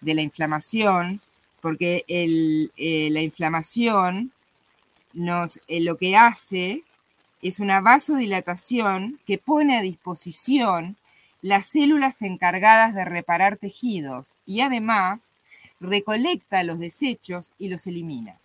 de 0.00 0.14
la 0.14 0.22
inflamación, 0.22 1.20
porque 1.60 2.04
el, 2.08 2.72
eh, 2.76 3.08
la 3.10 3.20
inflamación 3.20 4.32
nos, 5.12 5.60
eh, 5.68 5.80
lo 5.80 5.96
que 5.96 6.16
hace 6.16 6.84
es 7.42 7.60
una 7.60 7.80
vasodilatación 7.80 9.20
que 9.26 9.38
pone 9.38 9.76
a 9.76 9.82
disposición 9.82 10.96
las 11.40 11.66
células 11.66 12.22
encargadas 12.22 12.94
de 12.94 13.04
reparar 13.04 13.56
tejidos 13.56 14.34
y 14.44 14.60
además 14.60 15.34
recolecta 15.80 16.64
los 16.64 16.78
desechos 16.78 17.52
y 17.58 17.68
los 17.68 17.86
elimina. 17.86 18.36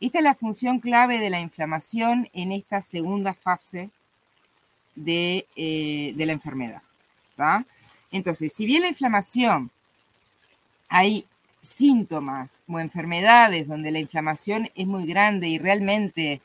Esta 0.00 0.18
es 0.18 0.24
la 0.24 0.34
función 0.34 0.80
clave 0.80 1.18
de 1.18 1.30
la 1.30 1.40
inflamación 1.40 2.28
en 2.32 2.50
esta 2.50 2.82
segunda 2.82 3.34
fase 3.34 3.90
de, 4.96 5.46
eh, 5.54 6.12
la 6.16 6.32
enfermedad. 6.32 6.82
Entonces, 8.10 8.52
si 8.52 8.66
bien 8.66 8.82
la 8.82 8.88
inflamación 8.88 9.70
hay 10.92 11.24
síntomas 11.62 12.62
o 12.68 12.78
enfermedades 12.78 13.66
donde 13.66 13.90
la 13.90 13.98
inflamación 13.98 14.68
es 14.74 14.86
muy 14.86 15.06
grande 15.06 15.48
y 15.48 15.58
realmente 15.58 16.42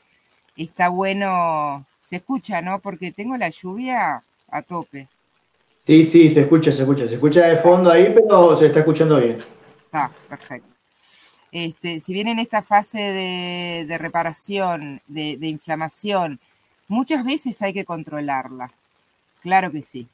está 0.56 0.88
bueno, 0.88 1.84
se 2.00 2.16
escucha, 2.16 2.62
¿no? 2.62 2.78
Porque 2.78 3.12
tengo 3.12 3.36
la 3.36 3.50
lluvia 3.50 4.22
a 4.48 4.62
tope. 4.62 5.06
Sí, 5.84 6.02
sí, 6.02 6.30
se 6.30 6.40
escucha, 6.40 6.72
se 6.72 6.82
escucha. 6.82 7.06
Se 7.06 7.16
escucha 7.16 7.46
de 7.46 7.58
fondo 7.58 7.90
ahí, 7.90 8.10
pero 8.14 8.56
se 8.56 8.66
está 8.66 8.78
escuchando 8.78 9.20
bien. 9.20 9.36
Está, 9.84 10.10
perfecto. 10.30 10.74
Este, 11.52 12.00
si 12.00 12.14
bien 12.14 12.28
en 12.28 12.38
esta 12.38 12.62
fase 12.62 12.98
de, 13.86 13.98
reparación, 13.98 15.02
de, 15.08 15.36
inflamación, 15.42 16.40
muchas 16.88 17.22
veces 17.22 17.60
hay 17.60 17.74
que 17.74 17.84
controlarla. 17.84 18.72
Claro 19.42 19.70
que 19.70 19.82
sí. 19.82 20.08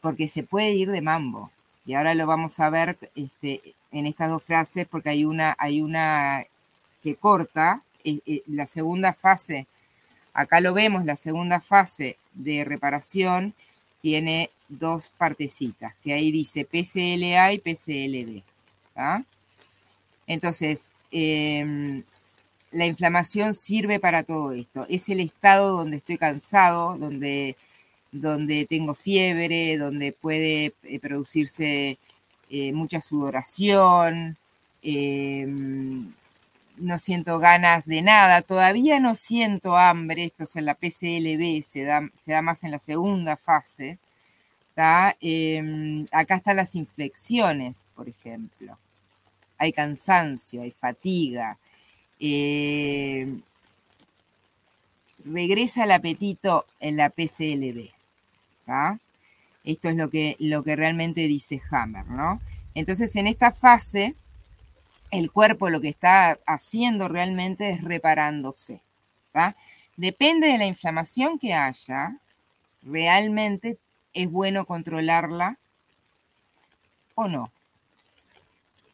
Porque 0.00 0.28
se 0.28 0.44
puede 0.44 0.70
ir 0.70 0.92
de 0.92 1.02
mambo. 1.02 1.50
Y 1.88 1.94
ahora 1.94 2.14
lo 2.14 2.26
vamos 2.26 2.60
a 2.60 2.68
ver 2.68 2.98
este, 3.14 3.62
en 3.92 4.04
estas 4.04 4.28
dos 4.28 4.42
frases, 4.42 4.86
porque 4.86 5.08
hay 5.08 5.24
una, 5.24 5.56
hay 5.58 5.80
una 5.80 6.44
que 7.02 7.16
corta. 7.16 7.82
Eh, 8.04 8.20
eh, 8.26 8.42
la 8.46 8.66
segunda 8.66 9.14
fase, 9.14 9.66
acá 10.34 10.60
lo 10.60 10.74
vemos, 10.74 11.06
la 11.06 11.16
segunda 11.16 11.60
fase 11.60 12.18
de 12.34 12.66
reparación 12.66 13.54
tiene 14.02 14.50
dos 14.68 15.10
partecitas, 15.16 15.94
que 16.04 16.12
ahí 16.12 16.30
dice 16.30 16.66
PCLA 16.66 17.54
y 17.54 17.58
PCLB. 17.58 18.42
Entonces, 20.26 20.92
em, 21.10 22.02
la 22.70 22.84
inflamación 22.84 23.54
sirve 23.54 23.98
para 23.98 24.24
todo 24.24 24.52
esto. 24.52 24.84
Es 24.90 25.08
el 25.08 25.20
estado 25.20 25.78
donde 25.78 25.96
estoy 25.96 26.18
cansado, 26.18 26.98
donde, 26.98 27.56
donde 28.12 28.66
tengo 28.66 28.94
fiebre, 28.94 29.76
donde 29.78 30.12
puede 30.12 30.74
eh, 30.84 30.98
producirse 31.00 31.98
eh, 32.50 32.72
mucha 32.72 33.00
sudoración, 33.00 34.36
em, 34.82 36.12
no 36.78 36.98
siento 36.98 37.38
ganas 37.40 37.86
de 37.86 38.02
nada, 38.02 38.42
todavía 38.42 39.00
no 39.00 39.14
siento 39.14 39.76
hambre, 39.76 40.24
esto 40.24 40.44
es 40.44 40.56
en 40.56 40.66
la 40.66 40.74
PCLB, 40.74 41.62
se 41.62 41.84
da, 41.84 42.08
se 42.14 42.32
da 42.32 42.42
más 42.42 42.64
en 42.64 42.70
la 42.72 42.78
segunda 42.78 43.36
fase. 43.36 43.98
Em, 45.20 46.06
acá 46.12 46.36
están 46.36 46.56
las 46.56 46.74
inflexiones, 46.76 47.86
por 47.96 48.08
ejemplo 48.08 48.78
hay 49.58 49.72
cansancio, 49.72 50.62
hay 50.62 50.70
fatiga. 50.70 51.58
Eh, 52.20 53.40
regresa 55.24 55.84
el 55.84 55.90
apetito 55.90 56.64
en 56.80 56.96
la 56.96 57.10
PCLB. 57.10 57.90
Esto 59.64 59.88
es 59.88 59.96
lo 59.96 60.10
que, 60.10 60.36
lo 60.38 60.62
que 60.62 60.76
realmente 60.76 61.22
dice 61.22 61.60
Hammer, 61.70 62.06
¿no? 62.06 62.40
Entonces, 62.74 63.14
en 63.16 63.26
esta 63.26 63.50
fase, 63.50 64.14
el 65.10 65.30
cuerpo 65.30 65.70
lo 65.70 65.80
que 65.80 65.88
está 65.88 66.38
haciendo 66.46 67.08
realmente 67.08 67.70
es 67.70 67.82
reparándose. 67.82 68.80
Depende 69.96 70.48
de 70.48 70.58
la 70.58 70.66
inflamación 70.66 71.38
que 71.38 71.54
haya, 71.54 72.16
realmente 72.82 73.78
es 74.14 74.30
bueno 74.30 74.64
controlarla 74.64 75.58
o 77.14 77.28
no 77.28 77.52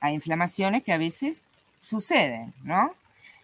a 0.04 0.12
inflamaciones 0.12 0.82
que 0.82 0.92
a 0.92 0.98
veces 0.98 1.46
suceden, 1.80 2.52
¿no? 2.62 2.94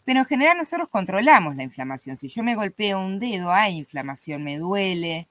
Pero 0.05 0.21
en 0.21 0.27
general 0.27 0.59
nosotros 0.59 0.89
controlamos 0.89 1.57
la 1.57 1.63
inflamación. 1.63 2.19
Si 2.19 2.29
yo 2.29 2.43
me 2.43 2.55
golpeo 2.55 3.01
un 3.01 3.19
dedo, 3.19 3.51
hay 3.51 3.77
inflamación, 3.77 4.45
me 4.45 4.59
duele, 4.59 5.27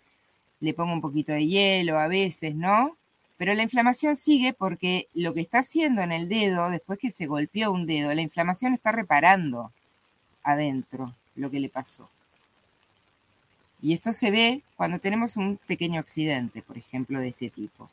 le 0.60 0.74
pongo 0.74 0.94
un 0.94 1.02
poquito 1.02 1.32
de 1.34 1.48
hielo 1.48 2.00
a 2.00 2.08
veces, 2.08 2.56
¿no? 2.56 2.98
Pero 3.38 3.54
la 3.54 3.64
inflamación 3.64 4.16
sigue 4.16 4.54
porque 4.54 5.08
lo 5.14 5.34
que 5.34 5.42
está 5.42 5.60
haciendo 5.60 6.02
en 6.02 6.12
el 6.12 6.28
dedo, 6.28 6.70
después 6.70 7.00
que 7.00 7.10
se 7.10 7.26
golpeó 7.28 7.72
un 7.72 7.86
dedo, 7.86 8.14
la 8.14 8.22
inflamación 8.22 8.74
está 8.74 8.92
reparando 8.92 9.72
adentro 10.44 11.16
lo 11.36 11.50
que 11.50 11.60
le 11.60 11.70
pasó. 11.70 12.10
Y 13.82 13.94
esto 13.94 14.12
se 14.12 14.30
ve 14.32 14.62
cuando 14.76 15.00
tenemos 15.00 15.38
un 15.38 15.58
pequeño 15.66 16.00
accidente, 16.02 16.62
por 16.62 16.78
ejemplo, 16.78 17.20
de 17.20 17.30
este 17.30 17.50
tipo. 17.50 17.90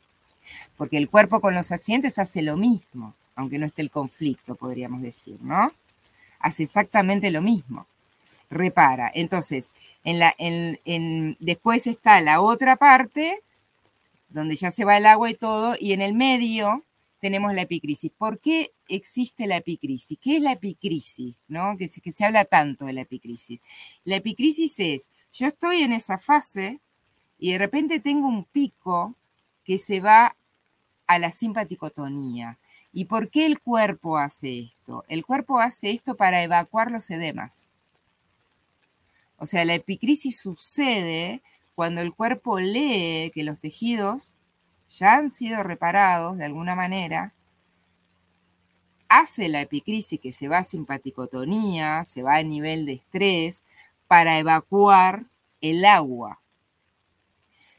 porque 0.77 0.97
el 0.97 1.09
cuerpo 1.09 1.41
con 1.41 1.55
los 1.55 1.71
accidentes 1.71 2.19
hace 2.19 2.41
lo 2.41 2.57
mismo, 2.57 3.13
aunque 3.35 3.59
no 3.59 3.65
esté 3.65 3.81
el 3.81 3.91
conflicto, 3.91 4.55
podríamos 4.55 5.01
decir, 5.01 5.37
¿no? 5.41 5.71
Hace 6.39 6.63
exactamente 6.63 7.31
lo 7.31 7.41
mismo, 7.41 7.87
repara. 8.49 9.11
Entonces, 9.13 9.71
en 10.03 10.19
la, 10.19 10.33
en, 10.37 11.37
después 11.39 11.87
está 11.87 12.21
la 12.21 12.41
otra 12.41 12.75
parte, 12.75 13.41
donde 14.29 14.55
ya 14.55 14.71
se 14.71 14.85
va 14.85 14.97
el 14.97 15.05
agua 15.05 15.29
y 15.29 15.35
todo, 15.35 15.75
y 15.79 15.93
en 15.93 16.01
el 16.01 16.13
medio 16.13 16.83
tenemos 17.19 17.53
la 17.53 17.61
epicrisis. 17.63 18.11
¿Por 18.11 18.39
qué 18.39 18.71
existe 18.87 19.47
la 19.47 19.57
epicrisis? 19.57 20.17
¿Qué 20.21 20.37
es 20.37 20.41
la 20.41 20.53
epicrisis? 20.53 21.35
¿no? 21.47 21.75
Que 21.77 21.87
se 21.87 22.25
habla 22.25 22.45
tanto 22.45 22.85
de 22.85 22.93
la 22.93 23.01
epicrisis. 23.01 23.61
La 24.03 24.17
epicrisis 24.17 24.79
es, 24.79 25.09
yo 25.33 25.47
estoy 25.47 25.81
en 25.81 25.93
esa 25.93 26.17
fase 26.17 26.79
y 27.39 27.51
de 27.51 27.57
repente 27.57 27.99
tengo 27.99 28.27
un 28.27 28.43
pico 28.45 29.15
que 29.63 29.77
se 29.77 29.99
va 29.99 30.35
a 31.07 31.19
la 31.19 31.31
simpaticotonía. 31.31 32.57
¿Y 32.93 33.05
por 33.05 33.29
qué 33.29 33.45
el 33.45 33.59
cuerpo 33.59 34.17
hace 34.17 34.59
esto? 34.59 35.03
El 35.07 35.25
cuerpo 35.25 35.59
hace 35.59 35.91
esto 35.91 36.15
para 36.15 36.41
evacuar 36.43 36.91
los 36.91 37.09
edemas. 37.09 37.69
O 39.37 39.45
sea, 39.45 39.65
la 39.65 39.75
epicrisis 39.75 40.39
sucede 40.39 41.41
cuando 41.75 42.01
el 42.01 42.13
cuerpo 42.13 42.59
lee 42.59 43.31
que 43.33 43.43
los 43.43 43.59
tejidos 43.59 44.33
ya 44.89 45.15
han 45.15 45.29
sido 45.29 45.63
reparados 45.63 46.37
de 46.37 46.45
alguna 46.45 46.75
manera, 46.75 47.33
hace 49.09 49.47
la 49.47 49.61
epicrisis 49.61 50.19
que 50.19 50.31
se 50.31 50.47
va 50.47 50.59
a 50.59 50.63
simpaticotonía, 50.63 52.03
se 52.03 52.23
va 52.23 52.37
a 52.37 52.43
nivel 52.43 52.85
de 52.85 52.93
estrés, 52.93 53.63
para 54.07 54.39
evacuar 54.39 55.25
el 55.61 55.85
agua. 55.85 56.41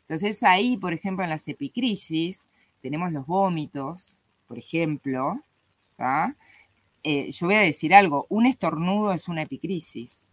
Entonces 0.00 0.42
ahí, 0.42 0.76
por 0.76 0.92
ejemplo, 0.92 1.24
en 1.24 1.30
las 1.30 1.48
epicrisis, 1.48 2.48
tenemos 2.80 3.12
los 3.12 3.26
vómitos, 3.26 4.16
por 4.46 4.58
ejemplo. 4.58 5.42
Eh, 7.02 7.30
yo 7.30 7.46
voy 7.46 7.56
a 7.56 7.60
decir 7.60 7.94
algo, 7.94 8.26
un 8.28 8.46
estornudo 8.46 9.12
es 9.12 9.28
una 9.28 9.42
epicrisis. 9.42 10.28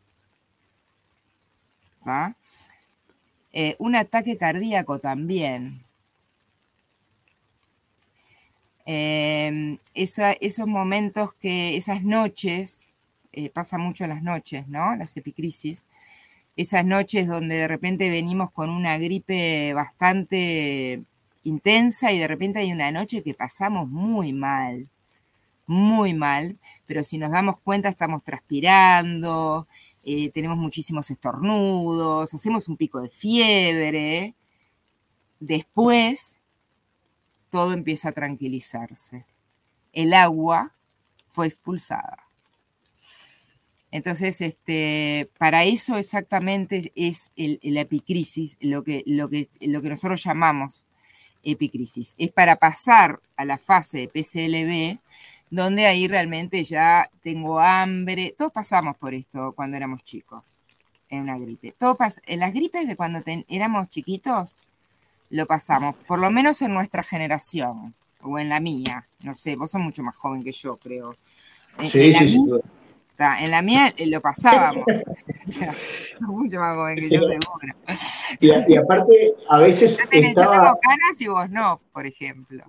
Eh, 3.53 3.75
un 3.79 3.95
ataque 3.95 4.37
cardíaco 4.37 4.99
también. 4.99 5.85
Em, 8.85 9.79
esos 9.95 10.67
momentos 10.67 11.33
que, 11.33 11.75
esas 11.75 12.03
noches, 12.03 12.91
eh, 13.33 13.49
pasa 13.49 13.77
mucho 13.77 14.05
las 14.07 14.21
noches, 14.21 14.67
¿no? 14.67 14.95
Las 14.95 15.17
epicrisis, 15.17 15.87
esas 16.55 16.85
noches 16.85 17.27
donde 17.27 17.55
de 17.55 17.67
repente 17.67 18.09
venimos 18.09 18.51
con 18.51 18.69
una 18.69 18.97
gripe 18.97 19.73
bastante 19.73 21.03
intensa 21.43 22.11
y 22.11 22.19
de 22.19 22.27
repente 22.27 22.59
hay 22.59 22.71
una 22.71 22.91
noche 22.91 23.23
que 23.23 23.33
pasamos 23.33 23.89
muy 23.89 24.33
mal, 24.33 24.87
muy 25.67 26.13
mal, 26.13 26.57
pero 26.87 27.03
si 27.03 27.17
nos 27.17 27.31
damos 27.31 27.59
cuenta 27.59 27.89
estamos 27.89 28.23
transpirando, 28.23 29.67
eh, 30.07 30.29
tenemos 30.29 30.57
muchísimos 30.57 31.09
estornudos, 31.09 32.31
hacemos 32.31 32.69
un 32.69 32.77
pico 32.77 33.01
de 33.01 33.09
fiebre. 33.09 34.35
Después 35.39 36.41
todo 37.49 37.73
empieza 37.73 38.09
a 38.09 38.11
tranquilizarse. 38.11 39.25
El 39.93 40.13
agua 40.13 40.75
fue 41.27 41.47
expulsada. 41.47 42.19
Entonces, 43.89 44.41
este, 44.41 45.31
para 45.39 45.63
eso 45.63 45.97
exactamente 45.97 46.91
es 46.95 47.31
la 47.35 47.81
epicrisis, 47.81 48.57
lo 48.59 48.83
que, 48.83 49.03
lo, 49.07 49.27
que, 49.29 49.49
lo 49.59 49.81
que 49.81 49.89
nosotros 49.89 50.23
llamamos 50.23 50.83
epicrisis. 51.41 52.13
Es 52.19 52.31
para 52.31 52.57
pasar 52.57 53.21
a 53.37 53.45
la 53.45 53.57
fase 53.57 53.99
de 53.99 54.07
PCLB, 54.07 54.99
donde 55.55 55.85
ahí 55.85 56.07
realmente 56.07 56.63
ya 56.63 57.09
tengo 57.21 57.59
hambre. 57.59 58.35
Todos 58.37 58.51
pasamos 58.51 58.97
por 58.97 59.13
esto 59.13 59.53
cuando 59.55 59.77
éramos 59.77 60.03
chicos, 60.03 60.61
en 61.09 61.21
una 61.21 61.37
gripe. 61.37 61.75
en 62.25 62.39
las 62.39 62.53
gripes 62.53 62.87
de 62.87 62.95
cuando 62.95 63.23
éramos 63.47 63.89
chiquitos, 63.89 64.59
lo 65.29 65.45
pasamos, 65.45 65.95
por 66.07 66.19
lo 66.19 66.29
menos 66.29 66.61
en 66.61 66.73
nuestra 66.73 67.03
generación, 67.03 67.95
o 68.21 68.39
en 68.39 68.49
la 68.49 68.59
mía, 68.59 69.07
no 69.21 69.35
sé, 69.35 69.55
vos 69.55 69.71
sos 69.71 69.81
mucho 69.81 70.03
más 70.03 70.15
joven 70.15 70.43
que 70.43 70.51
yo, 70.51 70.77
creo. 70.77 71.15
Sí, 71.89 72.13
sí, 72.13 72.27
sí. 72.29 72.45
En 73.17 73.51
la 73.51 73.61
mía 73.61 73.93
eh, 73.95 74.07
lo 74.07 74.21
pasábamos. 74.21 74.83
mucho 76.19 76.59
más 76.59 76.75
joven 76.75 76.95
que 76.95 77.09
yo, 77.09 77.21
seguro. 77.21 77.73
Y, 78.39 78.77
aparte, 78.77 79.33
a 79.49 79.59
veces. 79.59 79.97
Yo, 79.97 80.09
tengo 80.09 80.33
canas 80.33 81.19
y 81.19 81.27
vos 81.27 81.49
no, 81.49 81.79
por 81.93 82.05
ejemplo. 82.05 82.63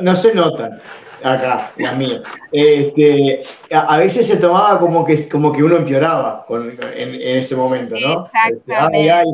no, 0.00 0.16
se 0.16 0.34
notan 0.34 0.80
acá, 1.22 1.72
la 1.76 1.92
mía. 1.92 2.22
Este, 2.50 3.42
a, 3.72 3.98
veces 3.98 4.26
se 4.26 4.36
tomaba 4.36 4.78
como 4.78 5.04
que, 5.04 5.28
como 5.28 5.52
que 5.52 5.62
uno 5.62 5.76
empeoraba 5.76 6.46
en, 6.94 7.14
ese 7.20 7.56
momento, 7.56 7.94
¿no? 8.00 8.24
Exactamente. 8.24 9.24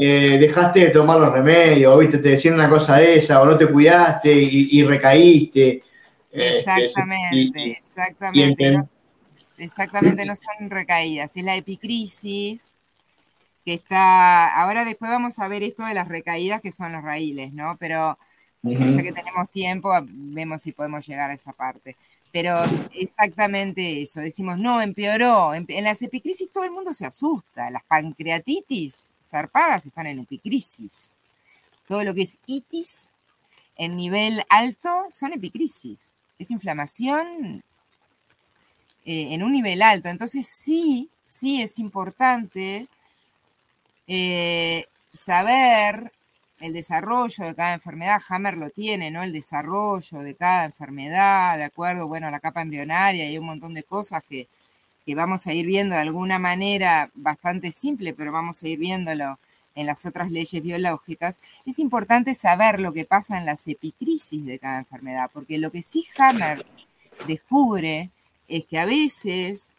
Eh, 0.00 0.38
dejaste 0.38 0.80
de 0.80 0.90
tomar 0.90 1.18
los 1.18 1.32
remedios, 1.32 1.98
¿viste? 1.98 2.18
Te 2.18 2.30
decían 2.30 2.54
una 2.54 2.70
cosa 2.70 3.02
esa, 3.02 3.42
o 3.42 3.46
no 3.46 3.56
te 3.58 3.66
cuidaste 3.66 4.32
y, 4.32 4.82
recaíste. 4.84 5.82
Este, 6.30 6.84
exactamente, 6.84 7.70
exactamente. 7.72 8.76
Exactamente, 9.58 10.24
no 10.24 10.34
son 10.36 10.70
recaídas, 10.70 11.36
es 11.36 11.44
la 11.44 11.56
epicrisis 11.56 12.72
que 13.64 13.74
está. 13.74 14.54
Ahora 14.60 14.84
después 14.84 15.10
vamos 15.10 15.38
a 15.38 15.48
ver 15.48 15.62
esto 15.62 15.84
de 15.84 15.94
las 15.94 16.08
recaídas 16.08 16.62
que 16.62 16.72
son 16.72 16.92
los 16.92 17.02
raíles, 17.02 17.52
¿no? 17.52 17.76
Pero 17.78 18.18
ya 18.62 19.02
que 19.02 19.12
tenemos 19.12 19.50
tiempo, 19.50 19.90
vemos 20.02 20.62
si 20.62 20.72
podemos 20.72 21.06
llegar 21.06 21.30
a 21.30 21.34
esa 21.34 21.52
parte. 21.52 21.96
Pero 22.30 22.56
exactamente 22.92 24.02
eso, 24.02 24.20
decimos, 24.20 24.58
no, 24.58 24.80
empeoró. 24.80 25.54
En 25.54 25.84
las 25.84 26.02
epicrisis 26.02 26.50
todo 26.52 26.64
el 26.64 26.70
mundo 26.70 26.92
se 26.92 27.06
asusta. 27.06 27.70
Las 27.70 27.84
pancreatitis 27.84 29.10
zarpadas 29.22 29.86
están 29.86 30.06
en 30.06 30.20
epicrisis. 30.20 31.18
Todo 31.86 32.04
lo 32.04 32.14
que 32.14 32.22
es 32.22 32.38
itis 32.46 33.10
en 33.76 33.96
nivel 33.96 34.42
alto 34.50 35.06
son 35.10 35.32
epicrisis. 35.32 36.14
Es 36.38 36.50
inflamación 36.50 37.64
eh, 39.10 39.32
en 39.32 39.42
un 39.42 39.52
nivel 39.52 39.80
alto. 39.80 40.10
Entonces 40.10 40.46
sí, 40.46 41.08
sí 41.24 41.62
es 41.62 41.78
importante 41.78 42.88
eh, 44.06 44.84
saber 45.10 46.12
el 46.60 46.74
desarrollo 46.74 47.46
de 47.46 47.54
cada 47.54 47.72
enfermedad, 47.72 48.20
Hammer 48.28 48.58
lo 48.58 48.68
tiene, 48.68 49.10
¿no? 49.10 49.22
El 49.22 49.32
desarrollo 49.32 50.18
de 50.18 50.34
cada 50.34 50.66
enfermedad, 50.66 51.56
de 51.56 51.64
acuerdo, 51.64 52.06
bueno, 52.06 52.30
la 52.30 52.38
capa 52.38 52.60
embrionaria 52.60 53.30
y 53.30 53.38
un 53.38 53.46
montón 53.46 53.72
de 53.72 53.82
cosas 53.82 54.22
que, 54.28 54.46
que 55.06 55.14
vamos 55.14 55.46
a 55.46 55.54
ir 55.54 55.64
viendo 55.64 55.94
de 55.94 56.02
alguna 56.02 56.38
manera 56.38 57.10
bastante 57.14 57.72
simple, 57.72 58.12
pero 58.12 58.30
vamos 58.30 58.62
a 58.62 58.68
ir 58.68 58.78
viéndolo 58.78 59.38
en 59.74 59.86
las 59.86 60.04
otras 60.04 60.30
leyes 60.30 60.62
biológicas, 60.62 61.40
es 61.64 61.78
importante 61.78 62.34
saber 62.34 62.78
lo 62.78 62.92
que 62.92 63.06
pasa 63.06 63.38
en 63.38 63.46
las 63.46 63.66
epicrisis 63.68 64.44
de 64.44 64.58
cada 64.58 64.80
enfermedad, 64.80 65.30
porque 65.32 65.56
lo 65.56 65.70
que 65.70 65.80
sí 65.80 66.06
Hammer 66.18 66.66
descubre 67.26 68.10
es 68.48 68.64
que 68.64 68.78
a 68.78 68.86
veces 68.86 69.76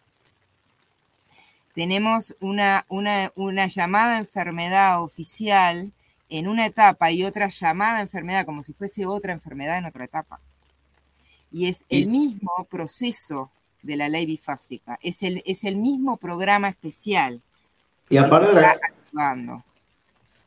tenemos 1.74 2.36
una, 2.40 2.86
una, 2.90 3.32
una 3.36 3.68
llamada 3.68 4.18
enfermedad 4.18 5.02
oficial 5.02 5.92
en 6.30 6.48
una 6.48 6.66
etapa 6.66 7.12
y 7.12 7.24
otra 7.24 7.50
llamada 7.50 8.02
enfermedad 8.02 8.46
como 8.46 8.64
si 8.64 8.74
fuese 8.74 9.06
otra 9.06 9.34
enfermedad 9.34 9.78
en 9.78 9.86
otra 9.86 10.06
etapa. 10.06 10.40
Y 11.52 11.68
es 11.68 11.84
el 11.90 12.08
mismo 12.08 12.68
proceso 12.70 13.50
de 13.82 13.98
la 13.98 14.10
ley 14.10 14.26
bifásica. 14.26 15.00
Es 15.02 15.24
el, 15.24 15.42
es 15.46 15.64
el 15.64 15.78
mismo 15.78 16.18
programa 16.18 16.70
especial. 16.70 17.42
Y 18.10 18.18
aparte 18.18 18.54
de 18.54 18.62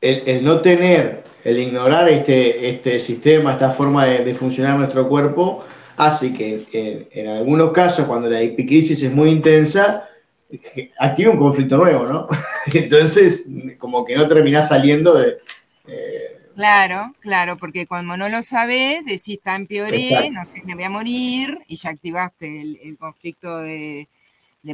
el, 0.03 0.45
no 0.45 0.61
tener, 0.61 1.23
el 1.45 1.59
ignorar 1.59 2.09
este, 2.09 2.69
este 2.69 2.99
sistema, 2.99 3.53
esta 3.53 3.71
forma 3.71 4.05
de, 4.05 4.35
funcionar 4.35 4.77
nuestro 4.77 5.09
cuerpo, 5.09 5.65
hace 5.97 6.33
que 6.33 7.09
en, 7.13 7.29
algunos 7.29 7.73
casos, 7.73 8.07
cuando 8.07 8.29
la 8.29 8.41
epicrisis 8.41 9.03
es 9.03 9.13
muy 9.13 9.31
intensa, 9.31 10.09
active 10.99 11.31
un 11.31 11.39
conflicto 11.39 11.77
nuevo, 11.77 12.07
¿no? 12.07 12.29
Entonces, 12.73 13.49
como 13.79 14.05
que 14.05 14.17
no 14.17 14.29
terminás 14.29 14.69
saliendo 14.69 15.15
de, 15.15 15.39
Claro, 16.55 17.15
claro, 17.21 17.57
porque 17.57 17.87
cuando 17.87 18.17
no 18.17 18.29
lo 18.29 18.43
sabes, 18.43 19.05
decís, 19.07 19.37
está 19.37 19.57
empeoré, 19.57 20.31
no 20.31 20.45
sé, 20.45 20.63
me 20.65 20.75
voy 20.75 20.85
a 20.85 20.91
morir, 20.91 21.59
y 21.67 21.77
ya 21.77 21.91
activaste 21.91 22.61
el, 22.61 22.99
conflicto 22.99 23.59
de, 23.59 24.07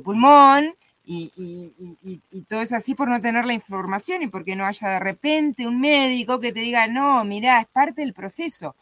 pulmón, 0.03 0.75
y, 1.05 2.21
todo 2.49 2.61
es 2.61 2.73
así 2.73 2.95
por 2.95 3.09
no 3.09 3.21
tener 3.21 3.47
la 3.47 3.53
información 3.53 4.23
y 4.23 4.27
porque 4.27 4.57
no 4.57 4.67
haya 4.67 4.91
de 4.91 4.99
repente 4.99 5.67
un 5.67 5.81
médico 5.81 6.41
que 6.41 6.53
te 6.53 6.61
diga, 6.61 6.87
no, 6.89 7.25
mira, 7.25 7.61
es 7.61 7.67
parte 7.69 8.01
del 8.01 8.13
proceso, 8.13 8.75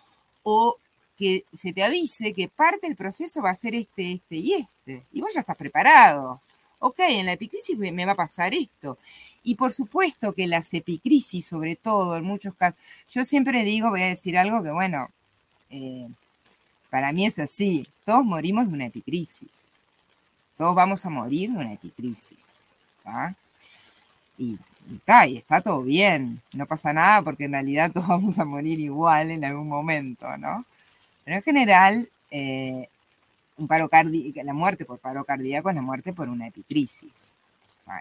o 0.43 0.79
que 1.17 1.45
se 1.53 1.73
te 1.73 1.83
avise 1.83 2.33
que 2.33 2.49
parte 2.49 2.87
del 2.87 2.97
proceso 2.97 3.43
va 3.43 3.51
a 3.51 3.55
ser 3.55 3.75
este, 3.75 4.13
este 4.13 4.37
y 4.37 4.53
este, 4.55 5.05
y 5.13 5.21
vos 5.21 5.33
ya 5.35 5.41
estás 5.41 5.57
preparado 5.57 6.41
ok, 6.79 6.99
en 7.01 7.27
la 7.27 7.33
epicrisis 7.33 7.77
me 7.79 8.07
va 8.07 8.13
a 8.13 8.17
pasar 8.17 8.55
esto. 8.55 8.99
Y 9.43 9.55
por 9.55 9.73
supuesto 9.73 10.33
que 10.33 10.47
las 10.47 10.73
epicrisis, 10.75 11.47
sobre 11.47 11.77
todo 11.77 12.17
en 12.17 12.25
muchos 12.25 12.55
casos, 12.55 12.79
yo 13.09 13.25
siempre 13.25 13.65
digo, 13.65 13.91
voy 13.91 14.03
a 14.03 14.07
decir 14.07 14.37
algo 14.39 14.63
que, 14.63 14.71
bueno, 14.71 15.09
eh, 15.71 16.09
para 16.91 17.13
mí 17.13 17.27
es 17.27 17.39
así, 17.39 17.87
todos 18.05 18.25
morimos 18.25 18.69
de 18.69 18.75
una 18.75 18.87
epicrisis, 18.87 19.51
todos 20.57 20.75
vamos 20.75 21.05
a 21.07 21.11
morir 21.11 21.51
de 21.51 21.59
una 21.59 21.73
epicrisis. 21.73 22.63
Y, 24.39 24.59
está, 24.93 25.27
y 25.27 25.37
está 25.39 25.61
todo 25.61 25.83
bien, 25.83 26.43
no 26.55 26.67
pasa 26.67 26.93
nada 26.93 27.23
porque 27.23 27.45
en 27.45 27.53
realidad 27.53 27.91
todos 27.95 28.09
vamos 28.09 28.39
a 28.39 28.45
morir 28.45 28.81
igual 28.81 29.31
en 29.31 29.45
algún 29.45 29.69
momento, 29.69 30.37
¿no? 30.39 30.65
Pero 31.27 31.39
en 31.39 31.43
general, 31.43 32.09
eh, 32.31 32.89
un 33.57 33.67
paro 33.67 33.91
la 33.91 34.53
muerte 34.55 34.85
por 34.85 35.01
paro 35.01 35.25
cardíaco 35.25 35.69
es 35.69 35.75
la 35.75 35.83
muerte 35.83 36.13
por 36.13 36.29
una 36.29 36.47
epicrisis. 36.47 37.37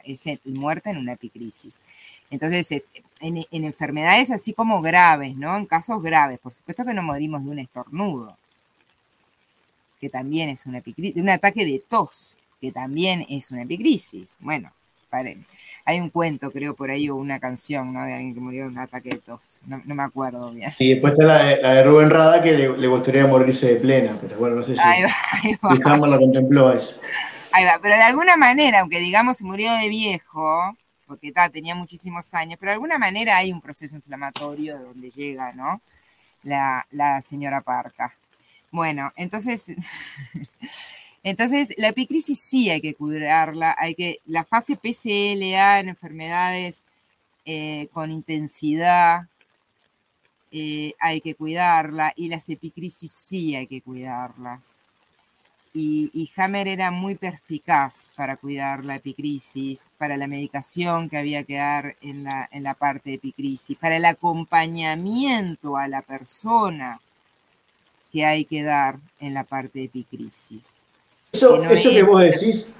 Es 0.03 0.25
muerte 0.45 0.91
en 0.91 0.97
una 0.97 1.13
epicrisis. 1.13 1.81
Entonces, 2.29 2.83
en, 3.21 3.45
en, 3.49 3.63
enfermedades 3.63 4.29
así 4.29 4.53
como 4.53 4.79
graves, 4.79 5.35
¿no? 5.35 5.57
En 5.57 5.65
casos 5.65 6.03
graves, 6.03 6.37
por 6.37 6.53
supuesto 6.53 6.85
que 6.85 6.93
no 6.93 7.01
morimos 7.01 7.43
de 7.43 7.49
un 7.49 7.59
estornudo, 7.59 8.37
que 9.99 10.09
también 10.09 10.49
es 10.49 10.67
una 10.67 10.77
epicrisis, 10.77 11.15
de 11.15 11.21
un 11.21 11.29
ataque 11.29 11.65
de 11.65 11.79
tos, 11.79 12.37
que 12.61 12.71
también 12.71 13.25
es 13.27 13.49
una 13.49 13.63
epicrisis. 13.63 14.35
Bueno, 14.39 14.71
hay 15.85 15.99
un 15.99 16.09
cuento, 16.09 16.51
creo, 16.51 16.75
por 16.75 16.89
ahí, 16.89 17.09
o 17.09 17.15
una 17.15 17.39
canción, 17.39 17.93
¿no? 17.93 18.03
De 18.03 18.13
alguien 18.13 18.33
que 18.33 18.39
murió 18.39 18.63
de 18.63 18.69
un 18.69 18.77
ataque 18.79 19.09
de 19.09 19.17
tos. 19.17 19.59
No, 19.67 19.81
me 19.85 20.03
acuerdo 20.03 20.51
bien. 20.51 20.71
Y 20.79 20.93
después 20.93 21.13
está 21.13 21.25
la 21.25 21.43
de, 21.43 21.83
Rubén 21.83 22.09
Rada, 22.09 22.41
que 22.41 22.53
le, 22.53 22.87
gustaría 22.87 23.27
morirse 23.27 23.67
de 23.67 23.75
plena, 23.75 24.17
pero 24.19 24.37
bueno, 24.37 24.57
no 24.57 24.63
sé 24.63 24.73
si, 24.73 24.79
ahí 24.79 25.03
lo 25.61 26.19
contempló 26.19 26.73
eso. 26.73 26.99
Ahí 27.51 27.63
va, 27.65 27.79
pero 27.81 27.95
de 27.95 28.01
alguna 28.01 28.35
manera, 28.35 28.79
aunque 28.79 28.99
digamos 28.99 29.37
se 29.37 29.45
murió 29.45 29.71
de 29.73 29.87
viejo, 29.87 30.75
porque 31.05 31.31
tenía 31.53 31.75
muchísimos 31.75 32.33
años, 32.33 32.57
pero 32.59 32.71
de 32.71 32.75
alguna 32.75 32.97
manera 32.97 33.37
hay 33.37 33.53
un 33.53 33.61
proceso 33.61 33.95
inflamatorio 33.95 34.79
donde 34.79 35.11
llega, 35.11 35.53
¿no? 35.53 35.81
La, 36.43 36.85
la 36.91 37.21
señora 37.21 37.61
Parca. 37.61 38.13
Bueno, 38.71 39.13
entonces 39.15 39.65
Entonces, 41.25 41.73
la 41.77 41.87
epicrisis 41.87 42.39
sí 42.39 42.69
hay 42.69 42.81
que 42.81 42.93
curarla, 42.93 43.75
hay 43.79 43.95
que, 43.95 44.19
la 44.27 44.45
fase 44.45 44.77
PCLA 44.77 45.79
en 45.79 45.89
enfermedades 45.89 46.85
eh, 47.45 47.87
con 47.93 48.11
intensidad 48.11 49.27
eh, 50.51 50.93
hay 50.99 51.21
que 51.21 51.33
cuidarla 51.33 52.13
y 52.15 52.29
las 52.29 52.47
epicrisis 52.49 53.11
sí 53.11 53.55
hay 53.55 53.65
que 53.65 53.81
cuidarlas. 53.81 54.79
Y, 55.73 56.31
Hammer 56.37 56.67
era 56.67 56.91
muy 56.91 57.15
perspicaz 57.15 58.11
para 58.15 58.37
cuidar 58.37 58.85
la 58.85 58.95
epicrisis, 58.95 59.91
para 59.97 60.17
la 60.17 60.27
medicación 60.27 61.09
que 61.09 61.17
había 61.17 61.43
que 61.43 61.55
dar 61.55 61.95
en 62.01 62.23
la, 62.23 62.47
en 62.51 62.61
la 62.63 62.75
parte 62.75 63.09
de 63.09 63.15
epicrisis, 63.15 63.75
para 63.77 63.97
el 63.97 64.05
acompañamiento 64.05 65.75
a 65.75 65.87
la 65.87 66.03
persona 66.03 67.01
que 68.11 68.25
hay 68.25 68.45
que 68.45 68.61
dar 68.61 68.99
en 69.19 69.33
la 69.33 69.43
parte 69.43 69.79
de 69.79 69.85
epicrisis. 69.85 70.85
Eso, 71.35 71.61
que, 71.61 72.03
vos 72.03 72.21
decís, 72.21 72.73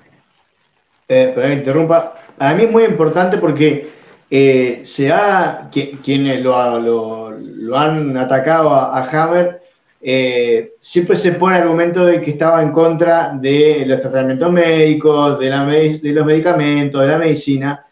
eh, 1.07 1.31
perdón, 1.35 1.49
me 1.49 1.55
interrumpa, 1.57 2.15
a 2.39 2.53
mí 2.53 2.63
es 2.63 2.71
muy 2.71 2.83
importante 2.85 3.37
porque 3.37 3.87
eh, 4.29 4.81
se 4.83 5.11
ha, 5.11 5.69
quienes 5.71 6.41
lo, 6.41 7.77
han 7.77 8.17
atacado 8.17 8.73
a, 8.73 9.03
Hammer, 9.03 9.61
eh, 10.01 10.73
siempre 10.79 11.15
se 11.15 11.33
pone 11.33 11.57
el 11.57 11.63
argumento 11.63 12.05
de 12.05 12.21
que 12.21 12.31
estaba 12.31 12.61
en 12.61 12.71
contra 12.71 13.33
de 13.33 13.83
los 13.85 13.99
tratamientos 13.99 14.51
médicos, 14.51 15.39
de, 15.39 15.49
la, 15.49 15.65
de 15.65 15.99
los 16.03 16.25
medicamentos, 16.25 17.01
de 17.01 17.07
la 17.07 17.17
medicina, 17.17 17.85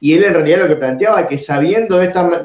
y 0.00 0.14
él 0.14 0.24
en 0.24 0.34
realidad 0.34 0.60
lo 0.60 0.68
que 0.68 0.76
planteaba 0.76 1.22
es 1.22 1.26
que 1.26 1.38
sabiendo, 1.38 2.00
esta, 2.00 2.42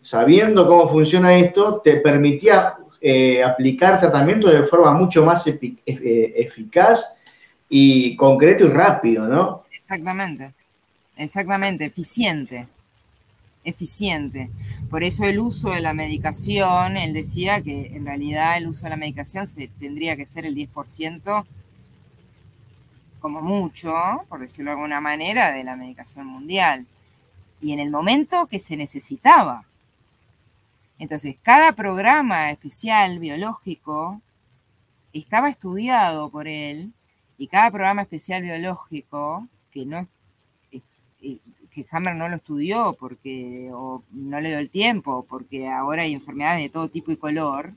sabiendo 0.00 0.66
cómo 0.66 0.88
funciona 0.88 1.36
esto, 1.36 1.80
te 1.84 1.96
permitía 1.96 2.76
eh, 3.06 3.44
aplicar 3.44 4.00
tratamiento 4.00 4.48
de 4.48 4.62
forma 4.62 4.94
mucho 4.94 5.22
más 5.26 5.46
eh, 5.46 5.76
eficaz 5.84 7.18
y 7.68 8.16
concreto 8.16 8.64
y 8.64 8.70
rápido, 8.70 9.28
¿no? 9.28 9.58
Exactamente, 9.70 10.54
exactamente, 11.18 11.84
eficiente, 11.84 12.66
eficiente. 13.62 14.48
Por 14.88 15.04
eso 15.04 15.24
el 15.24 15.38
uso 15.38 15.68
de 15.68 15.82
la 15.82 15.92
medicación, 15.92 16.96
él 16.96 17.12
decía 17.12 17.60
que 17.60 17.94
en 17.94 18.06
realidad 18.06 18.56
el 18.56 18.68
uso 18.68 18.84
de 18.84 18.90
la 18.90 18.96
medicación 18.96 19.46
se, 19.46 19.68
tendría 19.68 20.16
que 20.16 20.24
ser 20.24 20.46
el 20.46 20.54
10% 20.54 21.44
como 23.20 23.42
mucho, 23.42 23.92
por 24.30 24.40
decirlo 24.40 24.70
de 24.70 24.76
alguna 24.76 25.02
manera, 25.02 25.52
de 25.52 25.62
la 25.62 25.76
medicación 25.76 26.26
mundial. 26.26 26.86
Y 27.60 27.72
en 27.74 27.80
el 27.80 27.90
momento 27.90 28.46
que 28.46 28.58
se 28.58 28.78
necesitaba. 28.78 29.66
Entonces, 30.98 31.36
cada 31.42 31.72
programa 31.72 32.50
especial 32.50 33.18
biológico 33.18 34.20
estaba 35.12 35.48
estudiado 35.48 36.30
por 36.30 36.48
él 36.48 36.92
y 37.38 37.48
cada 37.48 37.70
programa 37.70 38.02
especial 38.02 38.42
biológico 38.42 39.48
que 39.70 39.86
no 39.86 40.08
que 41.74 41.84
Hammer 41.90 42.14
no 42.14 42.28
lo 42.28 42.36
estudió 42.36 42.96
porque 42.98 43.68
no 44.12 44.40
le 44.40 44.48
dio 44.48 44.58
el 44.58 44.70
tiempo, 44.70 45.26
porque 45.28 45.68
ahora 45.68 46.02
hay 46.02 46.12
enfermedades 46.12 46.62
de 46.62 46.68
todo 46.70 46.88
tipo 46.88 47.10
y 47.10 47.16
color, 47.16 47.74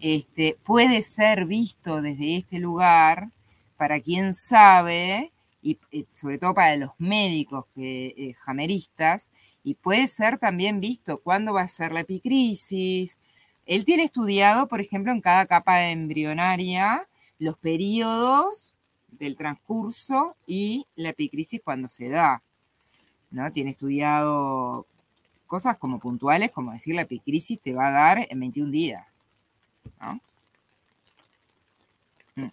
este, 0.00 0.58
puede 0.64 1.02
ser 1.02 1.46
visto 1.46 2.02
desde 2.02 2.36
este 2.36 2.58
lugar 2.58 3.30
para 3.76 4.00
quien 4.00 4.34
sabe, 4.34 5.32
y, 5.62 5.78
eh, 5.92 6.06
sobre 6.10 6.38
todo 6.38 6.54
para 6.54 6.76
los 6.76 6.90
médicos 6.98 7.66
que, 7.74 8.14
eh, 8.16 8.34
jameristas, 8.34 9.30
y 9.62 9.74
puede 9.74 10.06
ser 10.06 10.38
también 10.38 10.80
visto 10.80 11.20
cuándo 11.20 11.52
va 11.52 11.62
a 11.62 11.68
ser 11.68 11.92
la 11.92 12.00
epicrisis. 12.00 13.18
Él 13.66 13.84
tiene 13.84 14.04
estudiado, 14.04 14.68
por 14.68 14.80
ejemplo, 14.80 15.12
en 15.12 15.20
cada 15.20 15.46
capa 15.46 15.90
embrionaria 15.90 17.06
los 17.38 17.58
periodos 17.58 18.74
del 19.08 19.36
transcurso 19.36 20.36
y 20.46 20.86
la 20.96 21.10
epicrisis 21.10 21.60
cuando 21.62 21.88
se 21.88 22.08
da. 22.08 22.42
¿no? 23.30 23.50
Tiene 23.52 23.70
estudiado 23.70 24.86
cosas 25.46 25.76
como 25.78 25.98
puntuales, 25.98 26.50
como 26.52 26.72
decir 26.72 26.94
la 26.94 27.02
epicrisis 27.02 27.60
te 27.60 27.74
va 27.74 27.88
a 27.88 27.90
dar 27.90 28.26
en 28.30 28.40
21 28.40 28.70
días. 28.70 29.06
Mm. 32.36 32.46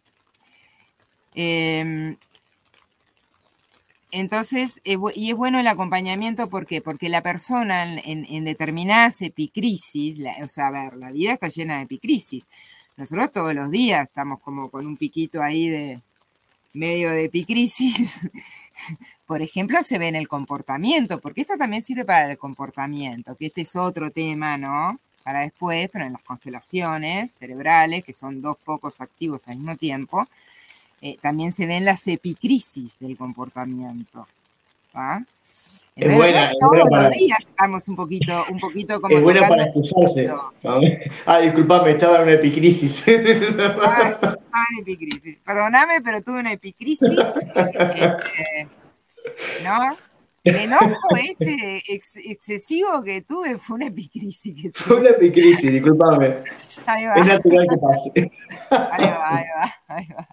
Em, 1.36 2.18
entonces, 4.12 4.82
eh, 4.86 4.98
y 5.16 5.32
es 5.32 5.36
bueno 5.36 5.60
el 5.60 5.68
acompañamiento, 5.68 6.50
¿por 6.50 6.66
qué? 6.66 6.82
Porque 6.82 7.10
la 7.10 7.22
persona 7.22 7.84
en, 7.84 8.46
determinadas 8.46 9.22
epicrisis, 9.22 10.18
o 10.44 10.48
sea, 10.48 10.68
a 10.68 10.72
ver, 10.72 10.98
la 10.98 11.12
vida 11.12 11.34
está 11.34 11.50
llena 11.50 11.78
de 11.78 11.84
epicrisis. 11.84 12.48
Nosotros 12.96 13.32
todos 13.32 13.54
los 13.54 13.70
días 13.70 14.04
estamos 14.04 14.40
como 14.40 14.70
con 14.70 14.88
un 14.88 14.98
piquito 14.98 15.44
ahí 15.44 15.70
de 15.70 16.02
medio 16.74 17.12
de 17.12 17.26
epicrisis. 17.26 18.30
Por 19.26 19.42
ejemplo, 19.42 19.82
se 19.84 19.98
ve 20.00 20.08
en 20.08 20.16
el 20.16 20.28
comportamiento, 20.28 21.20
porque 21.20 21.42
esto 21.42 21.58
también 21.58 21.82
sirve 21.82 22.06
para 22.06 22.32
el 22.32 22.38
comportamiento, 22.38 23.36
que 23.36 23.48
este 23.48 23.62
es 23.62 23.76
otro 23.76 24.12
tema, 24.12 24.58
¿no? 24.58 25.00
Para 25.24 25.42
después, 25.42 25.90
pero 25.92 26.06
en 26.06 26.14
las 26.14 26.24
constelaciones 26.24 27.34
cerebrales, 27.34 28.04
que 28.04 28.14
son 28.14 28.42
dos 28.42 28.58
focos 28.60 29.02
activos 29.02 29.48
al 29.48 29.58
mismo 29.58 29.76
tiempo, 29.76 30.28
eh, 31.02 31.18
también 31.22 31.52
se 31.52 31.66
ven 31.66 31.86
las 31.86 32.08
epicrisis 32.08 32.98
del 33.00 33.16
comportamiento. 33.18 34.28
es 35.96 36.16
buena, 36.16 36.52
todos 36.60 36.90
los 36.90 37.12
días 37.12 37.40
estamos 37.40 37.88
un 37.88 37.96
poquito, 37.96 38.46
un 38.50 38.60
poquito 38.60 39.00
como. 39.00 39.18
Es 39.18 39.24
buena 39.24 39.48
para 39.48 39.64
escucharse. 39.66 40.32
Ah, 41.26 41.40
disculpame, 41.40 41.92
estaba 41.92 42.18
en 42.18 42.22
una 42.24 42.34
epicrisis. 42.34 43.04
Ah, 43.08 44.10
estaba 44.10 44.38
en 44.74 44.82
epicrisis. 44.82 45.38
Perdóname, 45.46 46.02
pero 46.02 46.22
tuve 46.22 46.40
una 46.40 46.54
epicrisis. 46.54 47.10
Este, 47.56 48.68
¿No? 49.64 49.98
El 50.48 50.56
enojo 50.56 51.16
este 51.18 51.82
excesivo 52.32 53.04
que 53.04 53.22
tuve 53.22 53.58
fue 53.58 53.76
una 53.76 53.88
epicrisis. 53.88 54.56
Que 54.56 54.70
tuve. 54.70 54.84
Fue 54.84 54.96
una 54.98 55.10
epicrisis, 55.10 55.72
discúlpame. 55.72 56.44
Ahí 56.86 57.06
va. 57.06 57.16
Es 57.16 57.28
natural 57.28 57.68
que 57.70 57.78
pase. 57.78 58.32
Ahí 58.72 59.06
va, 59.06 59.38
ahí 59.38 59.46
va, 59.56 59.76
ahí 59.88 60.08
va. 60.18 60.30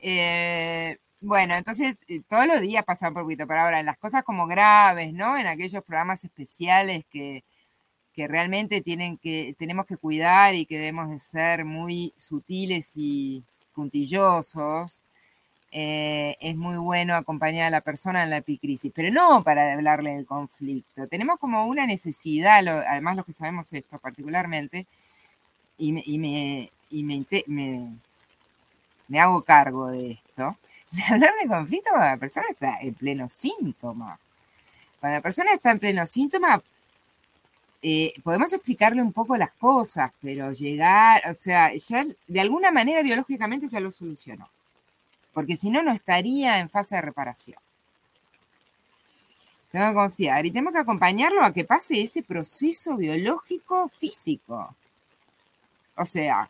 Eh, 0.00 0.98
bueno, 1.20 1.54
entonces 1.54 1.98
eh, 2.08 2.20
todos 2.28 2.46
los 2.46 2.60
días 2.60 2.84
pasan 2.84 3.14
por 3.14 3.22
poquito, 3.22 3.46
pero 3.46 3.60
ahora 3.60 3.80
en 3.80 3.86
las 3.86 3.96
cosas 3.96 4.22
como 4.22 4.46
graves, 4.46 5.14
¿no? 5.14 5.38
En 5.38 5.46
aquellos 5.46 5.82
programas 5.82 6.22
especiales 6.24 7.06
que, 7.08 7.44
que 8.12 8.28
realmente 8.28 8.82
tienen 8.82 9.16
que, 9.18 9.54
tenemos 9.58 9.86
que 9.86 9.96
cuidar 9.96 10.54
y 10.54 10.66
que 10.66 10.76
debemos 10.76 11.10
de 11.10 11.18
ser 11.18 11.64
muy 11.64 12.14
sutiles 12.16 12.92
y 12.94 13.42
puntillosos, 13.72 15.04
eh, 15.76 16.36
es 16.40 16.54
muy 16.54 16.76
bueno 16.76 17.16
acompañar 17.16 17.66
a 17.66 17.70
la 17.70 17.80
persona 17.80 18.22
en 18.22 18.30
la 18.30 18.36
epicrisis, 18.36 18.92
pero 18.94 19.10
no 19.10 19.42
para 19.42 19.72
hablarle 19.72 20.14
del 20.14 20.24
conflicto. 20.24 21.08
Tenemos 21.08 21.40
como 21.40 21.66
una 21.66 21.84
necesidad, 21.84 22.64
además 22.86 23.16
los 23.16 23.26
que 23.26 23.32
sabemos 23.32 23.72
esto 23.72 23.98
particularmente, 23.98 24.86
y 25.76 25.92
me, 25.92 26.70
hago 29.18 29.42
cargo 29.42 29.88
de 29.88 30.12
esto, 30.12 30.56
de 30.92 31.02
hablar 31.10 31.32
de 31.42 31.48
conflicto 31.48 31.90
cuando 31.90 32.08
la 32.08 32.18
persona 32.18 32.46
está 32.50 32.78
en 32.80 32.94
pleno 32.94 33.28
síntoma. 33.28 34.20
Cuando 35.00 35.16
la 35.18 35.22
persona 35.22 35.52
está 35.54 35.72
en 35.72 35.80
pleno 35.80 36.06
síntoma, 36.06 36.62
eh, 37.82 38.14
podemos 38.22 38.52
explicarle 38.52 39.02
un 39.02 39.12
poco 39.12 39.36
las 39.36 39.52
cosas, 39.54 40.12
pero 40.22 40.52
llegar, 40.52 41.28
o 41.28 41.34
sea, 41.34 41.74
ya 41.74 42.04
de 42.28 42.40
alguna 42.40 42.70
manera 42.70 43.02
biológicamente 43.02 43.66
ya 43.66 43.80
lo 43.80 43.90
solucionó, 43.90 44.48
porque 45.34 45.56
si 45.56 45.68
no, 45.68 45.82
no 45.82 45.92
estaría 45.92 46.60
en 46.60 46.70
fase 46.70 46.94
de 46.94 47.02
reparación. 47.02 47.58
Tengo 49.70 49.88
que 49.88 49.94
confiar 49.94 50.46
y 50.46 50.52
tenemos 50.52 50.72
que 50.72 50.78
acompañarlo 50.78 51.42
a 51.42 51.52
que 51.52 51.64
pase 51.64 52.00
ese 52.00 52.22
proceso 52.22 52.96
biológico 52.96 53.88
físico. 53.88 54.76
O 55.96 56.04
sea, 56.04 56.48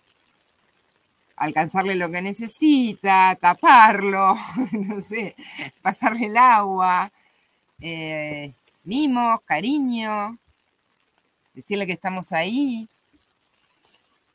alcanzarle 1.37 1.95
lo 1.95 2.11
que 2.11 2.21
necesita, 2.21 3.35
taparlo, 3.41 4.37
no 4.73 5.01
sé, 5.01 5.35
pasarle 5.81 6.27
el 6.27 6.37
agua, 6.37 7.11
eh, 7.81 8.53
mimos, 8.85 9.41
cariño, 9.47 10.39
decirle 11.55 11.87
que 11.87 11.95
estamos 11.95 12.31
ahí. 12.33 12.87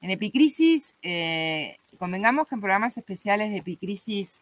En 0.02 0.12
Epicrisis, 0.12 0.96
eh, 1.02 1.78
convengamos 2.00 2.48
que 2.48 2.56
en 2.56 2.62
programas 2.62 2.98
especiales 2.98 3.52
de 3.52 3.58
Epicrisis 3.58 4.42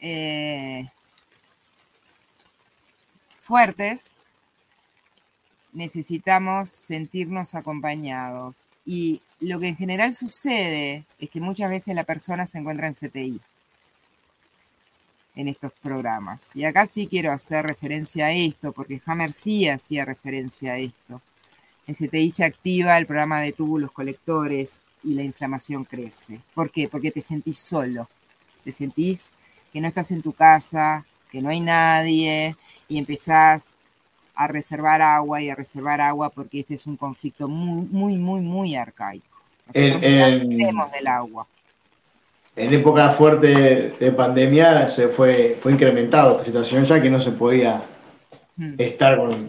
eh, 0.00 0.88
fuertes, 3.40 4.14
necesitamos 5.72 6.68
sentirnos 6.68 7.54
acompañados. 7.54 8.68
Y 8.84 9.22
lo 9.40 9.58
que 9.58 9.68
en 9.68 9.76
general 9.76 10.14
sucede 10.14 11.04
es 11.18 11.30
que 11.30 11.40
muchas 11.40 11.70
veces 11.70 11.94
la 11.94 12.04
persona 12.04 12.46
se 12.46 12.58
encuentra 12.58 12.86
en 12.86 12.94
CTI 12.94 13.40
en 15.36 15.48
estos 15.48 15.72
programas. 15.82 16.54
Y 16.54 16.64
acá 16.64 16.86
sí 16.86 17.06
quiero 17.06 17.30
hacer 17.30 17.66
referencia 17.66 18.26
a 18.26 18.32
esto, 18.32 18.72
porque 18.72 19.00
Hammer 19.04 19.32
sí 19.32 19.68
hacía 19.68 20.04
referencia 20.04 20.72
a 20.72 20.78
esto. 20.78 21.20
En 21.86 21.94
CTI 21.94 22.30
se 22.30 22.44
activa 22.44 22.98
el 22.98 23.06
programa 23.06 23.40
de 23.40 23.52
túbulos 23.52 23.92
colectores 23.92 24.82
y 25.06 25.14
la 25.14 25.22
inflamación 25.22 25.84
crece. 25.84 26.40
¿Por 26.52 26.70
qué? 26.70 26.88
Porque 26.88 27.12
te 27.12 27.20
sentís 27.20 27.58
solo. 27.58 28.08
Te 28.64 28.72
sentís 28.72 29.30
que 29.72 29.80
no 29.80 29.86
estás 29.86 30.10
en 30.10 30.20
tu 30.20 30.32
casa, 30.32 31.06
que 31.30 31.40
no 31.40 31.48
hay 31.48 31.60
nadie 31.60 32.56
y 32.88 32.98
empezás 32.98 33.74
a 34.34 34.48
reservar 34.48 35.00
agua 35.00 35.40
y 35.40 35.48
a 35.48 35.54
reservar 35.54 36.00
agua 36.00 36.30
porque 36.30 36.60
este 36.60 36.74
es 36.74 36.86
un 36.86 36.96
conflicto 36.96 37.48
muy, 37.48 37.86
muy, 37.86 38.16
muy, 38.16 38.40
muy 38.40 38.74
arcaico. 38.74 39.24
Nosotros 39.68 40.02
en, 40.02 40.48
del 40.58 41.06
agua. 41.06 41.46
En 42.56 42.72
época 42.72 43.10
fuerte 43.10 43.90
de 43.98 44.12
pandemia 44.12 44.88
se 44.88 45.08
fue, 45.08 45.56
fue 45.60 45.72
incrementado 45.72 46.32
esta 46.32 46.44
situación 46.44 46.84
ya 46.84 47.00
que 47.00 47.10
no 47.10 47.20
se 47.20 47.30
podía 47.30 47.82
hmm. 48.56 48.74
estar 48.78 49.18
con, 49.18 49.48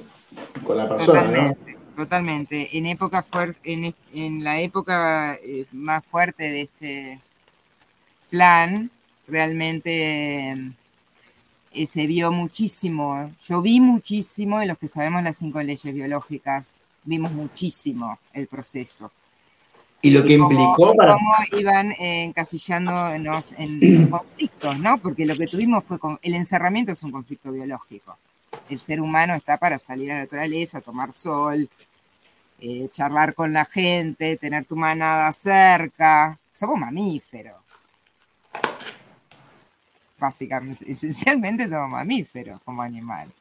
la 0.75 0.89
persona, 0.89 1.21
totalmente, 1.21 1.59
¿no? 1.65 1.66
Totalmente. 1.97 2.77
En, 2.77 2.85
época 2.85 3.25
en, 3.63 3.95
en 4.13 4.43
la 4.43 4.61
época 4.61 5.33
eh, 5.43 5.65
más 5.71 6.05
fuerte 6.05 6.43
de 6.43 6.61
este 6.61 7.19
plan, 8.29 8.91
realmente 9.27 10.51
eh, 11.71 11.85
se 11.87 12.05
vio 12.05 12.31
muchísimo, 12.31 13.31
yo 13.43 13.63
vi 13.63 13.79
muchísimo, 13.79 14.61
y 14.61 14.67
los 14.67 14.77
que 14.77 14.87
sabemos 14.87 15.23
las 15.23 15.37
cinco 15.37 15.59
leyes 15.63 15.91
biológicas, 15.91 16.83
vimos 17.03 17.31
muchísimo 17.31 18.19
el 18.31 18.45
proceso. 18.45 19.11
Y 19.99 20.11
lo 20.11 20.23
que 20.23 20.33
implicó 20.33 20.93
para... 20.93 21.13
Cómo 21.13 21.33
iban 21.59 21.93
eh, 21.93 22.25
encasillándonos 22.25 23.55
en, 23.57 24.07
conflictos, 24.07 24.77
¿no? 24.77 24.99
Porque 24.99 25.25
lo 25.25 25.35
que 25.35 25.47
tuvimos 25.47 25.83
fue, 25.83 25.97
con, 25.97 26.19
el 26.21 26.35
encerramiento 26.35 26.91
es 26.91 27.01
un 27.01 27.11
conflicto 27.11 27.51
biológico. 27.51 28.19
El 28.69 28.77
ser 28.77 29.01
humano 29.01 29.33
está 29.33 29.57
para 29.57 29.79
salir 29.79 30.11
a 30.11 30.15
la 30.15 30.21
naturaleza, 30.21 30.79
tomar 30.79 31.11
sol, 31.11 31.67
eh, 32.59 32.89
charlar 32.91 33.33
con 33.33 33.53
la 33.53 33.65
gente, 33.65 34.37
tener 34.37 34.65
tu 34.65 34.75
manada 34.75 35.31
cerca. 35.33 36.39
Somos 36.51 36.79
mamíferos 36.79 37.55
básicamente, 40.17 40.85
esencialmente 40.91 41.69
somos 41.69 41.89
mamíferos 41.89 42.61
como 42.63 42.81
animal. 42.81 43.31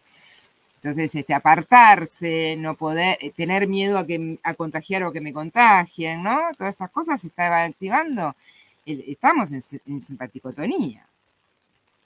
Entonces, 0.77 1.15
este, 1.15 1.35
apartarse, 1.35 2.57
no 2.59 2.77
poder, 2.77 3.19
eh, 3.21 3.33
tener 3.33 3.67
miedo 3.67 3.99
a, 3.99 4.07
que, 4.07 4.39
a 4.43 4.55
contagiar 4.55 5.03
o 5.03 5.13
que 5.13 5.21
me 5.21 5.33
contagien, 5.33 6.23
¿no? 6.23 6.39
Todas 6.57 6.77
esas 6.77 6.91
cosas 6.91 7.21
se 7.21 7.29
estaban 7.29 7.71
activando. 7.71 8.37
Estamos 8.85 9.51
en, 9.53 10.01
simpaticotonía. 10.01 11.05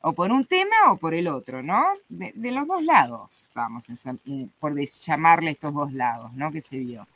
O 0.03 0.13
por 0.13 0.31
un 0.31 0.47
tema 0.47 0.93
o 0.93 0.97
por 0.97 1.15
el 1.15 1.29
otro, 1.29 1.63
¿no? 1.63 1.83
De, 2.09 2.33
los 2.51 2.67
dos 2.67 2.83
lados 2.83 3.45
estábamos, 3.47 3.87
en, 3.89 4.51
por 4.59 4.75
llamarle 4.79 5.51
estos 5.51 5.75
dos 5.75 5.93
lados, 5.93 6.33
¿no? 6.35 6.51
Que 6.51 6.61
se 6.61 6.79
vio. 6.79 7.07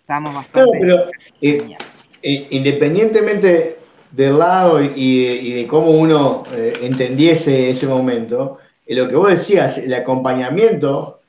Estábamos 0.00 0.34
bastante... 0.34 0.78
pero, 0.80 1.10
eh, 1.42 1.76
eh, 2.22 2.46
independientemente 2.50 3.78
del 4.10 4.38
lado 4.38 4.82
y, 4.82 5.52
de 5.52 5.66
cómo 5.66 5.90
uno 5.90 6.42
eh, 6.52 6.72
entendiese 6.82 7.70
ese 7.70 7.86
momento, 7.86 8.58
en 8.86 8.98
lo 8.98 9.08
que 9.08 9.16
vos 9.16 9.30
decías, 9.30 9.78
el 9.78 9.94
acompañamiento, 9.94 11.20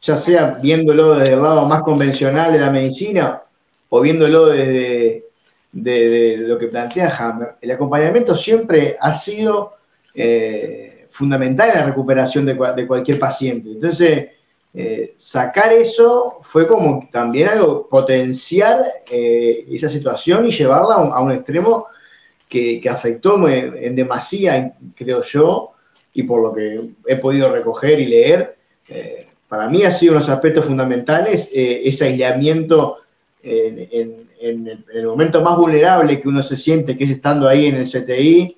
ya 0.00 0.16
sea 0.16 0.58
viéndolo 0.62 1.16
desde 1.16 1.34
el 1.34 1.42
lado 1.42 1.66
más 1.66 1.82
convencional 1.82 2.52
de 2.52 2.58
la 2.58 2.70
medicina 2.70 3.42
o 3.90 4.00
viéndolo 4.00 4.46
desde 4.46 5.24
de, 5.72 6.36
lo 6.38 6.58
que 6.58 6.68
plantea 6.68 7.14
Hammer, 7.16 7.56
el 7.60 7.70
acompañamiento 7.70 8.36
siempre 8.36 8.96
ha 9.00 9.12
sido 9.12 9.74
eh, 10.14 11.06
fundamental 11.10 11.70
en 11.70 11.76
la 11.76 11.86
recuperación 11.86 12.46
de, 12.46 12.56
cualquier 12.56 13.18
paciente. 13.18 13.70
Entonces, 13.70 14.28
eh, 14.72 15.14
sacar 15.16 15.72
eso 15.72 16.38
fue 16.42 16.66
como 16.66 17.08
también 17.10 17.48
algo, 17.48 17.88
potenciar 17.88 18.84
esa 19.10 19.88
situación 19.88 20.46
y 20.46 20.50
llevarla 20.50 20.94
a 20.94 21.20
un 21.20 21.32
extremo 21.32 21.86
que, 22.48 22.82
afectó 22.90 23.48
en 23.48 23.96
demasía, 23.96 24.74
creo 24.96 25.22
yo, 25.22 25.72
y 26.12 26.24
por 26.24 26.42
lo 26.42 26.52
que 26.52 26.80
he 27.06 27.16
podido 27.16 27.52
recoger 27.52 28.00
y 28.00 28.06
leer, 28.06 28.56
eh, 28.88 29.26
para 29.48 29.68
mí 29.68 29.84
ha 29.84 29.92
sido 29.92 30.12
unos 30.12 30.28
aspectos 30.28 30.64
fundamentales 30.64 31.50
eh, 31.54 31.82
ese 31.84 32.06
aislamiento 32.06 32.98
en, 33.42 34.28
el, 34.40 35.06
momento 35.06 35.42
más 35.42 35.56
vulnerable 35.56 36.20
que 36.20 36.28
uno 36.28 36.42
se 36.42 36.56
siente, 36.56 36.96
que 36.96 37.04
es 37.04 37.10
estando 37.10 37.48
ahí 37.48 37.66
en 37.66 37.76
el 37.76 37.86
CTI. 37.86 38.56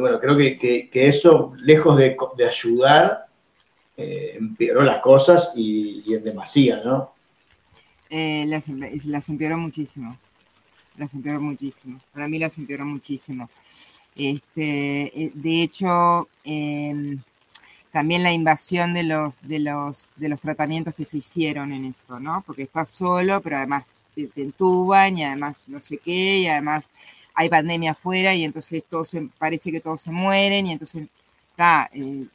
Bueno, 0.00 0.20
creo 0.20 0.36
que, 0.36 0.88
eso, 0.92 1.54
lejos 1.64 1.96
de, 1.96 2.16
ayudar, 2.46 3.26
eh, 3.96 4.36
empeoró 4.38 4.82
las 4.82 5.00
cosas 5.00 5.52
y, 5.56 6.02
en 6.12 6.24
demasía, 6.24 6.82
¿no? 6.84 7.12
las, 8.10 8.68
las 8.68 9.28
empeoró 9.28 9.58
muchísimo 9.58 10.18
las 10.98 11.14
empeoró 11.14 11.40
muchísimo. 11.40 12.00
Para 12.12 12.28
mí 12.28 12.38
las 12.38 12.58
empeoró 12.58 12.84
muchísimo. 12.84 13.48
Este, 14.14 15.22
eh, 15.22 15.30
de 15.32 15.62
hecho, 15.62 16.28
em, 16.44 17.20
también 17.92 18.22
la 18.22 18.32
invasión 18.32 18.92
de 18.92 19.04
los, 19.04 19.40
de, 19.42 19.60
los, 19.60 20.10
de 20.16 20.28
los 20.28 20.40
tratamientos 20.40 20.94
que 20.94 21.04
se 21.04 21.18
hicieron 21.18 21.72
en 21.72 21.86
eso, 21.86 22.20
¿no? 22.20 22.42
Porque 22.46 22.64
estás 22.64 22.90
solo, 22.90 23.40
pero 23.40 23.56
además 23.56 23.84
te, 24.14 24.28
entuban 24.36 25.16
y 25.16 25.24
además 25.24 25.64
no 25.68 25.80
sé 25.80 25.98
qué, 25.98 26.38
y 26.40 26.46
además 26.48 26.90
hay 27.38 27.48
pandemia 27.48 27.92
afuera 27.92 28.34
y 28.34 28.42
entonces 28.42 28.82
todos 28.90 29.16
parece 29.38 29.70
que 29.70 29.80
todos 29.80 30.02
se 30.02 30.10
mueren 30.10 30.66
y 30.66 30.72
entonces 30.72 31.06
está, 31.50 31.88
eh, 31.92 32.26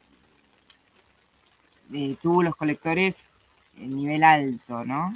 eh, 1.93 2.16
tuvo 2.22 2.41
los 2.41 2.56
colectores 2.56 3.30
en 3.78 3.97
nivel 3.97 4.24
alto, 4.24 4.86
¿no? 4.86 5.14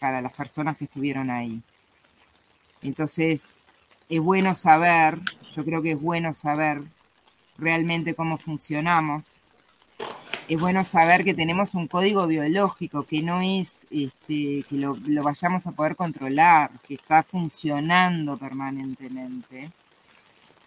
Para 0.00 0.22
las 0.22 0.32
personas 0.32 0.78
que 0.78 0.84
estuvieron 0.84 1.28
ahí. 1.28 1.60
Entonces, 2.80 3.54
es 4.08 4.20
bueno 4.22 4.54
saber, 4.54 5.18
yo 5.54 5.62
creo 5.62 5.82
que 5.82 5.90
es 5.90 6.00
bueno 6.00 6.32
saber 6.32 6.80
realmente 7.58 8.14
cómo 8.14 8.38
funcionamos. 8.38 9.41
Es 10.52 10.60
bueno 10.60 10.84
saber 10.84 11.24
que 11.24 11.32
tenemos 11.32 11.74
un 11.74 11.88
código 11.88 12.26
biológico, 12.26 13.04
que 13.04 13.22
no 13.22 13.40
es 13.40 13.86
este, 13.90 14.62
que 14.68 14.76
lo, 14.76 14.98
vayamos 15.22 15.66
a 15.66 15.72
poder 15.72 15.96
controlar, 15.96 16.70
que 16.86 16.92
está 16.92 17.22
funcionando 17.22 18.36
permanentemente 18.36 19.70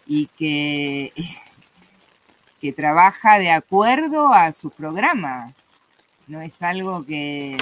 y 0.04 0.26
que, 0.26 1.12
que 2.60 2.72
trabaja 2.72 3.38
de 3.38 3.52
acuerdo 3.52 4.34
a 4.34 4.50
sus 4.50 4.72
programas. 4.72 5.74
No 6.26 6.40
es 6.40 6.62
algo 6.62 7.06
que, 7.06 7.56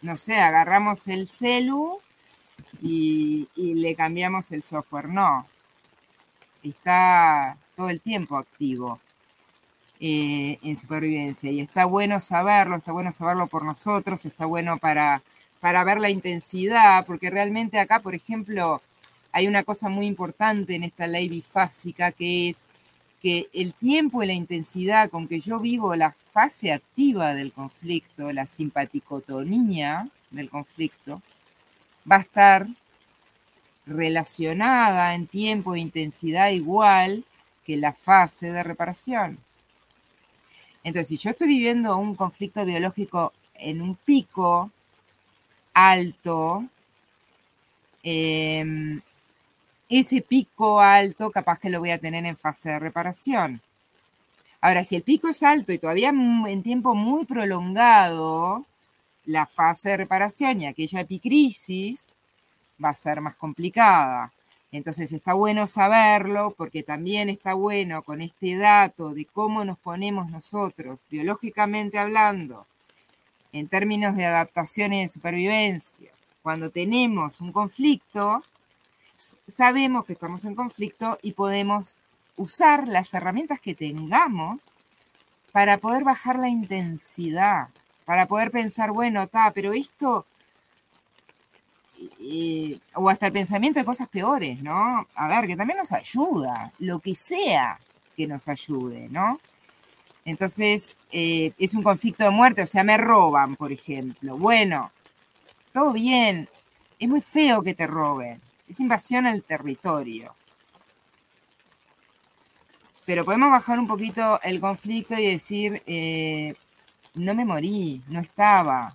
no 0.00 0.16
sé, 0.16 0.40
agarramos 0.40 1.06
el 1.06 1.28
celu 1.28 1.98
y, 2.80 3.46
le 3.56 3.94
cambiamos 3.94 4.52
el 4.52 4.62
software. 4.62 5.10
No, 5.10 5.46
está 6.62 7.58
todo 7.76 7.90
el 7.90 8.00
tiempo 8.00 8.38
activo 8.38 9.02
eh, 10.00 10.58
en 10.62 10.76
supervivencia 10.76 11.50
y 11.50 11.60
está 11.60 11.84
bueno 11.84 12.20
saberlo, 12.20 12.76
está 12.76 12.92
bueno 12.92 13.12
saberlo 13.12 13.46
por 13.48 13.64
nosotros, 13.64 14.24
está 14.24 14.46
bueno 14.46 14.78
para, 14.78 15.22
para 15.60 15.82
ver 15.84 16.00
la 16.00 16.10
intensidad, 16.10 17.04
porque 17.06 17.30
realmente 17.30 17.78
acá, 17.78 18.00
por 18.00 18.14
ejemplo, 18.14 18.80
hay 19.32 19.46
una 19.46 19.64
cosa 19.64 19.88
muy 19.88 20.06
importante 20.06 20.74
en 20.74 20.84
esta 20.84 21.06
ley 21.06 21.28
bifásica 21.28 22.12
que 22.12 22.48
es 22.48 22.68
que 23.20 23.48
el 23.52 23.74
tiempo 23.74 24.22
y 24.22 24.26
la 24.26 24.32
intensidad 24.32 25.10
con 25.10 25.26
que 25.26 25.40
yo 25.40 25.58
vivo 25.58 25.96
la 25.96 26.12
fase 26.32 26.72
activa 26.72 27.34
del 27.34 27.52
conflicto, 27.52 28.30
la 28.32 28.46
simpaticotonía 28.46 30.08
del 30.30 30.48
conflicto, 30.48 31.22
va 32.10 32.16
a 32.16 32.20
estar 32.20 32.68
relacionada 33.86 35.14
en 35.14 35.26
tiempo 35.26 35.74
e 35.74 35.80
intensidad 35.80 36.50
igual 36.50 37.24
que 37.64 37.76
la 37.76 37.92
fase 37.92 38.52
de 38.52 38.62
reparación. 38.62 39.38
Entonces, 40.88 41.08
si 41.08 41.16
yo 41.18 41.30
estoy 41.30 41.48
viviendo 41.48 41.98
un 41.98 42.14
conflicto 42.14 42.64
biológico 42.64 43.34
en 43.52 43.82
un 43.82 43.94
pico 43.94 44.70
alto, 45.74 46.64
em, 48.02 48.98
ese 49.90 50.22
pico 50.22 50.80
alto 50.80 51.30
capaz 51.30 51.58
que 51.58 51.68
lo 51.68 51.80
voy 51.80 51.90
a 51.90 51.98
tener 51.98 52.24
en 52.24 52.38
fase 52.38 52.70
de 52.70 52.78
reparación. 52.78 53.60
Ahora, 54.62 54.82
si 54.82 54.96
el 54.96 55.02
pico 55.02 55.28
es 55.28 55.42
alto 55.42 55.72
y 55.72 55.78
todavía 55.78 56.08
en 56.08 56.62
tiempo 56.62 56.94
muy 56.94 57.26
prolongado, 57.26 58.64
la 59.26 59.44
fase 59.44 59.90
de 59.90 59.98
reparación 59.98 60.62
y 60.62 60.66
aquella 60.66 61.00
epicrisis 61.00 62.14
va 62.82 62.90
a 62.90 62.94
ser 62.94 63.20
más 63.20 63.36
complicada. 63.36 64.32
Entonces 64.70 65.12
está 65.12 65.32
bueno 65.32 65.66
saberlo 65.66 66.54
porque 66.56 66.82
también 66.82 67.30
está 67.30 67.54
bueno 67.54 68.02
con 68.02 68.20
este 68.20 68.56
dato 68.56 69.14
de 69.14 69.24
cómo 69.24 69.64
nos 69.64 69.78
ponemos 69.78 70.30
nosotros, 70.30 71.00
biológicamente 71.10 71.98
hablando, 71.98 72.66
en 73.52 73.68
términos 73.68 74.14
de 74.16 74.26
adaptación 74.26 74.92
y 74.92 75.00
de 75.00 75.08
supervivencia. 75.08 76.10
Cuando 76.42 76.70
tenemos 76.70 77.40
un 77.40 77.52
conflicto, 77.52 78.42
sabemos 79.46 80.04
que 80.04 80.12
estamos 80.12 80.44
en 80.44 80.54
conflicto 80.54 81.18
y 81.22 81.32
podemos 81.32 81.98
usar 82.36 82.86
las 82.86 83.12
herramientas 83.14 83.60
que 83.60 83.74
tengamos 83.74 84.72
para 85.52 85.78
poder 85.78 86.04
bajar 86.04 86.38
la 86.38 86.48
intensidad, 86.48 87.68
para 88.04 88.26
poder 88.26 88.50
pensar, 88.50 88.92
bueno, 88.92 89.22
está, 89.22 89.50
pero 89.52 89.72
esto, 89.72 90.26
o 92.94 93.08
hasta 93.08 93.26
el 93.26 93.32
pensamiento 93.32 93.78
de 93.80 93.84
cosas 93.84 94.08
peores, 94.08 94.62
¿no? 94.62 95.06
A 95.14 95.28
ver, 95.28 95.46
que 95.46 95.56
también 95.56 95.78
nos 95.78 95.92
ayuda, 95.92 96.72
lo 96.78 97.00
que 97.00 97.14
sea 97.14 97.78
que 98.16 98.26
nos 98.26 98.48
ayude, 98.48 99.08
¿no? 99.08 99.40
Entonces, 100.24 100.98
eh, 101.10 101.52
es 101.58 101.74
un 101.74 101.82
conflicto 101.82 102.24
de 102.24 102.30
muerte, 102.30 102.62
o 102.62 102.66
sea, 102.66 102.84
me 102.84 102.98
roban, 102.98 103.56
por 103.56 103.72
ejemplo. 103.72 104.36
Bueno, 104.36 104.92
todo 105.72 105.92
bien, 105.92 106.48
es 106.98 107.08
muy 107.08 107.20
feo 107.20 107.62
que 107.62 107.74
te 107.74 107.86
roben, 107.86 108.40
es 108.68 108.80
invasión 108.80 109.26
al 109.26 109.42
territorio. 109.42 110.34
Pero 113.06 113.24
podemos 113.24 113.50
bajar 113.50 113.78
un 113.78 113.86
poquito 113.86 114.38
el 114.42 114.60
conflicto 114.60 115.14
y 115.18 115.30
decir, 115.30 115.82
eh, 115.86 116.54
no 117.14 117.34
me 117.34 117.46
morí, 117.46 118.02
no 118.08 118.20
estaba, 118.20 118.94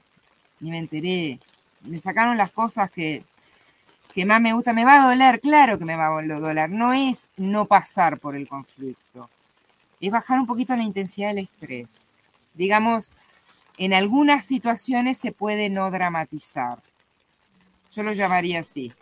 ni 0.59 0.69
me 0.69 0.77
enteré. 0.77 1.39
Me 1.83 1.99
sacaron 1.99 2.37
las 2.37 2.51
cosas 2.51 2.89
que, 2.89 3.23
que 4.13 4.25
más 4.25 4.41
me 4.41 4.53
gustan. 4.53 4.75
Me 4.75 4.85
va 4.85 5.03
a 5.03 5.09
doler, 5.09 5.39
claro 5.39 5.77
que 5.77 5.85
me 5.85 5.95
va 5.95 6.07
a 6.07 6.21
doler. 6.21 6.69
No 6.69 6.93
es 6.93 7.31
no 7.37 7.65
pasar 7.65 8.19
por 8.19 8.35
el 8.35 8.47
conflicto, 8.47 9.29
es 9.99 10.11
bajar 10.11 10.39
un 10.39 10.45
poquito 10.45 10.75
la 10.75 10.83
intensidad 10.83 11.29
del 11.29 11.39
estrés. 11.39 11.87
Digamos, 12.53 13.11
en 13.77 13.93
algunas 13.93 14.45
situaciones 14.45 15.17
se 15.17 15.31
puede 15.31 15.69
no 15.69 15.89
dramatizar. 15.91 16.79
Yo 17.91 18.03
lo 18.03 18.13
llamaría 18.13 18.59
así. 18.59 18.93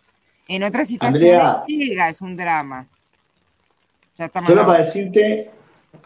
En 0.48 0.64
otras 0.64 0.88
situaciones 0.88 1.50
llega, 1.68 2.10
es 2.10 2.22
un 2.22 2.36
drama. 2.36 2.88
Solo 4.46 4.66
para 4.66 4.80
decirte 4.80 5.50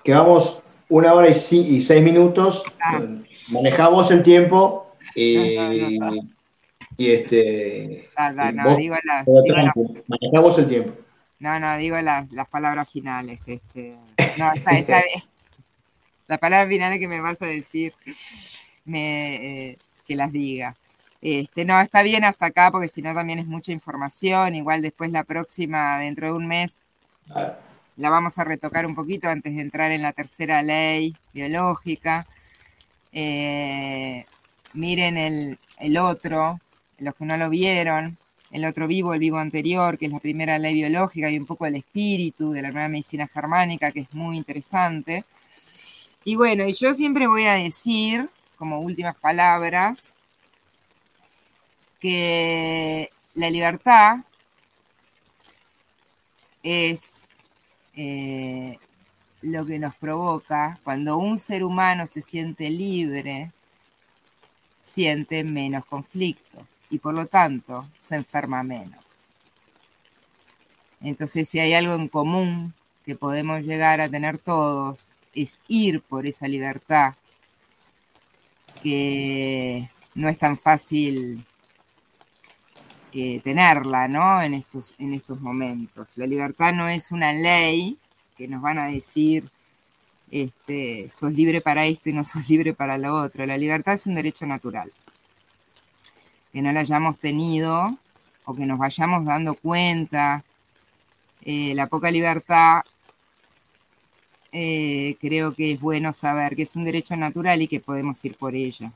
que 0.04 0.14
vamos 0.14 0.62
una 0.88 1.14
hora 1.14 1.30
y, 1.30 1.34
seis 1.34 2.04
minutos, 2.04 2.64
ah. 2.82 3.02
manejamos 3.50 4.12
el 4.12 4.24
tiempo 4.24 4.94
y, 6.98 7.12
este... 7.12 8.10
no, 8.54 8.76
digo 8.76 8.96
manejamos 10.08 10.58
el 10.60 10.68
tiempo. 10.68 10.94
No, 11.40 11.60
no, 11.60 11.78
digo 11.78 12.00
las, 12.02 12.28
palabras 12.50 12.90
finales. 12.90 13.48
Este, 13.48 13.98
no, 14.38 14.54
está, 14.54 15.04
Las 16.28 16.40
palabras 16.40 16.70
finales 16.70 17.00
que 17.00 17.08
me 17.08 17.22
vas 17.22 17.42
a 17.42 17.46
decir, 17.46 17.94
me, 18.86 19.70
eh, 19.70 19.78
que 20.08 20.16
las 20.16 20.32
diga. 20.32 20.76
Este, 21.22 21.66
no, 21.66 21.80
está 21.82 22.04
bien 22.04 22.24
hasta 22.24 22.48
acá 22.48 22.72
porque 22.72 22.88
si 22.88 23.02
no 23.02 23.14
también 23.14 23.40
es 23.40 23.46
mucha 23.46 23.72
información. 23.72 24.56
Igual 24.56 24.82
después 24.82 25.12
la 25.12 25.24
próxima, 25.24 26.00
dentro 26.00 26.28
de 26.28 26.34
un 26.34 26.48
mes, 26.48 26.84
la 27.98 28.10
vamos 28.10 28.38
a 28.38 28.44
retocar 28.44 28.86
un 28.86 28.96
poquito 28.96 29.30
antes 29.30 29.56
de 29.56 29.62
entrar 29.62 29.92
en 29.92 30.02
la 30.02 30.14
tercera 30.14 30.62
ley 30.62 31.16
biológica. 31.34 32.28
Eh, 33.12 34.26
miren 34.74 35.18
el, 35.18 35.60
el, 35.80 35.98
otro, 35.98 36.60
los 37.00 37.16
que 37.16 37.26
no 37.26 37.38
lo 37.38 37.50
vieron, 37.50 38.18
el 38.52 38.66
otro 38.66 38.88
vivo, 38.88 39.14
el 39.14 39.20
vivo 39.20 39.38
anterior, 39.38 39.98
que 39.98 40.06
es 40.06 40.12
la 40.12 40.20
primera 40.20 40.60
ley 40.60 40.74
biológica 40.74 41.30
y 41.30 41.38
un 41.38 41.46
poco 41.46 41.66
el 41.66 41.76
espíritu 41.76 42.52
de 42.52 42.62
la 42.62 42.72
nueva 42.72 42.88
medicina 42.88 43.28
germánica, 43.28 43.92
que 43.92 44.02
es 44.02 44.14
muy 44.14 44.38
interesante. 44.38 45.26
Y 46.24 46.36
bueno, 46.36 46.68
yo 46.68 46.94
siempre 46.94 47.28
voy 47.28 47.46
a 47.46 47.54
decir, 47.54 48.30
como 48.58 48.80
últimas 48.80 49.16
palabras, 49.18 50.16
que 52.00 53.10
la 53.34 53.50
libertad 53.50 54.18
es 56.64 57.26
eh, 57.96 58.78
lo 59.42 59.66
que 59.66 59.80
nos 59.80 59.96
provoca 59.96 60.80
cuando 60.84 61.18
un 61.18 61.38
ser 61.38 61.64
humano 61.64 62.08
se 62.08 62.22
siente 62.22 62.70
libre, 62.70 63.52
siente 64.86 65.44
menos 65.44 65.84
conflictos 65.86 66.80
y 66.92 67.00
por 67.00 67.16
lo 67.16 67.26
tanto 67.26 67.90
se 67.98 68.16
enferma 68.16 68.62
menos. 68.64 69.04
Entonces, 71.02 71.50
si 71.50 71.60
hay 71.60 71.74
algo 71.74 71.96
en 71.96 72.08
común 72.08 72.74
que 73.04 73.16
podemos 73.16 73.62
llegar 73.62 74.00
a 74.00 74.10
tener 74.10 74.40
todos, 74.40 75.14
es 75.34 75.60
ir 75.68 76.02
por 76.02 76.28
esa 76.28 76.48
libertad 76.48 77.16
que 78.82 79.90
no 80.14 80.30
es 80.30 80.38
tan 80.38 80.58
fácil 80.58 81.44
tenerla, 83.44 84.08
¿no? 84.08 84.42
En 84.42 84.54
estos, 84.54 84.94
en 85.00 85.14
estos 85.14 85.40
momentos. 85.40 86.08
La 86.16 86.28
libertad 86.28 86.74
no 86.74 86.90
es 86.90 87.12
una 87.12 87.32
ley 87.32 87.98
que 88.38 88.48
nos 88.48 88.62
van 88.62 88.78
a 88.78 88.88
decir, 88.88 89.50
este, 90.44 91.08
sos 91.10 91.32
libre 91.32 91.62
para 91.62 91.86
esto 91.86 92.10
y 92.10 92.14
no 92.14 92.24
sos 92.26 92.50
libre 92.50 92.74
para 92.74 92.98
lo 92.98 93.16
otro. 93.16 93.46
La 93.46 93.58
libertad 93.58 93.94
es 93.94 94.06
un 94.06 94.16
derecho 94.16 94.46
natural. 94.46 94.92
Que 96.52 96.62
no 96.62 96.72
la 96.72 96.82
hayamos 96.82 97.20
tenido 97.20 97.98
o 98.46 98.56
que 98.56 98.66
nos 98.66 98.78
vayamos 98.78 99.26
dando 99.26 99.56
cuenta. 99.56 100.44
Eh, 101.42 101.74
la 101.76 101.88
poca 101.88 102.12
libertad, 102.12 102.82
eh, 104.52 105.16
creo 105.22 105.54
que 105.54 105.74
es 105.74 105.80
bueno 105.80 106.12
saber 106.12 106.56
que 106.56 106.64
es 106.64 106.76
un 106.76 106.84
derecho 106.84 107.16
natural 107.16 107.62
y 107.62 107.68
que 107.68 107.80
podemos 107.80 108.24
ir 108.26 108.36
por 108.36 108.56
ella 108.56 108.92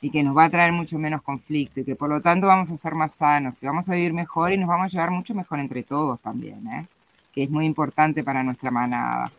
y 0.00 0.10
que 0.10 0.22
nos 0.22 0.36
va 0.36 0.44
a 0.44 0.50
traer 0.50 0.72
mucho 0.72 0.98
menos 0.98 1.22
conflicto 1.22 1.80
y 1.80 1.84
que 1.84 1.94
por 1.94 2.08
lo 2.08 2.20
tanto 2.20 2.48
vamos 2.48 2.70
a 2.70 2.76
ser 2.76 2.94
más 2.94 3.14
sanos 3.14 3.62
y 3.62 3.66
vamos 3.66 3.88
a 3.88 3.94
vivir 3.94 4.12
mejor 4.12 4.52
y 4.52 4.56
nos 4.58 4.68
vamos 4.68 4.86
a 4.86 4.88
llevar 4.88 5.10
mucho 5.10 5.34
mejor 5.34 5.60
entre 5.60 5.82
todos 5.84 6.20
también, 6.20 6.66
¿eh? 6.68 6.86
que 7.32 7.44
es 7.44 7.50
muy 7.50 7.66
importante 7.66 8.22
para 8.24 8.42
nuestra 8.42 8.70
manada. 8.70 9.30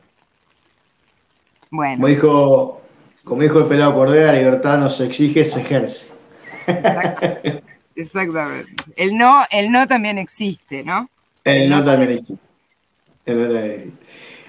Bueno. 1.73 1.95
Como 1.95 2.07
dijo, 2.07 2.81
como 3.23 3.41
dijo 3.41 3.57
el 3.57 3.65
pelado 3.65 3.95
Cordera, 3.95 4.31
la 4.31 4.37
libertad 4.37 4.77
no 4.77 4.91
se 4.91 5.07
exige, 5.07 5.43
se 5.43 5.59
ejerce. 5.59 6.05
Exactamente. 7.95 8.71
El 8.95 9.17
no, 9.17 9.41
el 9.49 9.71
no 9.71 9.87
también 9.87 10.19
existe, 10.19 10.83
¿no? 10.83 11.09
El, 11.43 11.67
no, 11.71 11.83
también 11.83 12.11
existe. 12.11 12.37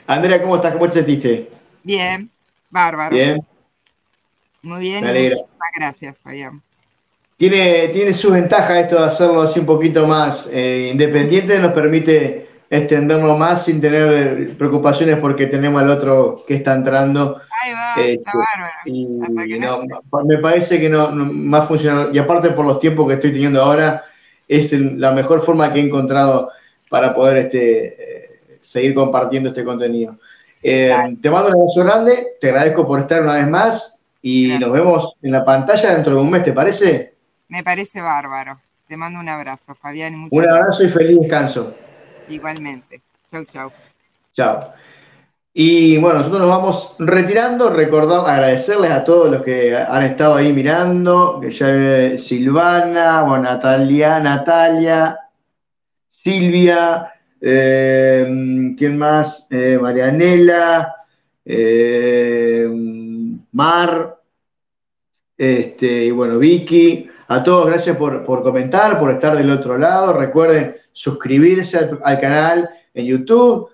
Andrea, 0.06 0.42
¿cómo 0.42 0.56
estás? 0.56 0.74
¿Cómo 0.74 0.86
te 0.86 0.92
sentiste? 0.92 1.50
Bien, 1.82 2.28
bárbaro. 2.68 3.16
Bien. 3.16 3.42
Muy 4.60 4.80
bien, 4.80 5.02
muchísimas 5.02 5.70
gracias, 5.74 6.16
Fabián. 6.22 6.60
Tiene, 7.38 7.88
tiene 7.88 8.12
su 8.12 8.32
ventaja 8.32 8.80
esto 8.80 8.96
de 8.96 9.06
hacerlo 9.06 9.40
así 9.40 9.60
un 9.60 9.66
poquito 9.66 10.06
más 10.06 10.46
eh, 10.52 10.90
independiente, 10.92 11.58
nos 11.58 11.72
permite 11.72 12.50
extenderlo 12.70 13.36
más 13.36 13.64
sin 13.64 13.80
tener 13.80 14.56
preocupaciones 14.56 15.18
porque 15.18 15.46
tenemos 15.46 15.82
al 15.82 15.90
otro 15.90 16.44
que 16.46 16.54
está 16.54 16.74
entrando. 16.74 17.40
Ahí 17.62 17.72
va, 17.72 17.94
está 17.94 18.30
este, 18.30 18.30
bárbaro. 20.10 20.26
Me 20.26 20.38
parece 20.38 20.80
que 20.80 20.88
no, 20.88 21.10
más 21.10 21.68
funciona. 21.68 22.08
Y 22.12 22.18
aparte 22.18 22.50
por 22.50 22.64
los 22.64 22.78
tiempos 22.80 23.06
que 23.06 23.14
estoy 23.14 23.32
teniendo 23.32 23.62
ahora, 23.62 24.04
es 24.48 24.72
la 24.72 25.12
mejor 25.12 25.44
forma 25.44 25.72
que 25.72 25.80
he 25.80 25.82
encontrado 25.82 26.50
para 26.88 27.14
poder 27.14 27.38
este, 27.38 27.86
eh, 27.86 28.40
seguir 28.60 28.94
compartiendo 28.94 29.50
este 29.50 29.64
contenido. 29.64 30.18
Eh, 30.62 30.94
te 31.20 31.30
mando 31.30 31.48
un 31.48 31.60
abrazo 31.60 31.84
grande, 31.84 32.36
te 32.40 32.48
agradezco 32.48 32.86
por 32.86 33.00
estar 33.00 33.22
una 33.22 33.34
vez 33.34 33.48
más 33.48 34.00
y 34.22 34.56
nos 34.58 34.72
vemos 34.72 35.12
en 35.20 35.32
la 35.32 35.44
pantalla 35.44 35.94
dentro 35.94 36.14
de 36.14 36.20
un 36.22 36.30
mes, 36.30 36.42
¿te 36.42 36.52
parece? 36.52 37.14
Me 37.48 37.62
parece 37.62 38.00
bárbaro. 38.00 38.60
Te 38.88 38.96
mando 38.96 39.20
un 39.20 39.28
abrazo, 39.28 39.74
Fabián. 39.74 40.28
un 40.30 40.48
abrazo 40.48 40.84
y 40.84 40.88
feliz 40.88 41.18
descanso. 41.20 41.74
Igualmente. 42.28 43.02
Chau, 43.30 43.44
chau. 43.44 43.72
Chao. 44.32 44.60
Y 45.52 45.98
bueno, 45.98 46.18
nosotros 46.18 46.40
nos 46.40 46.50
vamos 46.50 46.94
retirando, 46.98 47.70
recordar, 47.70 48.28
agradecerles 48.28 48.90
a 48.90 49.04
todos 49.04 49.30
los 49.30 49.42
que 49.42 49.76
han 49.76 50.02
estado 50.02 50.34
ahí 50.34 50.52
mirando, 50.52 51.38
que 51.40 51.50
ya 51.50 52.18
Silvana, 52.18 53.22
bueno, 53.22 53.44
Natalia, 53.44 54.18
Natalia, 54.18 55.16
Silvia, 56.10 57.12
eh, 57.40 58.74
¿quién 58.76 58.98
más? 58.98 59.46
Eh, 59.50 59.78
Marianela, 59.80 60.92
eh, 61.44 62.68
Mar, 63.52 64.18
este, 65.36 66.06
y 66.06 66.10
bueno, 66.10 66.38
Vicky. 66.38 67.08
A 67.28 67.42
todos, 67.42 67.66
gracias 67.66 67.96
por, 67.96 68.24
comentar, 68.24 68.98
por 68.98 69.10
estar 69.10 69.36
del 69.36 69.50
otro 69.50 69.78
lado. 69.78 70.12
Recuerden 70.12 70.76
suscribirse 70.94 71.76
al, 71.76 72.18
canal 72.18 72.70
en 72.94 73.04
YouTube, 73.04 73.68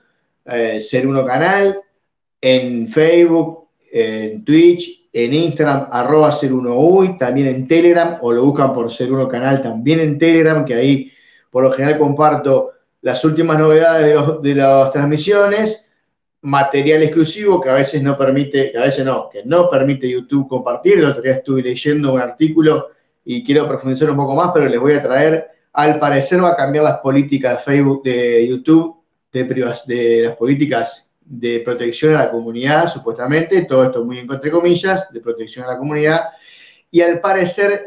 Ser 0.80 1.06
Uno 1.06 1.24
Canal, 1.24 1.78
en 2.40 2.88
Facebook, 2.88 3.68
en 3.92 4.44
Twitch, 4.44 5.08
en 5.12 5.34
Instagram, 5.34 5.86
arroba 5.92 6.32
Ser 6.32 6.52
Uno 6.52 7.16
también 7.18 7.46
en 7.46 7.68
Telegram, 7.68 8.18
o 8.22 8.32
lo 8.32 8.44
buscan 8.44 8.72
por 8.72 8.90
Ser 8.90 9.12
Uno 9.12 9.28
Canal, 9.28 9.62
también 9.62 10.00
en 10.00 10.18
Telegram, 10.18 10.64
que 10.64 10.74
ahí 10.74 11.12
por 11.50 11.62
lo 11.62 11.70
general 11.70 11.98
comparto 11.98 12.70
las 13.02 13.24
últimas 13.24 13.58
novedades 13.58 14.42
de, 14.42 14.54
las 14.54 14.90
transmisiones, 14.90 15.92
material 16.42 17.02
exclusivo 17.02 17.60
que 17.60 17.68
a 17.68 17.74
veces 17.74 18.02
no 18.02 18.16
permite, 18.16 18.72
que 18.72 18.78
a 18.78 18.82
veces 18.82 19.04
no, 19.04 19.28
que 19.28 19.44
no 19.44 19.68
permite 19.68 20.08
YouTube 20.08 20.48
compartir. 20.48 20.98
El 20.98 21.06
otro 21.06 21.22
día 21.22 21.34
estuve 21.34 21.62
leyendo 21.62 22.14
un 22.14 22.20
artículo 22.20 22.88
y 23.24 23.44
quiero 23.44 23.66
profundizar 23.68 24.10
un 24.10 24.16
poco 24.16 24.34
más, 24.34 24.50
pero 24.54 24.66
les 24.66 24.80
voy 24.80 24.94
a 24.94 25.02
traer, 25.02 25.48
al 25.72 25.98
parecer 25.98 26.42
va 26.42 26.50
a 26.50 26.56
cambiar 26.56 26.84
las 26.84 26.98
políticas 26.98 27.58
de 27.58 27.62
Facebook, 27.62 28.02
de 28.02 28.48
YouTube, 28.48 28.96
de, 29.32 30.22
las 30.24 30.36
políticas 30.36 31.12
de 31.20 31.60
protección 31.60 32.14
a 32.14 32.24
la 32.24 32.30
comunidad, 32.30 32.88
supuestamente, 32.88 33.62
todo 33.62 33.84
esto 33.84 34.04
muy 34.04 34.18
en 34.18 34.30
entre 34.30 34.50
comillas, 34.50 35.12
de 35.12 35.20
protección 35.20 35.64
a 35.64 35.68
la 35.68 35.78
comunidad, 35.78 36.24
y 36.90 37.00
al 37.02 37.20
parecer 37.20 37.86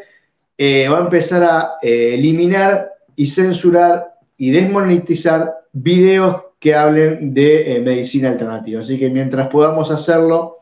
eh, 0.57 0.87
va 0.87 0.99
a 0.99 1.01
empezar 1.01 1.43
a 1.43 1.73
eh, 1.81 2.13
eliminar 2.13 2.93
y 3.15 3.27
censurar 3.27 4.15
y 4.37 4.51
desmonetizar 4.51 5.53
videos 5.73 6.41
que 6.59 6.73
hablen 6.73 7.33
de 7.33 7.75
eh, 7.75 7.81
medicina 7.81 8.29
alternativa. 8.29 8.81
Así 8.81 8.97
que 8.97 9.09
mientras 9.09 9.49
podamos 9.49 9.91
hacerlo, 9.91 10.59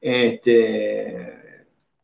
este, 0.00 1.35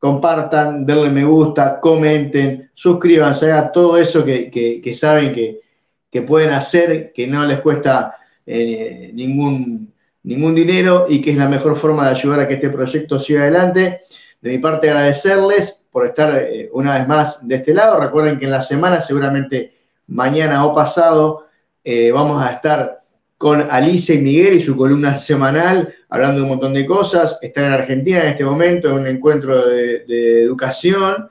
compartan, 0.02 0.84
denle 0.84 1.10
me 1.10 1.24
gusta, 1.24 1.78
comenten, 1.78 2.72
suscríbanse 2.74 3.52
a 3.52 3.70
todo 3.70 3.96
eso 3.96 4.24
que, 4.24 4.92
saben 4.96 5.32
que, 5.32 6.22
pueden 6.22 6.50
hacer, 6.50 7.12
que 7.12 7.24
no 7.28 7.46
les 7.46 7.60
cuesta 7.60 8.16
eh, 8.44 9.12
ningún, 9.14 9.94
ningún 10.24 10.56
dinero 10.56 11.06
y 11.08 11.22
que 11.22 11.30
es 11.30 11.36
la 11.36 11.48
mejor 11.48 11.76
forma 11.76 12.06
de 12.06 12.10
ayudar 12.10 12.40
a 12.40 12.48
que 12.48 12.54
este 12.54 12.68
proyecto 12.68 13.20
siga 13.20 13.42
adelante. 13.42 14.00
De 14.40 14.50
mi 14.50 14.58
parte, 14.58 14.90
agradecerles 14.90 15.86
por 15.92 16.04
estar 16.04 16.36
eh, 16.36 16.68
una 16.72 16.98
vez 16.98 17.06
más 17.06 17.46
de 17.46 17.54
este 17.54 17.72
lado. 17.72 18.00
Recuerden 18.00 18.40
que 18.40 18.46
en 18.46 18.50
la 18.50 18.60
semana 18.60 19.00
seguramente 19.00 19.72
mañana 20.08 20.66
o 20.66 20.74
pasado 20.74 21.46
eh, 21.84 22.10
vamos 22.10 22.44
a 22.44 22.50
estar 22.50 23.01
con 23.43 23.60
Alicia 23.73 24.14
y 24.14 24.19
Miguel 24.19 24.55
y 24.55 24.62
su 24.62 24.77
columna 24.77 25.16
semanal, 25.16 25.93
hablando 26.10 26.36
de 26.36 26.43
un 26.43 26.51
montón 26.51 26.74
de 26.74 26.86
cosas. 26.86 27.40
Están 27.43 27.64
en 27.64 27.73
Argentina 27.73 28.23
en 28.23 28.28
este 28.28 28.44
momento, 28.44 28.86
en 28.86 28.94
un 28.94 29.06
encuentro 29.09 29.66
de, 29.66 30.44
educación, 30.44 31.28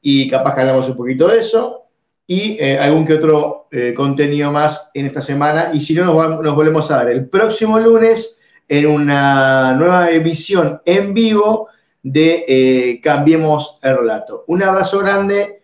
y 0.00 0.28
capaz 0.28 0.56
que 0.56 0.62
hablamos 0.62 0.88
un 0.88 0.96
poquito 0.96 1.28
de 1.28 1.38
eso. 1.38 1.84
Y 2.26 2.58
eh, 2.58 2.76
algún 2.76 3.06
que 3.06 3.14
otro 3.14 3.68
eh, 3.70 3.94
contenido 3.96 4.50
más 4.50 4.90
en 4.92 5.06
esta 5.06 5.20
semana. 5.20 5.70
Y 5.72 5.80
si 5.80 5.94
no, 5.94 6.06
nos, 6.42 6.54
volvemos 6.56 6.90
a 6.90 7.04
ver 7.04 7.14
el 7.14 7.28
próximo 7.28 7.78
lunes 7.78 8.40
en 8.68 8.86
una 8.88 9.72
nueva 9.74 10.10
emisión 10.10 10.82
en 10.84 11.14
vivo 11.14 11.68
de 12.02 12.98
Cambiemos 13.04 13.78
el 13.84 13.98
Relato. 13.98 14.42
Un 14.48 14.64
abrazo 14.64 14.98
grande 14.98 15.62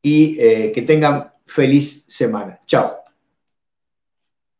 y 0.00 0.36
que 0.36 0.84
tengan 0.86 1.32
feliz 1.44 2.04
semana. 2.06 2.60
Chao. 2.66 3.07